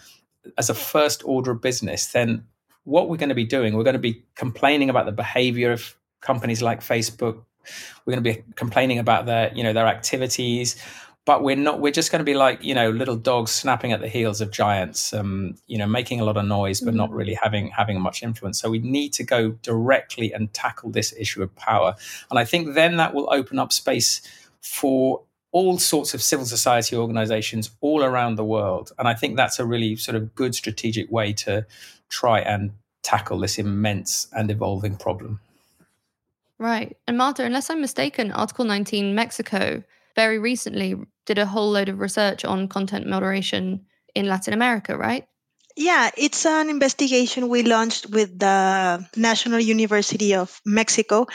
as 0.58 0.70
a 0.70 0.76
first 0.76 1.24
order 1.26 1.52
of 1.52 1.62
business, 1.62 2.08
then 2.08 2.46
what 2.86 3.10
we're 3.10 3.18
going 3.18 3.30
to 3.30 3.36
be 3.36 3.46
doing, 3.46 3.76
we're 3.76 3.84
going 3.84 3.94
to 3.94 4.00
be 4.00 4.24
complaining 4.36 4.90
about 4.90 5.06
the 5.06 5.12
behavior 5.12 5.72
of 5.72 5.96
companies 6.22 6.62
like 6.62 6.80
Facebook. 6.82 7.44
We're 8.06 8.14
going 8.14 8.24
to 8.24 8.34
be 8.34 8.44
complaining 8.56 9.00
about 9.00 9.26
their, 9.26 9.54
you 9.54 9.64
know, 9.64 9.74
their 9.74 9.88
activities 9.88 10.76
but 11.26 11.42
we're 11.44 11.56
not 11.56 11.80
we're 11.82 11.92
just 11.92 12.12
going 12.12 12.20
to 12.20 12.26
be 12.26 12.36
like 12.36 12.64
you 12.64 12.74
know 12.74 12.90
little 12.92 13.16
dogs 13.16 13.52
snapping 13.52 13.92
at 13.92 14.00
the 14.00 14.08
heels 14.08 14.40
of 14.40 14.52
giants 14.52 15.14
um, 15.14 15.56
you 15.68 15.78
know 15.78 15.88
making 15.88 16.22
a 16.22 16.24
lot 16.24 16.38
of 16.38 16.46
noise 16.46 16.80
but 16.80 16.94
not 16.94 17.10
mm. 17.10 17.16
really 17.16 17.34
having 17.34 17.70
having 17.70 18.00
much 18.00 18.24
influence 18.24 18.60
so 18.62 18.70
we 18.70 18.80
need 18.80 19.12
to 19.12 19.24
go 19.24 19.50
directly 19.62 20.32
and 20.32 20.54
tackle 20.54 20.90
this 20.92 21.14
issue 21.18 21.44
of 21.44 21.54
power 21.56 21.96
and 22.30 22.40
i 22.40 22.46
think 22.46 22.74
then 22.76 22.98
that 22.98 23.14
will 23.14 23.28
open 23.34 23.60
up 23.60 23.74
space 23.74 24.22
for 24.62 25.22
all 25.56 25.80
sorts 25.80 26.14
of 26.14 26.22
civil 26.22 26.46
society 26.46 26.98
organizations 26.98 27.72
all 27.80 28.04
around 28.04 28.36
the 28.36 28.44
world 28.44 28.92
and 29.00 29.08
i 29.08 29.14
think 29.14 29.38
that's 29.38 29.58
a 29.58 29.66
really 29.66 29.96
sort 29.96 30.16
of 30.16 30.36
good 30.36 30.54
strategic 30.54 31.10
way 31.10 31.32
to 31.32 31.66
try 32.10 32.40
and 32.40 32.72
tackle 33.04 33.40
this 33.40 33.58
immense 33.58 34.28
and 34.34 34.52
evolving 34.52 34.98
problem 34.98 35.40
right 36.60 36.98
and 37.08 37.18
Martha 37.18 37.44
unless 37.44 37.70
i'm 37.70 37.80
mistaken 37.80 38.32
article 38.32 38.66
19 38.66 39.16
mexico 39.16 39.82
very 40.16 40.40
recently 40.40 40.96
did 41.26 41.38
a 41.38 41.46
whole 41.46 41.72
load 41.72 41.90
of 41.90 42.00
research 42.00 42.46
on 42.46 42.68
content 42.68 43.08
moderation 43.08 43.86
in 44.16 44.28
Latin 44.28 44.54
America, 44.54 44.98
right? 44.98 45.28
Yeah, 45.78 46.10
it's 46.18 46.46
an 46.46 46.70
investigation 46.70 47.50
we 47.50 47.64
launched 47.64 48.10
with 48.10 48.40
the 48.40 49.06
National 49.18 49.60
University 49.60 50.34
of 50.34 50.62
Mexico. 50.66 51.28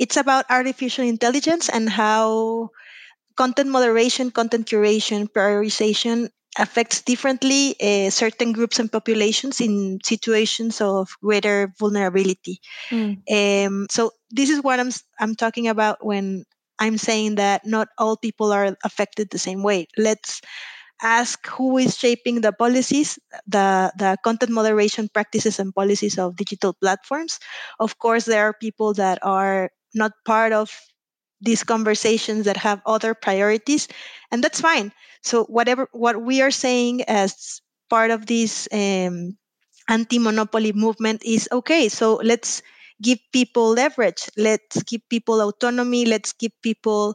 It's 0.00 0.16
about 0.16 0.46
artificial 0.50 1.04
intelligence 1.04 1.68
and 1.68 1.88
how 1.88 2.70
content 3.36 3.70
moderation, 3.70 4.30
content 4.30 4.66
curation, 4.66 5.28
prioritization 5.28 6.30
affects 6.58 7.02
differently 7.02 7.74
uh, 7.80 8.10
certain 8.10 8.52
groups 8.52 8.78
and 8.78 8.90
populations 8.90 9.60
in 9.60 9.98
situations 10.04 10.80
of 10.80 11.08
greater 11.20 11.72
vulnerability. 11.78 12.60
Mm. 12.90 13.18
Um, 13.30 13.86
so 13.90 14.12
this 14.30 14.50
is 14.50 14.62
what 14.62 14.78
I'm 14.78 14.90
I'm 15.18 15.34
talking 15.34 15.66
about 15.68 16.04
when 16.04 16.44
I'm 16.78 16.98
saying 16.98 17.36
that 17.36 17.66
not 17.66 17.88
all 17.98 18.16
people 18.16 18.52
are 18.52 18.76
affected 18.84 19.30
the 19.30 19.38
same 19.38 19.62
way. 19.62 19.86
Let's 19.96 20.40
ask 21.02 21.46
who 21.46 21.78
is 21.78 21.98
shaping 21.98 22.40
the 22.40 22.52
policies, 22.52 23.18
the, 23.46 23.92
the 23.98 24.16
content 24.24 24.52
moderation 24.52 25.08
practices 25.12 25.58
and 25.58 25.74
policies 25.74 26.18
of 26.18 26.36
digital 26.36 26.72
platforms. 26.72 27.38
Of 27.80 27.98
course, 27.98 28.24
there 28.24 28.44
are 28.46 28.54
people 28.54 28.94
that 28.94 29.18
are 29.22 29.70
not 29.94 30.12
part 30.24 30.52
of 30.52 30.70
these 31.44 31.62
conversations 31.62 32.44
that 32.46 32.56
have 32.56 32.80
other 32.86 33.14
priorities, 33.14 33.88
and 34.30 34.42
that's 34.42 34.60
fine. 34.60 34.92
So 35.22 35.44
whatever 35.44 35.88
what 35.92 36.22
we 36.22 36.42
are 36.42 36.50
saying 36.50 37.02
as 37.04 37.60
part 37.90 38.10
of 38.10 38.26
this 38.26 38.68
um, 38.72 39.36
anti-monopoly 39.88 40.72
movement 40.72 41.22
is 41.24 41.48
okay. 41.52 41.88
So 41.88 42.20
let's 42.24 42.62
give 43.02 43.18
people 43.32 43.70
leverage. 43.70 44.28
Let's 44.36 44.82
give 44.82 45.00
people 45.08 45.40
autonomy. 45.40 46.06
Let's 46.06 46.32
give 46.32 46.52
people 46.62 47.14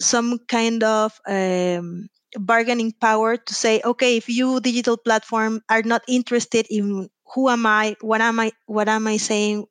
some 0.00 0.38
kind 0.48 0.82
of 0.82 1.20
um, 1.26 2.08
bargaining 2.36 2.92
power 3.00 3.36
to 3.36 3.54
say, 3.54 3.80
okay, 3.84 4.16
if 4.16 4.28
you 4.28 4.60
digital 4.60 4.96
platform 4.96 5.60
are 5.68 5.82
not 5.82 6.02
interested 6.08 6.66
in 6.70 7.08
who 7.34 7.48
am 7.48 7.66
I, 7.66 7.96
what 8.00 8.20
am 8.20 8.40
I, 8.40 8.52
what 8.66 8.88
am 8.88 9.06
I 9.06 9.16
saying, 9.16 9.66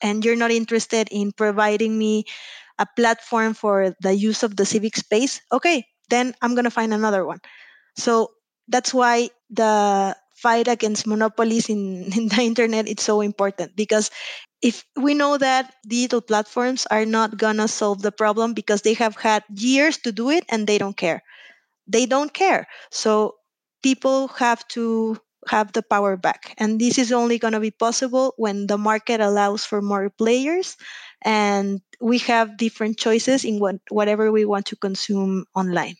and 0.00 0.24
you're 0.24 0.36
not 0.36 0.50
interested 0.50 1.08
in 1.10 1.32
providing 1.32 1.98
me 1.98 2.24
a 2.78 2.86
platform 2.96 3.54
for 3.54 3.94
the 4.00 4.14
use 4.14 4.42
of 4.42 4.56
the 4.56 4.66
civic 4.66 4.96
space, 4.96 5.40
okay, 5.52 5.86
then 6.10 6.34
I'm 6.42 6.54
gonna 6.54 6.70
find 6.70 6.92
another 6.94 7.24
one. 7.24 7.40
So 7.96 8.32
that's 8.68 8.94
why 8.94 9.30
the 9.50 10.16
fight 10.36 10.68
against 10.68 11.06
monopolies 11.06 11.68
in, 11.68 12.12
in 12.16 12.28
the 12.28 12.42
internet 12.42 12.88
is 12.88 13.02
so 13.04 13.20
important 13.20 13.76
because 13.76 14.10
if 14.62 14.84
we 14.96 15.14
know 15.14 15.36
that 15.38 15.74
digital 15.86 16.20
platforms 16.20 16.86
are 16.90 17.04
not 17.04 17.36
going 17.36 17.58
to 17.58 17.68
solve 17.68 18.02
the 18.02 18.12
problem 18.12 18.54
because 18.54 18.82
they 18.82 18.94
have 18.94 19.16
had 19.16 19.44
years 19.54 19.98
to 19.98 20.12
do 20.12 20.30
it 20.30 20.44
and 20.48 20.66
they 20.66 20.78
don't 20.78 20.96
care 20.96 21.22
they 21.86 22.06
don't 22.06 22.32
care 22.32 22.66
so 22.90 23.34
people 23.82 24.28
have 24.28 24.66
to 24.68 25.18
have 25.48 25.72
the 25.72 25.82
power 25.82 26.16
back. 26.16 26.54
And 26.58 26.80
this 26.80 26.98
is 26.98 27.12
only 27.12 27.38
going 27.38 27.52
to 27.52 27.60
be 27.60 27.70
possible 27.70 28.32
when 28.38 28.66
the 28.66 28.78
market 28.78 29.20
allows 29.20 29.64
for 29.64 29.82
more 29.82 30.08
players 30.08 30.76
and 31.24 31.80
we 32.00 32.18
have 32.18 32.56
different 32.56 32.98
choices 32.98 33.44
in 33.44 33.58
what, 33.58 33.76
whatever 33.88 34.30
we 34.30 34.44
want 34.44 34.66
to 34.66 34.76
consume 34.76 35.46
online. 35.54 35.96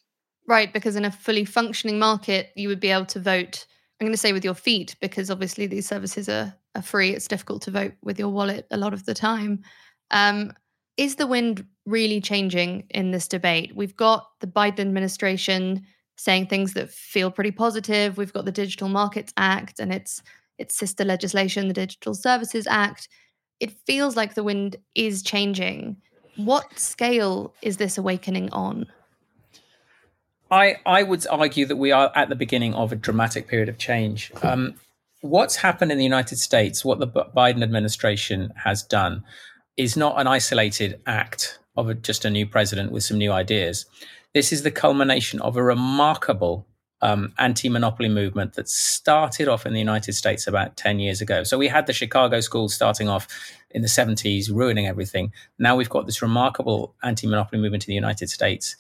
Right, 0.47 0.73
because 0.73 0.97
in 0.97 1.05
a 1.05 1.11
fully 1.11 1.45
functioning 1.45 1.99
market, 1.99 2.51
you 2.55 2.69
would 2.69 2.81
be 2.81 2.91
able 2.91 3.07
to 3.07 3.21
vote. 3.21 3.67
I'm 3.99 4.07
going 4.07 4.13
to 4.13 4.19
say 4.19 4.33
with 4.33 4.45
your 4.45 4.55
feet, 4.55 4.97
because 5.01 5.31
obviously 5.31 5.67
these 5.67 5.89
services 5.89 6.29
are, 6.29 6.55
are 6.75 6.83
free. 6.83 7.11
It's 7.11 7.29
difficult 7.29 7.63
to 7.63 7.71
vote 7.71 7.95
with 8.03 8.19
your 8.19 8.29
wallet 8.29 8.67
a 8.71 8.77
lot 8.77 8.93
of 8.93 9.07
the 9.07 9.15
time. 9.15 9.63
Um, 10.11 10.53
is 10.97 11.17
the 11.17 11.27
wind 11.27 11.67
really 11.87 12.21
changing 12.21 12.87
in 12.91 13.11
this 13.11 13.27
debate? 13.27 13.75
We've 13.75 13.97
got 13.97 14.27
the 14.41 14.47
Biden 14.47 14.81
administration 14.81 15.87
saying 16.17 16.47
things 16.47 16.75
that 16.75 16.91
feel 16.91 17.31
pretty 17.31 17.51
positive. 17.51 18.17
We've 18.17 18.33
got 18.33 18.45
the 18.45 18.53
Digital 18.53 18.89
Markets 18.89 19.33
Act 19.37 19.81
and 19.81 19.93
its 19.93 20.23
its 20.57 20.77
sister 20.77 21.05
legislation, 21.05 21.67
the 21.67 21.75
Digital 21.75 22.15
Services 22.15 22.69
Act. 22.69 23.09
It 23.61 23.73
feels 23.87 24.17
like 24.17 24.35
the 24.35 24.43
wind 24.43 24.77
is 24.95 25.23
changing. 25.23 25.97
What 26.37 26.79
scale 26.79 27.55
is 27.63 27.77
this 27.77 27.97
awakening 27.97 28.51
on? 28.51 28.87
I, 30.51 30.77
I 30.85 31.03
would 31.03 31.27
argue 31.31 31.67
that 31.67 31.77
we 31.77 31.93
are 31.93 32.13
at 32.15 32.29
the 32.29 32.37
beginning 32.37 32.75
of 32.75 32.93
a 32.93 32.97
dramatic 32.97 33.49
period 33.49 33.69
of 33.69 33.79
change. 33.79 34.31
Um, 34.43 34.75
what's 35.21 35.57
happened 35.57 35.91
in 35.91 35.99
the 35.99 36.05
United 36.05 36.39
States, 36.39 36.85
what 36.85 36.99
the 36.99 37.09
Biden 37.09 37.63
administration 37.63 38.53
has 38.57 38.83
done, 38.83 39.25
is 39.77 39.97
not 39.97 40.21
an 40.21 40.27
isolated 40.27 41.01
act 41.07 41.59
of 41.77 41.89
a, 41.89 41.95
just 41.95 42.25
a 42.25 42.31
new 42.31 42.47
president 42.47 42.93
with 42.93 43.03
some 43.05 43.19
new 43.19 43.33
ideas. 43.33 43.87
This 44.35 44.53
is 44.53 44.63
the 44.63 44.71
culmination 44.71 45.41
of 45.41 45.57
a 45.57 45.63
remarkable 45.63 46.67
um, 47.05 47.35
anti 47.39 47.69
monopoly 47.69 48.09
movement 48.09 48.55
that 48.55 48.69
started 48.69 49.47
off 49.47 49.67
in 49.67 49.75
the 49.75 49.79
United 49.79 50.15
States 50.15 50.47
about 50.47 50.77
10 50.77 50.99
years 50.99 51.21
ago. 51.21 51.45
So 51.45 51.59
we 51.59 51.69
had 51.69 51.87
the 51.87 51.93
Chicago 51.93 52.41
schools 52.41 52.73
starting 52.73 53.11
off 53.11 53.29
in 53.71 53.83
the 53.83 53.89
70s, 53.89 54.51
ruining 54.51 54.87
everything. 54.87 55.31
Now 55.59 55.77
we've 55.77 55.91
got 55.91 56.07
this 56.07 56.23
remarkable 56.23 56.95
anti 57.03 57.27
monopoly 57.27 57.61
movement 57.61 57.85
in 57.85 57.91
the 57.91 57.95
United 57.95 58.31
States 58.31 58.77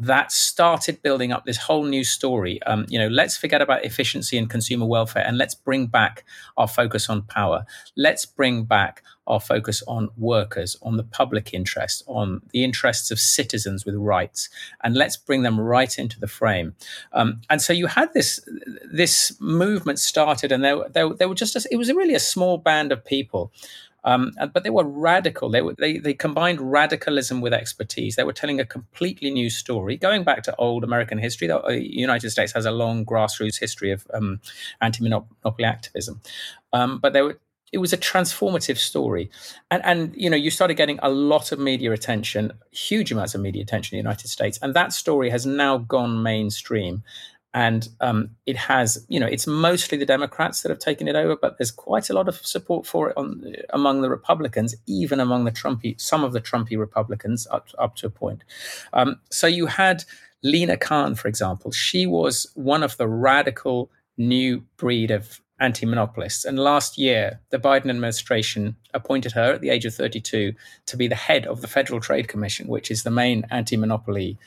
that 0.00 0.30
started 0.30 1.02
building 1.02 1.32
up 1.32 1.44
this 1.44 1.56
whole 1.56 1.84
new 1.84 2.04
story. 2.04 2.62
Um, 2.62 2.86
you 2.88 2.98
know, 2.98 3.08
let's 3.08 3.36
forget 3.36 3.60
about 3.60 3.84
efficiency 3.84 4.38
and 4.38 4.48
consumer 4.48 4.86
welfare 4.86 5.24
and 5.26 5.36
let's 5.36 5.54
bring 5.54 5.86
back 5.86 6.24
our 6.56 6.68
focus 6.68 7.08
on 7.08 7.22
power. 7.22 7.64
Let's 7.96 8.24
bring 8.24 8.64
back 8.64 9.02
our 9.28 9.40
focus 9.40 9.82
on 9.86 10.08
workers, 10.16 10.76
on 10.82 10.96
the 10.96 11.04
public 11.04 11.54
interest, 11.54 12.02
on 12.06 12.42
the 12.52 12.64
interests 12.64 13.10
of 13.10 13.20
citizens 13.20 13.84
with 13.84 13.94
rights, 13.94 14.48
and 14.82 14.96
let's 14.96 15.16
bring 15.16 15.42
them 15.42 15.60
right 15.60 15.98
into 15.98 16.18
the 16.18 16.26
frame. 16.26 16.74
Um, 17.12 17.40
and 17.48 17.62
so 17.62 17.72
you 17.72 17.86
had 17.86 18.12
this 18.14 18.40
this 18.92 19.36
movement 19.40 20.00
started, 20.00 20.50
and 20.50 20.64
there, 20.64 20.88
there, 20.88 21.14
there 21.14 21.28
were 21.28 21.34
just 21.34 21.54
a, 21.54 21.68
it 21.70 21.76
was 21.76 21.92
really 21.92 22.14
a 22.14 22.20
small 22.20 22.58
band 22.58 22.90
of 22.90 23.04
people 23.04 23.52
um, 24.04 24.32
but 24.54 24.64
they 24.64 24.70
were 24.70 24.84
radical. 24.84 25.50
They, 25.50 25.60
were, 25.60 25.74
they, 25.74 25.98
they 25.98 26.14
combined 26.14 26.60
radicalism 26.60 27.40
with 27.40 27.52
expertise. 27.52 28.16
They 28.16 28.24
were 28.24 28.32
telling 28.32 28.60
a 28.60 28.64
completely 28.64 29.30
new 29.30 29.50
story. 29.50 29.96
Going 29.96 30.24
back 30.24 30.42
to 30.44 30.56
old 30.56 30.84
American 30.84 31.18
history, 31.18 31.48
the 31.48 31.62
uh, 31.62 31.70
United 31.70 32.30
States 32.30 32.52
has 32.52 32.64
a 32.64 32.70
long 32.70 33.04
grassroots 33.04 33.58
history 33.58 33.90
of 33.90 34.06
um, 34.14 34.40
anti-monopoly 34.80 35.64
activism. 35.64 36.20
Um, 36.72 36.98
but 36.98 37.12
they 37.12 37.22
were 37.22 37.38
it 37.72 37.78
was 37.78 37.92
a 37.92 37.98
transformative 37.98 38.78
story. 38.78 39.30
And 39.70 39.84
and 39.84 40.14
you 40.16 40.30
know 40.30 40.36
you 40.36 40.50
started 40.50 40.74
getting 40.74 40.98
a 41.02 41.08
lot 41.08 41.52
of 41.52 41.58
media 41.58 41.92
attention 41.92 42.52
huge 42.70 43.12
amounts 43.12 43.34
of 43.34 43.40
media 43.40 43.62
attention 43.62 43.96
in 43.96 44.02
the 44.02 44.08
united 44.08 44.28
states. 44.28 44.58
And 44.62 44.74
that 44.74 44.92
story 44.92 45.30
has 45.30 45.46
now 45.46 45.78
gone 45.78 46.22
mainstream. 46.22 47.02
And 47.54 47.88
um, 48.00 48.30
it 48.44 48.56
has 48.56 49.04
you 49.08 49.18
know 49.18 49.26
it's 49.26 49.46
mostly 49.46 49.96
the 49.96 50.06
democrats 50.06 50.62
that 50.62 50.68
have 50.68 50.78
taken 50.78 51.08
it 51.08 51.16
over 51.16 51.34
but 51.34 51.56
there's 51.56 51.70
quite 51.70 52.10
a 52.10 52.12
lot 52.12 52.28
of 52.28 52.36
support 52.46 52.86
for 52.86 53.08
it 53.08 53.16
on, 53.16 53.42
among 53.70 54.02
the 54.02 54.10
republicans 54.10 54.74
even 54.86 55.18
among 55.18 55.44
the 55.46 55.50
trumpy 55.50 55.98
some 55.98 56.24
of 56.24 56.34
the 56.34 56.42
trumpy 56.42 56.78
republicans 56.78 57.46
up, 57.50 57.68
up 57.78 57.96
to 57.96 58.06
a 58.06 58.10
point. 58.10 58.44
Um, 58.92 59.20
so 59.30 59.46
you 59.46 59.66
had 59.66 60.04
Lina 60.42 60.76
Khan 60.76 61.14
for 61.14 61.26
example. 61.26 61.72
She 61.72 62.06
was 62.06 62.50
one 62.54 62.82
of 62.82 62.98
the 62.98 63.08
radical 63.08 63.90
new 64.18 64.64
breed 64.76 65.10
of 65.10 65.40
anti-monopolists 65.60 66.44
and 66.44 66.58
last 66.58 66.96
year 66.98 67.40
the 67.50 67.58
biden 67.58 67.90
administration 67.90 68.76
appointed 68.94 69.32
her 69.32 69.54
at 69.54 69.60
the 69.60 69.70
age 69.70 69.84
of 69.84 69.94
32 69.94 70.52
to 70.86 70.96
be 70.96 71.08
the 71.08 71.14
head 71.14 71.46
of 71.46 71.60
the 71.60 71.68
federal 71.68 72.00
trade 72.00 72.28
commission 72.28 72.68
which 72.68 72.90
is 72.90 73.02
the 73.02 73.10
main 73.10 73.44
anti-monopoly 73.50 74.38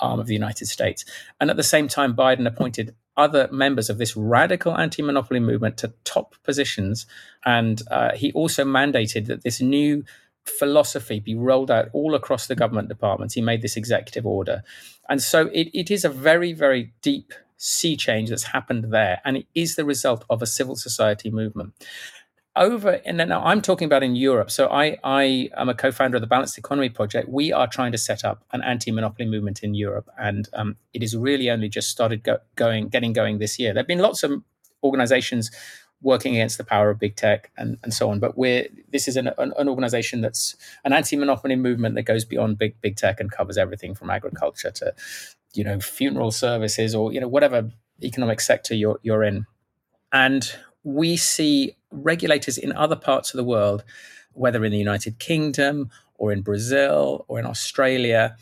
arm 0.00 0.20
of 0.20 0.26
the 0.26 0.34
United 0.34 0.66
States. 0.66 1.04
And 1.40 1.50
at 1.50 1.56
the 1.56 1.62
same 1.62 1.88
time, 1.88 2.14
Biden 2.14 2.46
appointed 2.46 2.94
other 3.16 3.48
members 3.52 3.90
of 3.90 3.98
this 3.98 4.16
radical 4.16 4.76
anti 4.76 5.02
monopoly 5.02 5.40
movement 5.40 5.76
to 5.78 5.92
top 6.04 6.34
positions. 6.42 7.06
And 7.44 7.82
uh, 7.90 8.12
he 8.14 8.32
also 8.32 8.64
mandated 8.64 9.26
that 9.26 9.42
this 9.42 9.60
new 9.60 10.04
philosophy 10.44 11.20
be 11.20 11.34
rolled 11.34 11.70
out 11.70 11.88
all 11.92 12.14
across 12.14 12.46
the 12.46 12.56
government 12.56 12.88
departments. 12.88 13.34
He 13.34 13.42
made 13.42 13.62
this 13.62 13.76
executive 13.76 14.26
order. 14.26 14.62
And 15.08 15.22
so 15.22 15.48
it, 15.48 15.68
it 15.74 15.90
is 15.90 16.04
a 16.04 16.08
very, 16.08 16.52
very 16.52 16.92
deep 17.02 17.34
sea 17.62 17.94
change 17.94 18.30
that's 18.30 18.44
happened 18.44 18.86
there. 18.90 19.20
And 19.22 19.36
it 19.36 19.46
is 19.54 19.76
the 19.76 19.84
result 19.84 20.24
of 20.30 20.40
a 20.40 20.46
civil 20.46 20.76
society 20.76 21.30
movement. 21.30 21.74
Over 22.56 23.00
and 23.04 23.18
now 23.18 23.44
i'm 23.44 23.62
talking 23.62 23.86
about 23.86 24.02
in 24.02 24.16
europe. 24.16 24.50
So 24.50 24.68
i 24.68 24.96
i 25.04 25.50
am 25.56 25.68
a 25.68 25.74
co-founder 25.74 26.16
of 26.16 26.20
the 26.22 26.26
balanced 26.26 26.58
economy 26.58 26.88
project. 26.88 27.28
We 27.28 27.52
are 27.52 27.68
trying 27.68 27.92
to 27.92 27.98
set 27.98 28.24
up 28.24 28.44
an 28.52 28.62
anti-monopoly 28.62 29.28
movement 29.28 29.62
in 29.62 29.74
europe 29.74 30.08
and 30.18 30.48
um, 30.54 30.76
it 30.94 31.02
is 31.02 31.14
really 31.14 31.50
only 31.50 31.68
just 31.68 31.90
started 31.90 32.24
go, 32.24 32.38
going 32.56 32.88
getting 32.88 33.12
going 33.12 33.38
this 33.38 33.58
year. 33.58 33.72
There 33.74 33.82
have 33.82 33.88
been 33.88 34.00
lots 34.00 34.22
of 34.22 34.42
organizations 34.82 35.50
working 36.02 36.34
against 36.34 36.56
the 36.56 36.64
power 36.64 36.88
of 36.88 36.98
big 36.98 37.14
tech 37.14 37.50
and, 37.58 37.76
and 37.82 37.92
so 37.92 38.10
on 38.10 38.18
but 38.18 38.38
we're 38.38 38.66
this 38.90 39.06
is 39.06 39.18
an, 39.18 39.28
an, 39.36 39.52
an 39.58 39.68
organization 39.68 40.22
that's 40.22 40.56
an 40.82 40.94
anti-monopoly 40.94 41.56
movement 41.56 41.94
that 41.94 42.04
goes 42.04 42.24
beyond 42.24 42.56
big 42.56 42.80
big 42.80 42.96
tech 42.96 43.20
and 43.20 43.30
covers 43.30 43.58
everything 43.58 43.94
from 43.94 44.08
agriculture 44.08 44.70
to 44.70 44.94
you 45.54 45.64
know 45.64 45.80
funeral 45.80 46.30
services 46.30 46.94
or 46.94 47.12
you 47.12 47.20
know 47.20 47.28
whatever 47.28 47.70
economic 48.02 48.40
sector 48.40 48.74
you're 48.74 48.98
you're 49.02 49.24
in 49.24 49.46
and 50.12 50.52
we 50.82 51.16
see 51.16 51.76
regulators 51.90 52.58
in 52.58 52.72
other 52.72 52.96
parts 52.96 53.32
of 53.32 53.38
the 53.38 53.44
world, 53.44 53.84
whether 54.32 54.64
in 54.64 54.72
the 54.72 54.78
United 54.78 55.18
Kingdom 55.18 55.90
or 56.16 56.32
in 56.32 56.42
Brazil 56.42 57.24
or 57.28 57.38
in 57.38 57.46
Australia, 57.46 58.36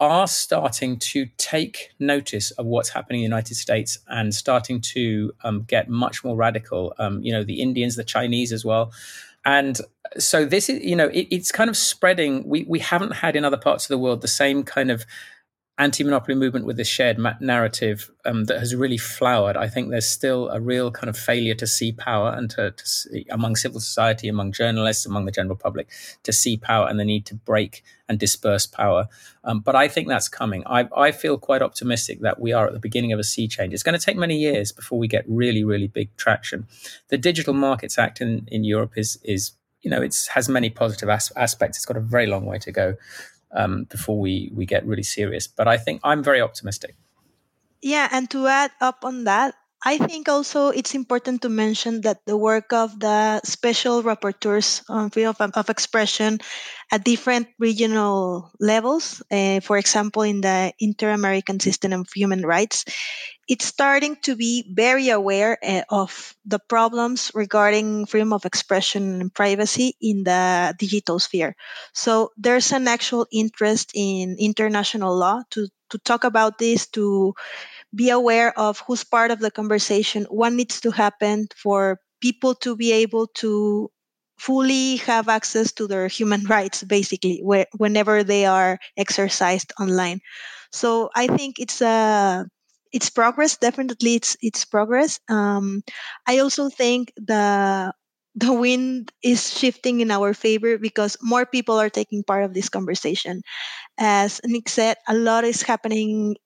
are 0.00 0.26
starting 0.26 0.98
to 0.98 1.26
take 1.38 1.90
notice 1.98 2.50
of 2.52 2.66
what's 2.66 2.90
happening 2.90 3.20
in 3.20 3.30
the 3.30 3.36
United 3.36 3.54
States 3.54 3.98
and 4.08 4.34
starting 4.34 4.80
to 4.80 5.32
um, 5.44 5.62
get 5.62 5.88
much 5.88 6.24
more 6.24 6.36
radical. 6.36 6.92
Um, 6.98 7.22
you 7.22 7.32
know, 7.32 7.44
the 7.44 7.60
Indians, 7.60 7.96
the 7.96 8.04
Chinese 8.04 8.52
as 8.52 8.64
well. 8.64 8.92
And 9.44 9.78
so 10.18 10.44
this 10.44 10.68
is, 10.68 10.82
you 10.82 10.96
know, 10.96 11.08
it, 11.08 11.28
it's 11.30 11.52
kind 11.52 11.70
of 11.70 11.76
spreading. 11.76 12.46
We 12.48 12.64
we 12.64 12.80
haven't 12.80 13.12
had 13.12 13.36
in 13.36 13.44
other 13.44 13.56
parts 13.56 13.84
of 13.84 13.88
the 13.88 13.98
world 13.98 14.20
the 14.20 14.28
same 14.28 14.62
kind 14.64 14.90
of 14.90 15.04
anti-monopoly 15.76 16.36
movement 16.36 16.66
with 16.66 16.76
this 16.76 16.86
shared 16.86 17.18
ma- 17.18 17.34
narrative 17.40 18.08
um, 18.24 18.44
that 18.44 18.60
has 18.60 18.76
really 18.76 18.96
flowered. 18.96 19.56
I 19.56 19.68
think 19.68 19.90
there's 19.90 20.08
still 20.08 20.48
a 20.50 20.60
real 20.60 20.92
kind 20.92 21.08
of 21.08 21.16
failure 21.16 21.54
to 21.56 21.66
see 21.66 21.90
power 21.90 22.30
and 22.30 22.48
to, 22.50 22.70
to 22.70 22.86
see, 22.86 23.26
among 23.28 23.56
civil 23.56 23.80
society, 23.80 24.28
among 24.28 24.52
journalists, 24.52 25.04
among 25.04 25.24
the 25.24 25.32
general 25.32 25.56
public, 25.56 25.88
to 26.22 26.32
see 26.32 26.56
power 26.56 26.86
and 26.88 27.00
the 27.00 27.04
need 27.04 27.26
to 27.26 27.34
break 27.34 27.82
and 28.08 28.20
disperse 28.20 28.66
power. 28.66 29.08
Um, 29.42 29.60
but 29.60 29.74
I 29.74 29.88
think 29.88 30.06
that's 30.06 30.28
coming. 30.28 30.62
I, 30.66 30.88
I 30.96 31.10
feel 31.10 31.38
quite 31.38 31.62
optimistic 31.62 32.20
that 32.20 32.40
we 32.40 32.52
are 32.52 32.68
at 32.68 32.72
the 32.72 32.78
beginning 32.78 33.12
of 33.12 33.18
a 33.18 33.24
sea 33.24 33.48
change. 33.48 33.74
It's 33.74 33.82
going 33.82 33.98
to 33.98 34.04
take 34.04 34.16
many 34.16 34.36
years 34.36 34.70
before 34.70 34.98
we 34.98 35.08
get 35.08 35.24
really, 35.26 35.64
really 35.64 35.88
big 35.88 36.14
traction. 36.16 36.68
The 37.08 37.18
Digital 37.18 37.54
Markets 37.54 37.98
Act 37.98 38.20
in, 38.20 38.46
in 38.50 38.62
Europe 38.62 38.92
is 38.96 39.18
is 39.24 39.52
you 39.82 39.90
know 39.90 40.00
it's 40.00 40.28
has 40.28 40.48
many 40.48 40.70
positive 40.70 41.08
as- 41.08 41.32
aspects. 41.36 41.78
It's 41.78 41.86
got 41.86 41.96
a 41.96 42.00
very 42.00 42.26
long 42.26 42.46
way 42.46 42.58
to 42.58 42.72
go 42.72 42.96
um, 43.54 43.84
before 43.84 44.18
we 44.18 44.50
we 44.54 44.66
get 44.66 44.86
really 44.86 45.02
serious. 45.02 45.46
But 45.46 45.68
I 45.68 45.78
think 45.78 46.00
I'm 46.04 46.22
very 46.22 46.40
optimistic. 46.40 46.96
Yeah, 47.82 48.08
and 48.10 48.30
to 48.30 48.46
add 48.46 48.72
up 48.80 49.04
on 49.04 49.24
that, 49.24 49.54
I 49.84 49.98
think 49.98 50.30
also 50.30 50.68
it's 50.68 50.94
important 50.94 51.42
to 51.42 51.50
mention 51.50 52.00
that 52.02 52.24
the 52.24 52.38
work 52.38 52.72
of 52.72 52.98
the 52.98 53.40
special 53.44 54.02
rapporteurs 54.02 54.82
on 54.88 55.10
freedom 55.10 55.36
of, 55.38 55.52
of 55.52 55.68
expression 55.68 56.40
at 56.90 57.04
different 57.04 57.48
regional 57.58 58.50
levels, 58.60 59.22
uh, 59.30 59.60
for 59.60 59.76
example, 59.76 60.22
in 60.22 60.40
the 60.40 60.72
Inter 60.80 61.10
American 61.10 61.60
System 61.60 61.92
of 61.92 62.08
Human 62.14 62.46
Rights, 62.46 62.86
it's 63.46 63.66
starting 63.66 64.16
to 64.22 64.36
be 64.36 64.64
very 64.72 65.10
aware 65.10 65.58
uh, 65.62 65.82
of 65.90 66.34
the 66.46 66.58
problems 66.58 67.30
regarding 67.34 68.06
freedom 68.06 68.32
of 68.32 68.46
expression 68.46 69.20
and 69.20 69.34
privacy 69.34 69.96
in 70.00 70.24
the 70.24 70.74
digital 70.78 71.18
sphere. 71.18 71.56
So 71.92 72.32
there's 72.38 72.72
an 72.72 72.88
actual 72.88 73.26
interest 73.30 73.92
in 73.94 74.36
international 74.38 75.14
law 75.14 75.42
to, 75.50 75.68
to 75.90 75.98
talk 75.98 76.24
about 76.24 76.56
this, 76.56 76.86
to 76.96 77.34
be 77.94 78.10
aware 78.10 78.58
of 78.58 78.80
who's 78.86 79.04
part 79.04 79.30
of 79.30 79.40
the 79.40 79.50
conversation, 79.50 80.24
what 80.30 80.52
needs 80.52 80.80
to 80.82 80.90
happen 80.90 81.48
for 81.56 82.00
people 82.20 82.54
to 82.56 82.76
be 82.76 82.92
able 82.92 83.26
to 83.42 83.90
fully 84.38 84.96
have 84.96 85.28
access 85.28 85.72
to 85.72 85.86
their 85.86 86.08
human 86.08 86.44
rights, 86.48 86.82
basically, 86.84 87.42
whenever 87.76 88.24
they 88.24 88.46
are 88.46 88.78
exercised 88.96 89.72
online. 89.80 90.20
So 90.72 91.10
I 91.14 91.26
think 91.28 91.56
it's 91.58 91.80
a 91.80 92.46
it's 92.92 93.10
progress. 93.10 93.56
Definitely, 93.56 94.14
it's 94.16 94.36
it's 94.42 94.64
progress. 94.64 95.20
Um, 95.28 95.82
I 96.26 96.38
also 96.38 96.68
think 96.68 97.12
the 97.16 97.92
the 98.36 98.52
wind 98.52 99.12
is 99.22 99.56
shifting 99.56 100.00
in 100.00 100.10
our 100.10 100.34
favor 100.34 100.76
because 100.78 101.16
more 101.22 101.46
people 101.46 101.78
are 101.78 101.90
taking 101.90 102.24
part 102.24 102.44
of 102.44 102.52
this 102.54 102.68
conversation. 102.68 103.42
As 103.98 104.40
Nick 104.44 104.68
said, 104.68 104.96
a 105.08 105.14
lot 105.14 105.44
is 105.44 105.62
happening 105.62 106.36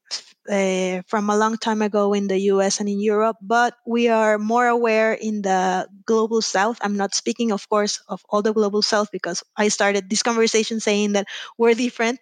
uh, 0.51 1.03
from 1.07 1.31
a 1.31 1.37
long 1.37 1.57
time 1.57 1.83
ago 1.83 2.13
in 2.13 2.29
the 2.29 2.39
US 2.53 2.81
and 2.81 2.89
in 2.89 3.01
Europe, 3.01 3.37
but 3.43 3.75
we 3.87 4.09
are 4.09 4.39
more 4.39 4.67
aware 4.67 5.13
in 5.13 5.43
the 5.43 5.87
global 6.07 6.41
south. 6.43 6.79
I'm 6.83 6.97
not 6.97 7.15
speaking, 7.15 7.53
of 7.53 7.69
course, 7.69 8.01
of 8.09 8.23
all 8.31 8.43
the 8.43 8.53
global 8.53 8.83
south 8.83 9.11
because 9.13 9.43
I 9.57 9.69
started 9.69 10.09
this 10.09 10.23
conversation 10.23 10.81
saying 10.81 11.13
that 11.13 11.27
we're 11.59 11.75
different, 11.75 12.21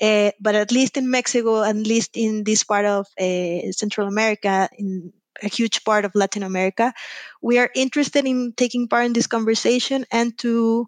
uh, 0.00 0.32
but 0.40 0.54
at 0.54 0.72
least 0.72 0.96
in 0.96 1.10
Mexico, 1.10 1.62
at 1.62 1.76
least 1.76 2.10
in 2.14 2.44
this 2.44 2.64
part 2.64 2.86
of 2.86 3.06
uh, 3.20 3.72
Central 3.72 4.08
America, 4.08 4.68
in 4.78 5.12
a 5.42 5.48
huge 5.48 5.84
part 5.84 6.04
of 6.04 6.12
Latin 6.14 6.42
America, 6.42 6.92
we 7.40 7.58
are 7.58 7.70
interested 7.74 8.26
in 8.26 8.52
taking 8.56 8.88
part 8.88 9.06
in 9.06 9.12
this 9.12 9.26
conversation 9.26 10.04
and 10.10 10.36
to 10.38 10.86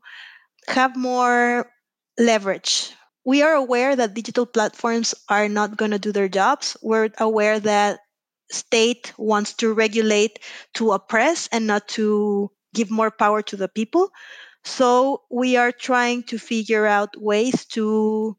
have 0.68 0.96
more 0.96 1.70
leverage 2.18 2.92
we 3.24 3.42
are 3.42 3.54
aware 3.54 3.94
that 3.96 4.14
digital 4.14 4.46
platforms 4.46 5.14
are 5.28 5.48
not 5.48 5.76
going 5.76 5.90
to 5.92 5.98
do 5.98 6.12
their 6.12 6.28
jobs. 6.28 6.76
We're 6.82 7.10
aware 7.18 7.60
that 7.60 8.00
state 8.50 9.12
wants 9.16 9.54
to 9.54 9.72
regulate 9.72 10.38
to 10.74 10.92
oppress 10.92 11.48
and 11.52 11.66
not 11.66 11.88
to 11.88 12.50
give 12.74 12.90
more 12.90 13.10
power 13.10 13.42
to 13.42 13.56
the 13.56 13.68
people. 13.68 14.10
So 14.64 15.22
we 15.30 15.56
are 15.56 15.72
trying 15.72 16.24
to 16.24 16.38
figure 16.38 16.86
out 16.86 17.10
ways 17.20 17.64
to 17.76 18.36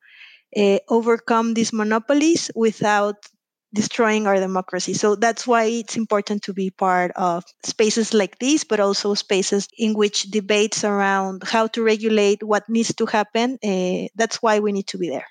uh, 0.57 0.79
overcome 0.89 1.53
these 1.53 1.73
monopolies 1.73 2.51
without 2.55 3.27
destroying 3.73 4.27
our 4.27 4.35
democracy. 4.35 4.93
So 4.93 5.15
that's 5.15 5.47
why 5.47 5.65
it's 5.65 5.97
important 5.97 6.43
to 6.43 6.53
be 6.53 6.69
part 6.69 7.11
of 7.15 7.43
spaces 7.63 8.13
like 8.13 8.39
these, 8.39 8.63
but 8.63 8.79
also 8.79 9.13
spaces 9.15 9.67
in 9.77 9.93
which 9.93 10.23
debates 10.23 10.83
around 10.83 11.43
how 11.43 11.67
to 11.67 11.83
regulate 11.83 12.43
what 12.43 12.69
needs 12.69 12.93
to 12.95 13.05
happen. 13.05 13.57
Uh, 13.63 14.07
that's 14.15 14.41
why 14.41 14.59
we 14.59 14.71
need 14.71 14.87
to 14.87 14.97
be 14.97 15.09
there. 15.09 15.27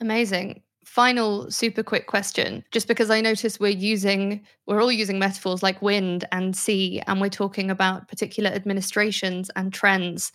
Amazing. 0.00 0.62
Final 0.84 1.50
super 1.50 1.82
quick 1.82 2.06
question. 2.06 2.64
Just 2.70 2.88
because 2.88 3.10
I 3.10 3.20
notice 3.20 3.60
we're 3.60 3.68
using, 3.68 4.46
we're 4.66 4.80
all 4.80 4.92
using 4.92 5.18
metaphors 5.18 5.62
like 5.62 5.82
wind 5.82 6.24
and 6.32 6.56
sea, 6.56 7.02
and 7.06 7.20
we're 7.20 7.28
talking 7.28 7.70
about 7.70 8.08
particular 8.08 8.50
administrations 8.50 9.50
and 9.56 9.72
trends. 9.72 10.32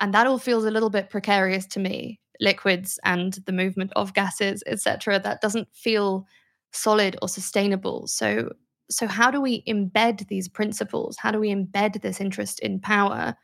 And 0.00 0.12
that 0.12 0.26
all 0.26 0.38
feels 0.38 0.64
a 0.64 0.70
little 0.70 0.90
bit 0.90 1.10
precarious 1.10 1.66
to 1.68 1.80
me 1.80 2.20
liquids 2.40 2.98
and 3.04 3.34
the 3.46 3.52
movement 3.52 3.92
of 3.96 4.14
gases, 4.14 4.62
etc. 4.66 5.18
That 5.18 5.40
doesn't 5.40 5.68
feel 5.72 6.26
solid 6.72 7.16
or 7.22 7.28
sustainable. 7.28 8.06
So, 8.06 8.52
so 8.90 9.06
how 9.06 9.30
do 9.30 9.40
we 9.40 9.62
embed 9.62 10.26
these 10.28 10.48
principles? 10.48 11.16
How 11.16 11.30
do 11.30 11.38
we 11.38 11.54
embed 11.54 12.00
this 12.02 12.20
interest 12.20 12.60
in 12.60 12.80
power 12.80 13.34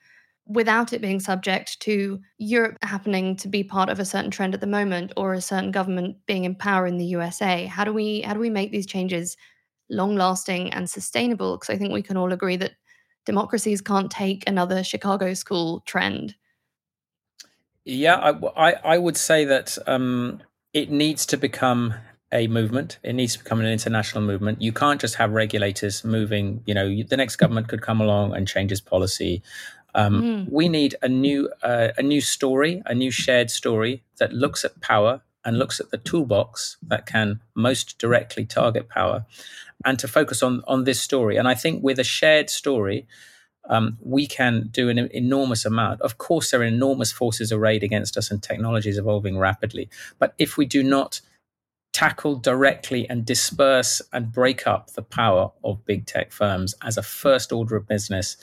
without 0.47 0.93
it 0.93 1.01
being 1.01 1.21
subject 1.21 1.79
to 1.81 2.21
Europe 2.39 2.77
happening 2.83 3.37
to 3.37 3.49
be 3.49 3.63
part 3.63 3.89
of 3.89 4.01
a 4.01 4.05
certain 4.05 4.31
trend 4.31 4.53
at 4.53 4.61
the 4.61 4.67
moment 4.67 5.13
or 5.17 5.33
a 5.33 5.41
certain 5.41 5.71
government 5.71 6.17
being 6.27 6.45
in 6.45 6.55
power 6.55 6.87
in 6.87 6.99
the 6.99 7.05
USA? 7.07 7.67
How 7.67 7.85
do 7.85 7.93
we 7.93 8.23
how 8.23 8.35
do 8.35 8.41
we 8.41 8.51
make 8.51 8.73
these 8.73 8.87
changes 8.87 9.37
long 9.89 10.17
lasting 10.17 10.73
and 10.73 10.91
sustainable? 10.91 11.57
Because 11.57 11.73
I 11.73 11.79
think 11.79 11.93
we 11.93 12.03
can 12.03 12.17
all 12.17 12.33
agree 12.33 12.57
that 12.57 12.73
democracies 13.27 13.81
can't 13.81 14.11
take 14.11 14.43
another 14.47 14.83
Chicago 14.83 15.35
school 15.35 15.83
trend 15.87 16.35
yeah, 17.85 18.17
I, 18.17 18.71
I, 18.71 18.73
I 18.85 18.99
would 18.99 19.17
say 19.17 19.45
that 19.45 19.79
um, 19.87 20.41
it 20.73 20.91
needs 20.91 21.27
to 21.27 21.37
become 21.37 21.95
a 22.33 22.47
movement. 22.47 22.99
It 23.03 23.15
needs 23.15 23.35
to 23.35 23.43
become 23.43 23.61
an 23.61 23.67
international 23.67 24.23
movement. 24.23 24.63
You 24.63 24.73
can't 24.73 25.01
just 25.01 25.17
have 25.17 25.33
regulators 25.33 26.05
moving. 26.05 26.63
You 26.67 26.75
know, 26.75 27.03
the 27.03 27.17
next 27.17 27.37
government 27.37 27.69
could 27.69 27.83
come 27.83 28.01
along 28.01 28.35
and 28.35 28.47
change 28.47 28.71
its 28.71 28.81
policy. 28.81 29.43
Um, 29.95 30.23
mm. 30.23 30.53
We 30.53 30.69
need 30.69 30.95
a 31.03 31.09
new 31.09 31.51
uh, 31.63 31.89
a 31.99 32.03
new 32.03 32.21
story, 32.21 32.83
a 32.87 32.95
new 32.95 33.11
shared 33.11 33.51
story 33.51 34.05
that 34.19 34.33
looks 34.33 34.65
at 34.65 34.81
power 34.81 35.23
and 35.45 35.59
looks 35.59 35.81
at 35.81 35.91
the 35.91 35.99
toolbox 35.99 36.77
that 36.83 37.07
can 37.07 37.41
most 37.57 37.99
directly 37.99 38.45
target 38.45 38.89
power, 38.89 39.27
and 39.85 39.99
to 39.99 40.07
focus 40.07 40.43
on 40.43 40.63
on 40.69 40.85
this 40.85 41.01
story. 41.01 41.37
And 41.37 41.49
I 41.49 41.55
think 41.55 41.83
with 41.83 41.99
a 41.99 42.05
shared 42.05 42.51
story, 42.51 43.09
um, 43.69 43.99
we 44.03 44.27
can 44.27 44.69
do 44.71 44.89
an 44.89 44.99
enormous 45.13 45.65
amount. 45.65 46.01
Of 46.01 46.19
course, 46.19 46.51
there 46.51 46.61
are 46.61 46.65
enormous 46.65 47.13
forces 47.13 47.53
arrayed 47.53 47.83
against 47.83 48.17
us, 48.17 48.31
and 48.31 48.43
technology 48.43 48.89
is 48.89 48.99
evolving 48.99 49.39
rapidly. 49.39 49.89
But 50.19 50.35
if 50.39 50.57
we 50.57 50.67
do 50.67 50.83
not 50.83 51.21
tackle 51.93 52.37
directly 52.37 53.09
and 53.09 53.27
disperse 53.27 54.01
and 54.13 54.33
break 54.33 54.67
up 54.67 54.93
the 54.93 55.03
power 55.03 55.51
of 55.65 55.85
big 55.85 56.07
tech 56.07 56.33
firms 56.33 56.75
as 56.83 56.97
a 56.97 57.03
first 57.03 57.53
order 57.53 57.77
of 57.77 57.87
business, 57.87 58.37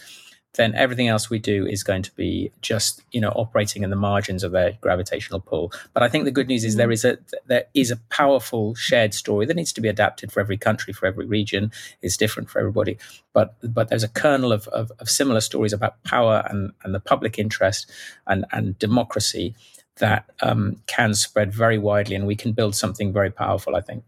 then 0.58 0.76
everything 0.76 1.08
else 1.08 1.30
we 1.30 1.40
do 1.40 1.66
is 1.66 1.84
going 1.84 2.02
to 2.02 2.12
be 2.16 2.52
just 2.62 3.02
you 3.12 3.22
know 3.22 3.30
operating 3.30 3.84
in 3.84 3.90
the 3.90 3.96
margins 3.96 4.44
of 4.44 4.52
their 4.52 4.74
gravitational 4.82 5.40
pull. 5.40 5.72
But 5.94 6.04
i 6.04 6.10
think 6.10 6.26
the 6.26 6.32
good 6.32 6.48
news 6.48 6.66
is 6.66 6.76
there 6.76 6.88
mm. 6.88 7.06
a 7.06 7.18
there 7.48 7.66
is 7.74 7.92
a 7.92 7.98
powerful 8.10 8.76
shared 8.76 9.14
story 9.14 9.46
that 9.46 9.56
needs 9.56 9.72
to 9.74 9.82
be 9.82 9.88
adapted 9.88 10.32
for 10.32 10.42
every 10.42 10.58
country 10.58 10.94
for 10.94 11.06
every 11.06 11.26
region. 11.26 11.72
It's 12.02 12.18
different 12.18 12.50
for 12.50 12.60
everybody. 12.60 12.98
But 13.34 13.56
but 13.64 13.88
there's 13.88 14.04
a 14.04 14.10
kernel 14.10 14.52
of, 14.52 14.68
of, 14.70 14.92
of 15.00 15.10
similar 15.10 15.42
stories 15.42 15.74
about 15.74 16.04
power 16.04 16.44
and 16.50 16.74
and 16.84 16.94
the 16.94 17.00
public 17.00 17.40
interest 17.40 17.90
and 18.26 18.46
and 18.52 18.78
democracy 18.80 19.56
that 19.98 20.30
um, 20.42 20.82
can 20.86 21.16
spread 21.16 21.52
very 21.52 21.80
widely 21.80 22.16
and 22.16 22.28
we 22.28 22.36
can 22.36 22.52
build 22.52 22.76
something 22.76 23.14
very 23.14 23.32
powerful 23.32 23.76
i 23.76 23.82
think. 23.82 24.04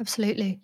Absolutely. 0.00 0.60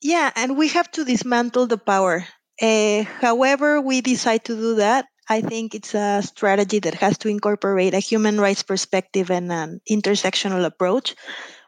Yeah 0.00 0.30
and 0.36 0.56
we 0.56 0.68
have 0.68 0.90
to 0.92 1.04
dismantle 1.04 1.66
the 1.66 1.78
power 1.78 2.26
uh, 2.60 3.04
however, 3.20 3.80
we 3.80 4.00
decide 4.00 4.44
to 4.46 4.56
do 4.56 4.74
that, 4.76 5.06
I 5.28 5.42
think 5.42 5.74
it's 5.74 5.94
a 5.94 6.22
strategy 6.22 6.78
that 6.80 6.94
has 6.94 7.18
to 7.18 7.28
incorporate 7.28 7.94
a 7.94 7.98
human 7.98 8.40
rights 8.40 8.62
perspective 8.62 9.30
and 9.30 9.52
an 9.52 9.80
intersectional 9.90 10.64
approach. 10.64 11.14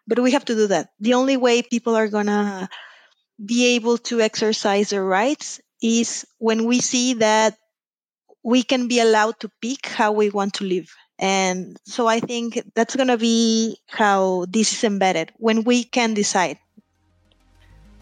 But 0.06 0.18
we 0.20 0.32
have 0.32 0.44
to 0.46 0.54
do 0.54 0.66
that. 0.68 0.88
The 0.98 1.14
only 1.14 1.36
way 1.36 1.62
people 1.62 1.94
are 1.94 2.08
going 2.08 2.26
to 2.26 2.68
be 3.44 3.76
able 3.76 3.98
to 3.98 4.20
exercise 4.20 4.90
their 4.90 5.04
rights 5.04 5.60
is 5.82 6.26
when 6.38 6.64
we 6.64 6.80
see 6.80 7.14
that 7.14 7.56
we 8.42 8.62
can 8.62 8.88
be 8.88 9.00
allowed 9.00 9.38
to 9.40 9.50
pick 9.60 9.86
how 9.86 10.12
we 10.12 10.30
want 10.30 10.54
to 10.54 10.64
live. 10.64 10.90
And 11.18 11.76
so 11.84 12.06
I 12.06 12.20
think 12.20 12.62
that's 12.74 12.96
going 12.96 13.08
to 13.08 13.18
be 13.18 13.76
how 13.88 14.46
this 14.48 14.72
is 14.72 14.84
embedded 14.84 15.32
when 15.36 15.64
we 15.64 15.84
can 15.84 16.14
decide 16.14 16.58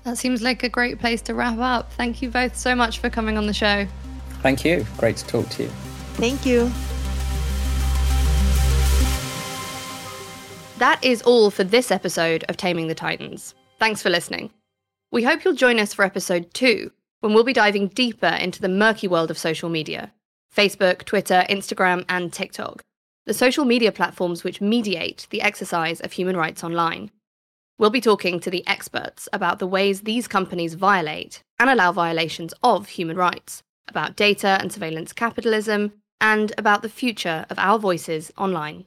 that 0.09 0.17
seems 0.17 0.41
like 0.41 0.63
a 0.63 0.69
great 0.69 0.99
place 0.99 1.21
to 1.23 1.35
wrap 1.35 1.59
up. 1.59 1.93
Thank 1.93 2.23
you 2.23 2.31
both 2.31 2.57
so 2.57 2.75
much 2.75 2.99
for 2.99 3.11
coming 3.11 3.37
on 3.37 3.47
the 3.47 3.53
show. 3.53 3.87
Thank 4.41 4.65
you. 4.65 4.87
Great 4.97 5.19
to 5.19 5.27
talk 5.27 5.49
to 5.51 5.65
you. 5.65 5.69
Thank 6.15 6.47
you. 6.47 6.71
That 10.79 10.99
is 11.03 11.21
all 11.23 11.51
for 11.51 11.65
this 11.65 11.91
episode 11.91 12.45
of 12.49 12.57
Taming 12.57 12.89
the 12.89 12.95
Titans. 12.95 13.55
Thanks 13.79 14.01
for 14.01 14.11
listening. 14.11 14.51
We 15.11 15.25
hope 15.25 15.45
you'll 15.45 15.55
join 15.55 15.79
us 15.79 15.93
for 15.93 16.05
episode 16.05 16.55
two, 16.55 16.91
when 17.21 17.35
we'll 17.35 17.45
be 17.45 17.53
diving 17.53 17.89
deeper 17.89 18.27
into 18.27 18.61
the 18.61 18.69
murky 18.69 19.09
world 19.09 19.31
of 19.31 19.39
social 19.39 19.69
media 19.69 20.13
Facebook, 20.57 21.05
Twitter, 21.05 21.45
Instagram, 21.51 22.05
and 22.09 22.33
TikTok, 22.33 22.83
the 23.27 23.35
social 23.35 23.67
media 23.67 23.93
platforms 23.93 24.43
which 24.43 24.63
mediate 24.63 25.27
the 25.31 25.43
exercise 25.43 26.01
of 26.01 26.13
human 26.13 26.37
rights 26.37 26.65
online. 26.65 27.11
We'll 27.79 27.91
be 27.91 28.01
talking 28.01 28.41
to 28.41 28.51
the 28.51 28.67
experts 28.67 29.29
about 29.33 29.61
the 29.61 29.67
ways 29.67 30.01
these 30.01 30.27
companies 30.27 30.75
violate 30.75 31.45
and 31.61 31.71
allow 31.71 31.93
violations 31.93 32.53
of 32.61 32.89
human 32.89 33.17
rights, 33.17 33.63
about 33.87 34.17
data 34.17 34.59
and 34.61 34.73
surveillance 34.73 35.13
capitalism, 35.13 35.93
and 36.21 36.53
about 36.59 36.83
the 36.83 36.89
future 36.89 37.47
of 37.49 37.59
our 37.61 37.79
voices 37.79 38.33
online. 38.37 38.87